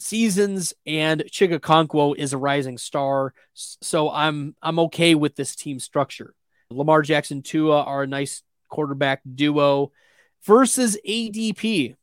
seasons, 0.00 0.74
and 0.84 1.22
Chig 1.30 1.56
Okonkwo 1.56 2.16
is 2.16 2.32
a 2.32 2.38
rising 2.38 2.76
star. 2.76 3.34
So 3.54 4.10
I'm 4.10 4.56
I'm 4.60 4.80
okay 4.80 5.14
with 5.14 5.36
this 5.36 5.54
team 5.54 5.78
structure. 5.78 6.34
Lamar 6.70 7.02
Jackson, 7.02 7.42
Tua 7.42 7.84
are 7.84 8.02
a 8.02 8.08
nice 8.08 8.42
quarterback 8.68 9.20
duo 9.32 9.92
versus 10.44 10.98
ADP, 11.06 11.96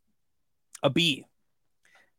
a 0.84 0.90
B. 0.90 1.26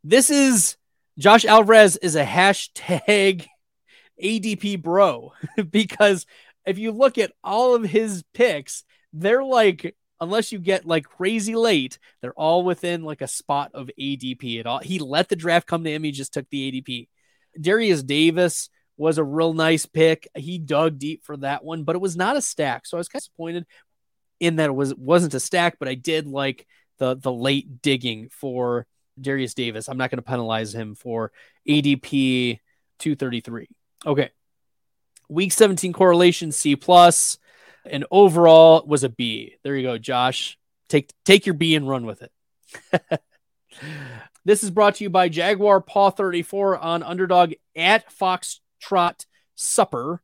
This 0.04 0.30
is 0.30 0.76
Josh 1.18 1.44
Alvarez 1.44 1.96
is 1.96 2.16
a 2.16 2.24
hashtag 2.24 3.46
ADP 4.22 4.82
bro 4.82 5.32
because 5.70 6.26
if 6.66 6.78
you 6.78 6.92
look 6.92 7.18
at 7.18 7.32
all 7.42 7.74
of 7.74 7.82
his 7.82 8.24
picks, 8.34 8.84
they're 9.12 9.44
like, 9.44 9.96
unless 10.20 10.52
you 10.52 10.58
get 10.58 10.86
like 10.86 11.04
crazy 11.04 11.54
late, 11.54 11.98
they're 12.20 12.32
all 12.32 12.64
within 12.64 13.02
like 13.02 13.20
a 13.20 13.28
spot 13.28 13.72
of 13.74 13.90
ADP 14.00 14.60
at 14.60 14.66
all. 14.66 14.78
He 14.78 14.98
let 14.98 15.28
the 15.28 15.36
draft 15.36 15.66
come 15.66 15.84
to 15.84 15.90
him. 15.90 16.04
He 16.04 16.12
just 16.12 16.32
took 16.32 16.48
the 16.50 16.72
ADP. 16.72 17.08
Derius 17.60 18.02
Davis 18.02 18.70
was 18.96 19.18
a 19.18 19.24
real 19.24 19.52
nice 19.52 19.86
pick. 19.86 20.28
He 20.36 20.58
dug 20.58 20.98
deep 20.98 21.24
for 21.24 21.36
that 21.38 21.64
one, 21.64 21.82
but 21.82 21.96
it 21.96 22.00
was 22.00 22.16
not 22.16 22.36
a 22.36 22.42
stack. 22.42 22.86
So 22.86 22.96
I 22.96 23.00
was 23.00 23.08
kind 23.08 23.20
of 23.20 23.24
disappointed 23.24 23.66
in 24.42 24.56
that 24.56 24.70
it 24.70 24.74
was 24.74 24.92
wasn't 24.92 25.34
a 25.34 25.40
stack, 25.40 25.78
but 25.78 25.86
I 25.86 25.94
did 25.94 26.26
like 26.26 26.66
the 26.98 27.14
the 27.14 27.32
late 27.32 27.80
digging 27.80 28.28
for 28.28 28.86
Derius 29.18 29.54
Davis. 29.54 29.88
I'm 29.88 29.96
not 29.96 30.10
going 30.10 30.18
to 30.18 30.22
penalize 30.22 30.74
him 30.74 30.96
for 30.96 31.30
ADP 31.68 32.58
233. 32.98 33.68
Okay. 34.04 34.30
Week 35.28 35.52
17 35.52 35.92
correlation 35.92 36.50
C 36.50 36.74
plus 36.74 37.38
and 37.86 38.04
overall 38.10 38.84
was 38.84 39.04
a 39.04 39.08
B. 39.08 39.54
There 39.62 39.76
you 39.76 39.84
go, 39.84 39.96
Josh. 39.96 40.58
Take 40.88 41.10
take 41.24 41.46
your 41.46 41.54
B 41.54 41.76
and 41.76 41.88
run 41.88 42.04
with 42.04 42.22
it. 42.22 42.32
this 44.44 44.64
is 44.64 44.72
brought 44.72 44.96
to 44.96 45.04
you 45.04 45.10
by 45.10 45.28
Jaguar 45.28 45.80
Paw 45.80 46.10
34 46.10 46.78
on 46.78 47.04
underdog 47.04 47.52
at 47.76 48.12
Foxtrot 48.12 49.24
Supper. 49.54 50.20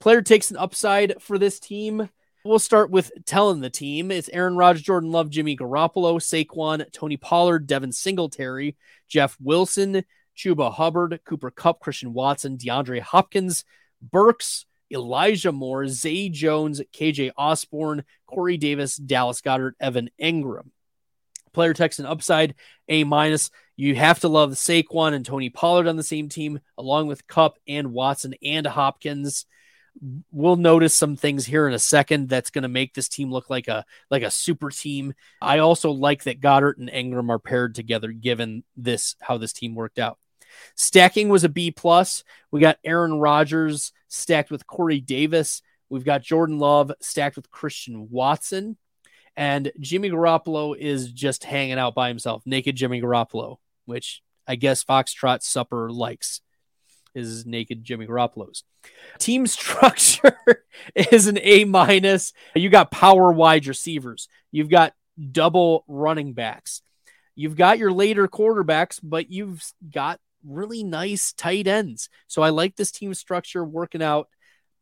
Player 0.00 0.22
takes 0.22 0.50
an 0.50 0.56
upside 0.56 1.20
for 1.20 1.36
this 1.38 1.60
team. 1.60 2.08
We'll 2.46 2.58
start 2.58 2.90
with 2.90 3.10
telling 3.24 3.60
the 3.60 3.70
team. 3.70 4.10
It's 4.10 4.28
Aaron 4.28 4.54
Rodgers, 4.54 4.82
Jordan 4.82 5.10
Love, 5.10 5.30
Jimmy 5.30 5.56
Garoppolo, 5.56 6.20
Saquon, 6.20 6.84
Tony 6.92 7.16
Pollard, 7.16 7.66
Devin 7.66 7.90
Singletary, 7.90 8.76
Jeff 9.08 9.34
Wilson, 9.40 10.04
Chuba 10.36 10.70
Hubbard, 10.70 11.20
Cooper 11.24 11.50
Kupp, 11.50 11.80
Christian 11.80 12.12
Watson, 12.12 12.58
DeAndre 12.58 13.00
Hopkins, 13.00 13.64
Burks, 14.02 14.66
Elijah 14.92 15.52
Moore, 15.52 15.88
Zay 15.88 16.28
Jones, 16.28 16.82
KJ 16.92 17.30
Osborn, 17.34 18.04
Corey 18.26 18.58
Davis, 18.58 18.96
Dallas 18.96 19.40
Goedert, 19.40 19.72
Evan 19.80 20.10
Engram. 20.20 20.68
Player 21.54 21.72
text 21.72 21.98
and 21.98 22.06
upside, 22.06 22.56
A 22.90 23.04
minus. 23.04 23.50
You 23.74 23.94
have 23.94 24.20
to 24.20 24.28
love 24.28 24.50
Saquon 24.50 25.14
and 25.14 25.24
Tony 25.24 25.48
Pollard 25.48 25.86
on 25.86 25.96
the 25.96 26.02
same 26.02 26.28
team, 26.28 26.60
along 26.76 27.06
with 27.06 27.26
Kupp 27.26 27.56
and 27.66 27.94
Watson 27.94 28.34
and 28.42 28.66
Hopkins. 28.66 29.46
We'll 30.32 30.56
notice 30.56 30.94
some 30.94 31.16
things 31.16 31.46
here 31.46 31.68
in 31.68 31.74
a 31.74 31.78
second 31.78 32.28
that's 32.28 32.50
going 32.50 32.62
to 32.62 32.68
make 32.68 32.94
this 32.94 33.08
team 33.08 33.30
look 33.30 33.48
like 33.48 33.68
a 33.68 33.84
like 34.10 34.22
a 34.22 34.30
super 34.30 34.70
team. 34.70 35.14
I 35.40 35.58
also 35.58 35.90
like 35.90 36.24
that 36.24 36.40
Goedert 36.40 36.78
and 36.78 36.90
Engram 36.90 37.30
are 37.30 37.38
paired 37.38 37.74
together, 37.74 38.10
given 38.12 38.64
this 38.76 39.16
how 39.20 39.38
this 39.38 39.52
team 39.52 39.74
worked 39.74 39.98
out. 39.98 40.18
Stacking 40.74 41.28
was 41.28 41.44
a 41.44 41.48
B 41.48 41.70
plus. 41.70 42.24
We 42.50 42.60
got 42.60 42.78
Aaron 42.84 43.18
Rodgers 43.18 43.92
stacked 44.08 44.50
with 44.50 44.66
Corey 44.66 45.00
Davis. 45.00 45.62
We've 45.88 46.04
got 46.04 46.22
Jordan 46.22 46.58
Love 46.58 46.92
stacked 47.00 47.36
with 47.36 47.50
Christian 47.50 48.08
Watson. 48.10 48.76
And 49.36 49.72
Jimmy 49.80 50.10
Garoppolo 50.10 50.76
is 50.76 51.12
just 51.12 51.44
hanging 51.44 51.78
out 51.78 51.94
by 51.94 52.08
himself, 52.08 52.42
naked 52.46 52.76
Jimmy 52.76 53.00
Garoppolo, 53.00 53.56
which 53.84 54.22
I 54.46 54.56
guess 54.56 54.84
Foxtrot 54.84 55.42
Supper 55.42 55.90
likes 55.90 56.40
is 57.14 57.46
naked 57.46 57.84
Jimmy 57.84 58.06
Garoppolo's. 58.06 58.64
Team 59.18 59.46
structure 59.48 60.38
is 60.94 61.26
an 61.26 61.38
A 61.40 61.64
minus. 61.64 62.32
You 62.54 62.68
got 62.68 62.90
power 62.90 63.32
wide 63.32 63.66
receivers. 63.66 64.28
You've 64.50 64.70
got 64.70 64.94
double 65.32 65.84
running 65.88 66.32
backs. 66.32 66.82
You've 67.34 67.56
got 67.56 67.78
your 67.78 67.92
later 67.92 68.28
quarterbacks, 68.28 69.00
but 69.02 69.30
you've 69.30 69.62
got 69.92 70.20
really 70.46 70.84
nice 70.84 71.32
tight 71.32 71.66
ends. 71.66 72.08
So 72.26 72.42
I 72.42 72.50
like 72.50 72.76
this 72.76 72.92
team 72.92 73.14
structure 73.14 73.64
working 73.64 74.02
out. 74.02 74.28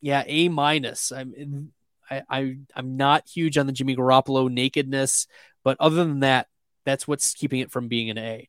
Yeah, 0.01 0.24
A 0.26 0.49
minus. 0.49 1.12
I'm 1.12 1.72
I, 2.11 2.22
I 2.28 2.57
I'm 2.74 2.97
not 2.97 3.28
huge 3.28 3.57
on 3.57 3.66
the 3.66 3.72
Jimmy 3.72 3.97
Garoppolo 3.97 4.51
nakedness, 4.51 5.26
but 5.64 5.76
other 5.80 5.97
than 5.97 6.20
that, 6.20 6.49
that's 6.85 7.07
what's 7.07 7.35
keeping 7.35 7.61
it 7.61 7.70
from 7.70 7.89
being 7.89 8.11
an 8.11 8.18
A. 8.18 8.49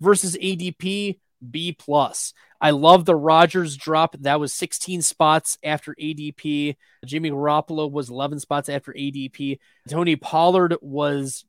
Versus 0.00 0.36
ADP, 0.36 1.18
B 1.50 1.72
plus. 1.72 2.34
I 2.62 2.70
love 2.70 3.04
the 3.04 3.16
Rodgers 3.16 3.76
drop. 3.76 4.14
That 4.20 4.38
was 4.38 4.54
16 4.54 5.02
spots 5.02 5.58
after 5.64 5.96
ADP. 6.00 6.76
Jimmy 7.04 7.32
Garoppolo 7.32 7.90
was 7.90 8.08
11 8.08 8.38
spots 8.38 8.68
after 8.68 8.92
ADP. 8.92 9.58
Tony 9.88 10.14
Pollard 10.14 10.76
was 10.80 11.44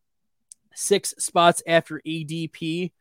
six 0.74 1.14
spots 1.20 1.62
after 1.68 2.02
ADP. 2.06 2.92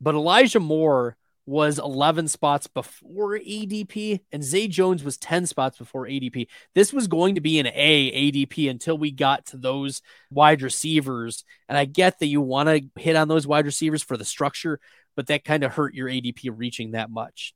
But 0.00 0.14
Elijah 0.14 0.58
Moore 0.58 1.18
was 1.50 1.78
11 1.78 2.28
spots 2.28 2.66
before 2.68 3.38
ADP, 3.38 4.20
and 4.30 4.42
Zay 4.42 4.68
Jones 4.68 5.02
was 5.02 5.16
10 5.18 5.46
spots 5.46 5.78
before 5.78 6.06
ADP. 6.06 6.46
This 6.74 6.92
was 6.92 7.08
going 7.08 7.34
to 7.34 7.40
be 7.40 7.58
an 7.58 7.66
A 7.66 8.30
ADP 8.32 8.70
until 8.70 8.96
we 8.96 9.10
got 9.10 9.46
to 9.46 9.56
those 9.56 10.00
wide 10.30 10.62
receivers. 10.62 11.44
And 11.68 11.76
I 11.76 11.86
get 11.86 12.20
that 12.20 12.26
you 12.26 12.40
want 12.40 12.68
to 12.68 13.00
hit 13.00 13.16
on 13.16 13.28
those 13.28 13.46
wide 13.46 13.66
receivers 13.66 14.02
for 14.02 14.16
the 14.16 14.24
structure, 14.24 14.80
but 15.16 15.26
that 15.28 15.44
kind 15.44 15.64
of 15.64 15.72
hurt 15.72 15.94
your 15.94 16.08
ADP 16.08 16.50
reaching 16.54 16.92
that 16.92 17.10
much. 17.10 17.54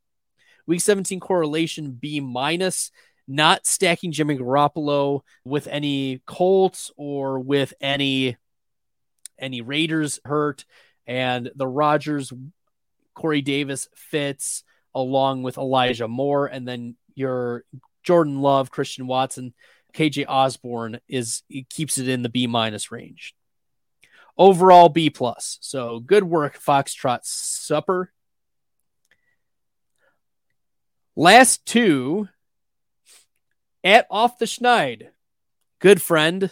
Week 0.66 0.80
17 0.80 1.20
correlation 1.20 1.92
B 1.92 2.20
minus, 2.20 2.90
not 3.28 3.66
stacking 3.66 4.12
Jimmy 4.12 4.36
Garoppolo 4.36 5.20
with 5.44 5.66
any 5.66 6.22
Colts 6.26 6.90
or 6.96 7.38
with 7.38 7.74
any 7.80 8.36
any 9.38 9.60
Raiders 9.62 10.20
hurt 10.24 10.64
and 11.06 11.50
the 11.54 11.66
Rodgers, 11.66 12.32
Corey 13.14 13.42
Davis 13.42 13.88
fits 13.94 14.64
along 14.94 15.42
with 15.42 15.58
Elijah 15.58 16.08
Moore, 16.08 16.46
and 16.46 16.66
then 16.66 16.96
your 17.14 17.64
Jordan 18.02 18.40
Love, 18.40 18.70
Christian 18.70 19.06
Watson, 19.06 19.54
KJ 19.92 20.26
Osborn 20.28 21.00
is 21.08 21.42
keeps 21.70 21.98
it 21.98 22.08
in 22.08 22.22
the 22.22 22.28
B 22.28 22.46
minus 22.46 22.90
range. 22.90 23.34
Overall 24.36 24.88
B 24.88 25.10
plus. 25.10 25.58
So 25.60 26.00
good 26.00 26.24
work, 26.24 26.58
Foxtrot 26.58 27.20
Supper. 27.22 28.12
Last 31.16 31.64
two 31.64 32.28
at 33.84 34.06
off 34.10 34.38
the 34.38 34.46
Schneid. 34.46 35.08
Good 35.78 36.02
friend. 36.02 36.50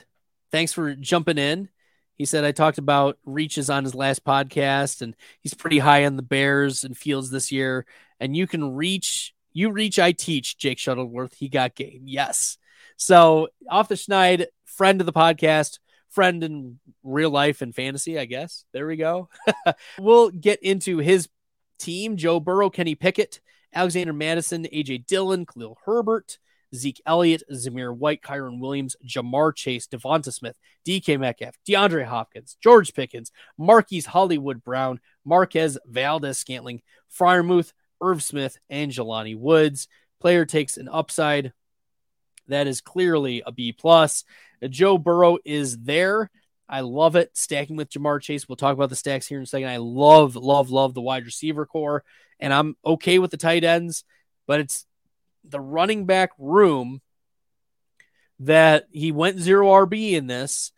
Thanks 0.53 0.72
for 0.72 0.95
jumping 0.95 1.39
in. 1.39 1.68
He 2.14 2.26
said 2.26 2.45
I 2.45 2.53
talked 2.53 2.78
about 2.78 3.18
reaches 3.24 3.70
on 3.70 3.83
his 3.83 3.95
last 3.95 4.24
podcast, 4.24 5.03
and 5.03 5.16
he's 5.41 5.55
pretty 5.55 5.78
high 5.78 6.05
on 6.05 6.16
the 6.16 6.22
Bears 6.22 6.85
and 6.85 6.97
Fields 6.97 7.30
this 7.30 7.51
year. 7.51 7.87
And 8.20 8.37
you 8.37 8.47
can 8.47 8.74
reach, 8.74 9.35
you 9.53 9.72
reach, 9.72 9.99
I 9.99 10.12
teach. 10.12 10.57
Jake 10.57 10.78
Shuttleworth, 10.78 11.35
he 11.35 11.49
got 11.49 11.74
game. 11.74 12.03
Yes. 12.05 12.59
So 12.97 13.49
off 13.68 13.89
the 13.89 13.97
Schneid, 13.97 14.47
friend 14.64 15.01
of 15.01 15.07
the 15.07 15.12
podcast, 15.12 15.78
friend 16.13 16.45
in 16.45 16.79
real 17.03 17.31
life 17.31 17.63
and 17.63 17.75
fantasy, 17.75 18.19
I 18.19 18.27
guess. 18.27 18.65
There 18.73 18.87
we 18.87 18.97
go. 18.97 19.29
we'll 19.99 20.31
get 20.31 20.63
into 20.63 20.99
his 20.99 21.29
team: 21.79 22.17
Joe 22.17 22.41
Burrow, 22.41 22.71
Kenny 22.71 22.95
Pickett, 22.95 23.41
Alexander 23.75 24.13
Mattison, 24.13 24.65
AJ 24.73 25.07
Dillon, 25.07 25.47
Khalil 25.47 25.79
Herbert. 25.85 26.39
Zeke 26.75 27.03
Elliott, 27.05 27.43
Zamir 27.53 27.95
White, 27.95 28.23
Kyren 28.23 28.59
Williams, 28.59 28.97
Ja'Marr 29.07 29.55
Chase, 29.55 29.87
Devonta 29.87 30.33
Smith, 30.33 30.57
DK 30.87 31.21
Metcalf, 31.21 31.55
DeAndre 31.69 32.07
Hopkins, 32.07 32.57
George 32.63 32.95
Pickens, 32.95 33.31
Marquise 33.59 34.07
Hollywood 34.07 34.65
Brown, 34.65 35.01
Marquez 35.25 35.79
Valdes-Scantling, 35.87 36.83
Freiermuth, 37.15 37.73
Irv 38.01 38.23
Smith, 38.23 38.59
and 38.71 38.91
Jelani 38.91 39.37
Woods. 39.37 39.87
Player 40.21 40.45
takes 40.45 40.77
an 40.77 40.89
upside. 40.89 41.53
That 42.49 42.66
is 42.66 42.80
clearly 42.80 43.43
a 43.47 43.53
B 43.53 43.72
plus. 43.72 44.24
Joe 44.68 44.99
Burrow 44.99 45.38
is 45.45 45.78
there. 45.78 46.30
I 46.68 46.80
love 46.80 47.16
it. 47.16 47.36
Stacking 47.36 47.76
with 47.76 47.90
Ja'Marr 47.90 48.20
Chase. 48.20 48.49
We'll 48.49 48.57
talk 48.57 48.74
about 48.74 48.88
the 48.88 48.97
stacks 48.97 49.26
here 49.26 49.38
in 49.38 49.45
a 49.45 49.47
second. 49.47 49.68
I 49.68 49.76
love, 49.76 50.36
love, 50.36 50.70
love 50.70 50.95
the 50.95 51.03
wide 51.03 51.24
receiver 51.24 51.66
core, 51.66 52.05
and 52.40 52.53
I'm 52.53 52.76
okay 52.84 53.18
with 53.18 53.30
the 53.30 53.36
tight 53.36 53.64
ends, 53.64 54.05
but 54.47 54.61
it's 54.61 54.86
the 55.45 55.61
running 55.61 56.07
back 56.07 56.30
room 56.38 57.01
that 58.40 58.86
he 58.90 59.12
went 59.12 59.38
zero 59.38 59.68
RB 59.68 60.12
in 60.12 60.26
this, 60.26 60.72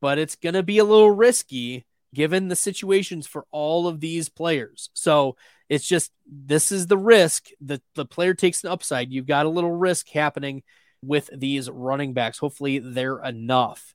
but 0.00 0.18
it's 0.18 0.36
going 0.36 0.54
to 0.54 0.62
be 0.62 0.78
a 0.78 0.84
little 0.84 1.10
risky 1.10 1.86
given 2.12 2.48
the 2.48 2.56
situations 2.56 3.26
for 3.26 3.46
all 3.50 3.86
of 3.86 4.00
these 4.00 4.28
players. 4.28 4.90
So 4.94 5.36
it's 5.68 5.86
just 5.86 6.10
this 6.26 6.72
is 6.72 6.88
the 6.88 6.98
risk 6.98 7.48
that 7.62 7.82
the 7.94 8.04
player 8.04 8.34
takes 8.34 8.64
an 8.64 8.70
upside. 8.70 9.12
You've 9.12 9.26
got 9.26 9.46
a 9.46 9.50
little 9.50 9.70
risk 9.70 10.08
happening 10.08 10.62
with 11.02 11.30
these 11.32 11.70
running 11.70 12.12
backs. 12.12 12.38
Hopefully, 12.38 12.78
they're 12.78 13.22
enough. 13.22 13.94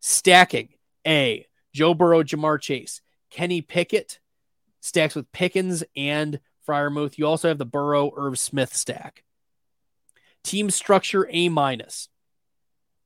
Stacking 0.00 0.70
A, 1.06 1.46
Joe 1.74 1.94
Burrow, 1.94 2.22
Ja'Marr 2.22 2.60
Chase, 2.60 3.00
Kenny 3.30 3.60
Pickett 3.60 4.18
stacks 4.80 5.14
with 5.14 5.30
Pickens 5.32 5.84
and 5.94 6.40
Freiermuth. 6.66 7.18
You 7.18 7.26
also 7.26 7.48
have 7.48 7.58
the 7.58 7.64
Burrow 7.64 8.12
Irv 8.16 8.38
Smith 8.38 8.74
stack. 8.74 9.24
Team 10.42 10.70
structure 10.70 11.28
A 11.30 11.48
minus. 11.48 12.08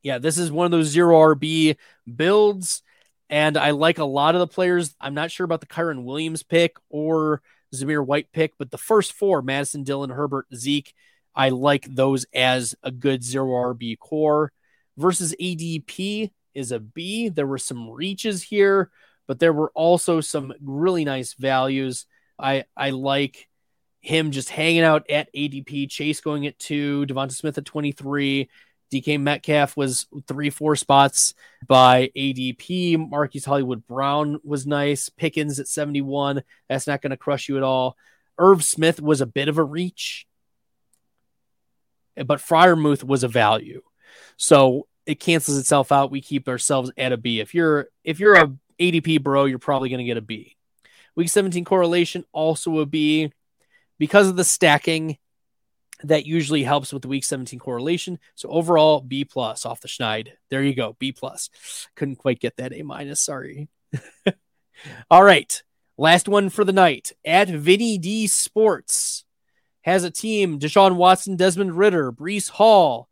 Yeah, 0.03 0.19
this 0.19 0.39
is 0.39 0.53
one 0.53 0.67
of 0.67 0.71
those 0.71 0.87
zero 0.87 1.35
RB 1.35 1.77
builds. 2.15 2.83
And 3.31 3.57
I 3.57 3.71
like 3.71 3.99
a 3.99 4.05
lot 4.05 4.35
of 4.35 4.39
the 4.39 4.47
players. 4.47 4.95
I'm 5.01 5.15
not 5.15 5.31
sure 5.31 5.45
about 5.45 5.61
the 5.61 5.67
Kyren 5.67 6.05
Williams 6.05 6.43
pick 6.43 6.77
or 6.91 7.43
Zamir 7.75 8.05
White 8.05 8.31
pick, 8.33 8.53
but 8.59 8.71
the 8.71 8.79
first 8.79 9.13
four 9.15 9.43
Mattison, 9.43 9.83
Dillon, 9.83 10.11
Herbert, 10.11 10.47
Zeke, 10.55 10.95
I 11.35 11.51
like 11.51 11.87
those 11.89 12.27
as 12.35 12.75
a 12.83 12.91
good 12.91 13.23
zero 13.23 13.75
RB 13.75 13.99
core. 13.99 14.53
Versus 14.97 15.35
ADP 15.41 16.31
is 16.55 16.71
a 16.71 16.79
B. 16.79 17.29
There 17.29 17.47
were 17.47 17.59
some 17.59 17.91
reaches 17.91 18.43
here, 18.43 18.91
but 19.27 19.41
there 19.41 19.53
were 19.53 19.73
also 19.75 20.21
some 20.21 20.53
really 20.63 21.05
nice 21.05 21.35
values. 21.35 22.07
I 22.39 22.65
I 22.77 22.91
like 22.91 23.49
him 24.01 24.31
just 24.31 24.51
hanging 24.51 24.83
out 24.83 25.11
at 25.11 25.33
ADP, 25.35 25.91
Chase 25.91 26.21
going 26.21 26.47
at 26.47 26.59
two, 26.59 27.07
Devonta 27.09 27.33
Smith 27.33 27.57
at 27.57 27.65
23, 27.65 28.49
DK 28.93 29.21
Metcalf 29.21 29.77
was 29.77 30.07
three, 30.29 30.51
four 30.51 30.77
spots 30.77 31.35
by 31.67 32.11
ADP. 32.17 33.11
Marquise 33.11 33.45
Hollywood 33.45 33.87
Brown 33.87 34.39
was 34.45 34.67
nice. 34.67 35.09
Pickens 35.09 35.59
at 35.59 35.69
71. 35.69 36.43
That's 36.69 36.87
not 36.87 37.03
going 37.03 37.11
to 37.11 37.17
crush 37.17 37.49
you 37.49 37.57
at 37.57 37.63
all. 37.63 37.97
Irv 38.39 38.63
Smith 38.65 39.01
was 39.01 39.21
a 39.21 39.27
bit 39.27 39.49
of 39.49 39.59
a 39.59 39.65
reach, 39.65 40.27
but 42.17 42.41
Freiermuth 42.41 43.05
was 43.05 43.25
a 43.25 43.29
value. 43.29 43.83
So 44.37 44.87
it 45.07 45.21
cancels 45.21 45.59
itself 45.59 45.93
out. 45.93 46.11
We 46.11 46.21
keep 46.21 46.49
ourselves 46.49 46.91
at 46.97 47.13
a 47.13 47.17
B. 47.17 47.41
If 47.41 47.55
you're 47.55 47.89
if 48.05 48.21
you're 48.21 48.35
a 48.35 48.53
ADP 48.81 49.23
bro, 49.23 49.45
you're 49.45 49.59
probably 49.59 49.89
going 49.89 49.99
to 49.99 50.05
get 50.05 50.17
a 50.17 50.23
B. 50.23 50.57
Week 51.17 51.29
17 51.29 51.65
correlation 51.65 52.25
also 52.33 52.79
a 52.79 52.87
B 52.87 53.33
because 53.99 54.29
of 54.29 54.37
the 54.37 54.45
stacking 54.45 55.19
that 56.03 56.27
usually 56.27 56.65
helps 56.65 56.93
with 56.93 57.03
the 57.03 57.09
week 57.09 57.25
17 57.25 57.59
correlation. 57.59 58.19
So 58.35 58.49
overall, 58.49 59.01
B 59.01 59.25
plus 59.25 59.65
off 59.65 59.81
the 59.81 59.89
Schneid. 59.89 60.33
There 60.51 60.63
you 60.63 60.75
go, 60.75 60.97
B 60.99 61.13
plus. 61.13 61.51
Couldn't 61.95 62.17
quite 62.17 62.41
get 62.41 62.57
that 62.57 62.73
A 62.73 62.83
minus. 62.83 63.21
Sorry. 63.21 63.69
All 65.11 65.23
right, 65.23 65.63
last 65.97 66.29
one 66.29 66.51
for 66.51 66.65
the 66.65 66.73
night 66.73 67.13
at 67.25 67.49
Vinny 67.49 67.97
D 67.97 68.27
Sports 68.27 69.24
has 69.85 70.05
a 70.05 70.11
team: 70.11 70.59
Deshaun 70.59 70.97
Watson, 70.97 71.37
Desmond 71.37 71.77
Ridder, 71.77 72.13
Breece 72.13 72.51
Hall, 72.51 73.09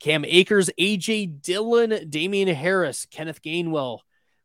Cam 0.00 0.24
Akers, 0.24 0.70
AJ 0.78 1.42
Dillon, 1.42 2.08
Damien 2.10 2.48
Harris, 2.48 3.06
Kenneth 3.10 3.42
Gainwell. 3.42 4.00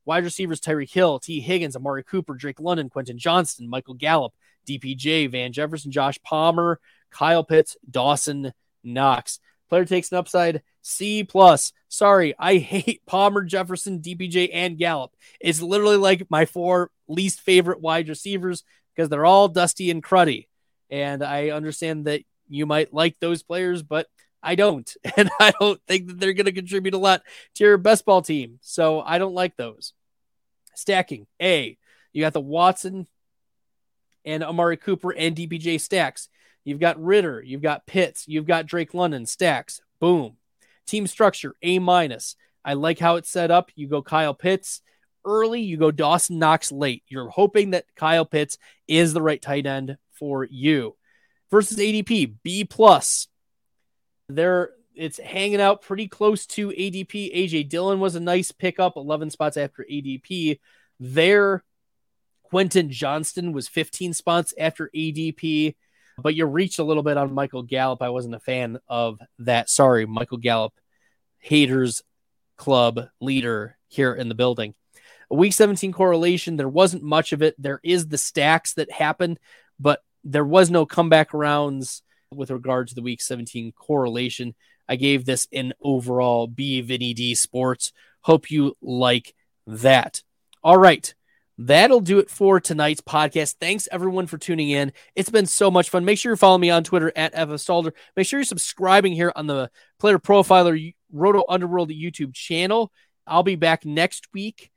Wide 0.05 0.23
receivers 0.23 0.59
Tyreek 0.59 0.91
Hill, 0.91 1.19
Tee 1.19 1.39
Higgins, 1.39 1.75
Amari 1.75 2.03
Cooper, 2.03 2.33
Drake 2.33 2.59
London, 2.59 2.89
Quentin 2.89 3.19
Johnston, 3.19 3.69
Michael 3.69 3.93
Gallup, 3.93 4.33
DPJ, 4.67 5.29
Van 5.29 5.51
Jefferson, 5.51 5.91
Josh 5.91 6.17
Palmer, 6.23 6.79
Kyle 7.11 7.43
Pitts, 7.43 7.77
Dawson 7.87 8.51
Knox. 8.83 9.39
Player 9.69 9.85
takes 9.85 10.11
an 10.11 10.17
upside 10.17 10.63
C 10.81 11.23
plus. 11.23 11.73
Sorry, 11.89 12.33
I 12.39 12.57
hate 12.57 13.05
Palmer, 13.05 13.43
Jefferson, 13.43 13.99
DPJ, 13.99 14.49
and 14.51 14.77
Gallup. 14.77 15.15
It's 15.39 15.61
literally 15.61 15.97
like 15.97 16.29
my 16.29 16.45
four 16.45 16.89
least 17.07 17.41
favorite 17.41 17.81
wide 17.81 18.09
receivers 18.09 18.63
because 18.95 19.09
they're 19.09 19.25
all 19.25 19.47
dusty 19.47 19.91
and 19.91 20.03
cruddy. 20.03 20.47
And 20.89 21.23
I 21.23 21.49
understand 21.49 22.05
that 22.05 22.21
you 22.47 22.65
might 22.65 22.93
like 22.93 23.17
those 23.19 23.43
players, 23.43 23.83
but 23.83 24.07
I 24.41 24.55
don't. 24.55 24.91
And 25.17 25.29
I 25.39 25.53
don't 25.59 25.81
think 25.87 26.07
that 26.07 26.19
they're 26.19 26.33
going 26.33 26.45
to 26.45 26.51
contribute 26.51 26.93
a 26.93 26.97
lot 26.99 27.23
to 27.55 27.63
your 27.63 27.77
best 27.77 28.05
ball 28.05 28.21
team. 28.21 28.59
So 28.61 29.01
I 29.01 29.17
don't 29.17 29.33
like 29.33 29.55
those. 29.57 29.93
Stacking 30.75 31.27
A, 31.41 31.77
you 32.13 32.21
got 32.21 32.33
the 32.33 32.39
Watson 32.39 33.07
and 34.23 34.43
Amari 34.43 34.77
Cooper 34.77 35.11
and 35.11 35.35
DPJ 35.35 35.81
stacks. 35.81 36.29
You've 36.63 36.79
got 36.79 37.03
Ridder, 37.03 37.41
you've 37.41 37.61
got 37.61 37.85
Pitts, 37.85 38.27
you've 38.27 38.45
got 38.45 38.65
Drake 38.65 38.93
London 38.93 39.25
stacks. 39.25 39.81
Boom. 39.99 40.37
Team 40.87 41.07
structure 41.07 41.55
A 41.61 41.79
minus. 41.79 42.35
I 42.63 42.73
like 42.73 42.99
how 42.99 43.15
it's 43.15 43.29
set 43.29 43.51
up. 43.51 43.71
You 43.75 43.87
go 43.87 44.01
Kyle 44.01 44.33
Pitts 44.33 44.81
early, 45.25 45.61
you 45.61 45.77
go 45.77 45.91
Dawson 45.91 46.39
Knox 46.39 46.71
late. 46.71 47.03
You're 47.07 47.29
hoping 47.29 47.71
that 47.71 47.85
Kyle 47.95 48.25
Pitts 48.25 48.57
is 48.87 49.13
the 49.13 49.21
right 49.21 49.41
tight 49.41 49.65
end 49.65 49.97
for 50.19 50.45
you. 50.45 50.95
Versus 51.49 51.77
ADP 51.77 52.35
B 52.43 52.65
plus. 52.65 53.27
There 54.27 54.71
it's 54.95 55.17
hanging 55.17 55.61
out 55.61 55.81
pretty 55.81 56.07
close 56.07 56.45
to 56.45 56.69
ADP. 56.69 57.35
AJ 57.35 57.69
Dillon 57.69 57.99
was 57.99 58.15
a 58.15 58.19
nice 58.19 58.51
pickup, 58.51 58.97
11 58.97 59.29
spots 59.29 59.55
after 59.55 59.85
ADP. 59.89 60.59
There, 60.99 61.63
Quentin 62.43 62.91
Johnston 62.91 63.53
was 63.53 63.67
15 63.67 64.13
spots 64.13 64.53
after 64.59 64.91
ADP 64.93 65.75
but 66.21 66.35
you 66.35 66.45
reached 66.45 66.79
a 66.79 66.83
little 66.83 67.03
bit 67.03 67.17
on 67.17 67.33
Michael 67.33 67.63
Gallup. 67.63 68.01
I 68.01 68.09
wasn't 68.09 68.35
a 68.35 68.39
fan 68.39 68.79
of 68.87 69.19
that. 69.39 69.69
Sorry, 69.69 70.05
Michael 70.05 70.37
Gallup, 70.37 70.73
haters 71.39 72.01
club 72.57 73.07
leader 73.19 73.77
here 73.87 74.13
in 74.13 74.29
the 74.29 74.35
building. 74.35 74.75
A 75.31 75.35
week 75.35 75.53
17 75.53 75.93
correlation, 75.93 76.57
there 76.57 76.69
wasn't 76.69 77.03
much 77.03 77.33
of 77.33 77.41
it. 77.41 77.55
There 77.57 77.79
is 77.83 78.07
the 78.07 78.17
stacks 78.17 78.73
that 78.73 78.91
happened, 78.91 79.39
but 79.79 80.01
there 80.23 80.45
was 80.45 80.69
no 80.69 80.85
comeback 80.85 81.33
rounds 81.33 82.01
with 82.31 82.51
regard 82.51 82.87
to 82.89 82.95
the 82.95 83.01
week 83.01 83.21
17 83.21 83.71
correlation. 83.73 84.55
I 84.87 84.95
gave 84.95 85.25
this 85.25 85.47
an 85.53 85.73
overall 85.81 86.47
B 86.47 86.81
Vinny 86.81 87.13
D 87.13 87.35
Sports. 87.35 87.91
Hope 88.21 88.51
you 88.51 88.75
like 88.81 89.35
that. 89.67 90.23
All 90.63 90.77
right. 90.77 91.13
That'll 91.61 91.99
do 91.99 92.19
it 92.19 92.29
for 92.29 92.61
tonight's 92.61 93.01
podcast. 93.01 93.55
Thanks 93.59 93.89
everyone 93.91 94.27
for 94.27 94.37
tuning 94.37 94.69
in. 94.69 94.93
It's 95.13 95.29
been 95.29 95.45
so 95.45 95.69
much 95.69 95.89
fun. 95.89 96.05
Make 96.05 96.17
sure 96.17 96.29
you're 96.29 96.37
following 96.37 96.61
me 96.61 96.69
on 96.69 96.85
Twitter 96.85 97.11
at 97.17 97.33
FFStalder. 97.33 97.91
Make 98.15 98.27
sure 98.27 98.39
you're 98.39 98.45
subscribing 98.45 99.11
here 99.11 99.33
on 99.35 99.45
the 99.45 99.69
Player 99.99 100.19
Profiler 100.19 100.93
Roto 101.11 101.43
Underworld 101.49 101.89
YouTube 101.89 102.33
channel. 102.33 102.93
I'll 103.27 103.43
be 103.43 103.55
back 103.55 103.85
next 103.85 104.27
week 104.33 104.71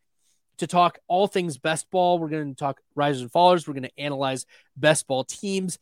to 0.62 0.68
talk 0.68 1.00
all 1.08 1.26
things 1.26 1.58
best 1.58 1.90
ball. 1.90 2.20
We're 2.20 2.28
going 2.28 2.54
to 2.54 2.58
talk 2.58 2.80
risers 2.94 3.22
and 3.22 3.32
fallers. 3.32 3.66
We're 3.66 3.74
going 3.74 3.82
to 3.82 3.98
analyze 3.98 4.46
best 4.76 5.08
ball 5.08 5.24
teams. 5.24 5.78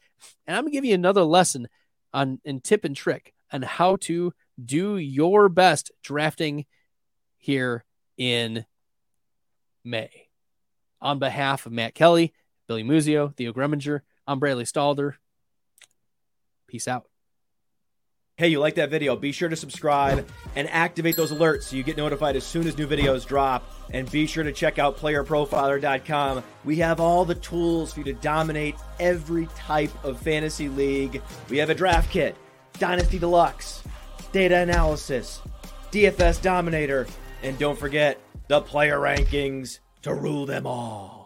And 0.47 0.57
I'm 0.57 0.65
going 0.65 0.73
to 0.73 0.77
give 0.77 0.87
you 0.87 0.95
another 0.95 1.23
lesson 1.23 1.69
on 2.15 2.41
and 2.47 2.65
tip 2.65 2.87
and 2.87 2.97
trick 2.97 3.35
on 3.53 3.61
how 3.61 3.97
to 3.97 4.33
do 4.63 4.97
your 4.97 5.51
best 5.51 5.91
drafting 6.03 6.65
here 7.37 7.85
in 8.17 8.65
May. 9.85 10.29
On 11.03 11.19
behalf 11.19 11.67
of 11.67 11.73
Matt 11.73 11.95
Kelly, 11.95 12.33
Billy 12.67 12.83
Muzio, 12.83 13.35
Theo 13.37 13.53
Greminger, 13.53 14.01
I'm 14.27 14.39
Bradley 14.39 14.65
Stalder. 14.65 15.15
Peace 16.69 16.89
out. 16.89 17.10
Hey, 18.41 18.49
you 18.49 18.59
like 18.59 18.77
that 18.77 18.89
video? 18.89 19.17
Be 19.17 19.33
sure 19.33 19.51
to 19.51 19.55
subscribe 19.55 20.27
and 20.57 20.67
activate 20.71 21.15
those 21.15 21.31
alerts 21.31 21.65
so 21.65 21.77
you 21.77 21.83
get 21.83 21.99
notified 21.99 22.37
as 22.37 22.43
soon 22.47 22.67
as 22.67 22.79
new 22.79 22.87
videos 22.87 23.27
drop. 23.27 23.71
And 23.93 24.11
be 24.11 24.27
sure 24.27 24.43
to 24.43 24.51
check 24.51 24.79
out 24.79 24.97
playerprofiler.com. 24.97 26.43
We 26.65 26.77
have 26.77 27.01
all 27.01 27.27
the 27.27 27.35
tools 27.35 27.93
for 27.93 28.01
you 28.01 28.05
to 28.05 28.15
dominate 28.15 28.77
every 28.99 29.47
type 29.57 29.91
of 30.07 30.23
fantasy 30.23 30.71
league. 30.71 31.21
We 31.51 31.59
have 31.59 31.69
a 31.69 31.75
draft 31.75 32.11
kit, 32.11 32.35
Dynasty 32.79 33.19
Deluxe, 33.19 33.83
data 34.33 34.57
analysis, 34.57 35.43
DFS 35.93 36.41
Dominator, 36.41 37.07
and 37.43 37.59
don't 37.59 37.79
forget 37.79 38.19
the 38.49 38.63
player 38.63 38.97
rankings 38.97 39.81
to 40.01 40.15
rule 40.15 40.47
them 40.47 40.67
all. 40.67 41.20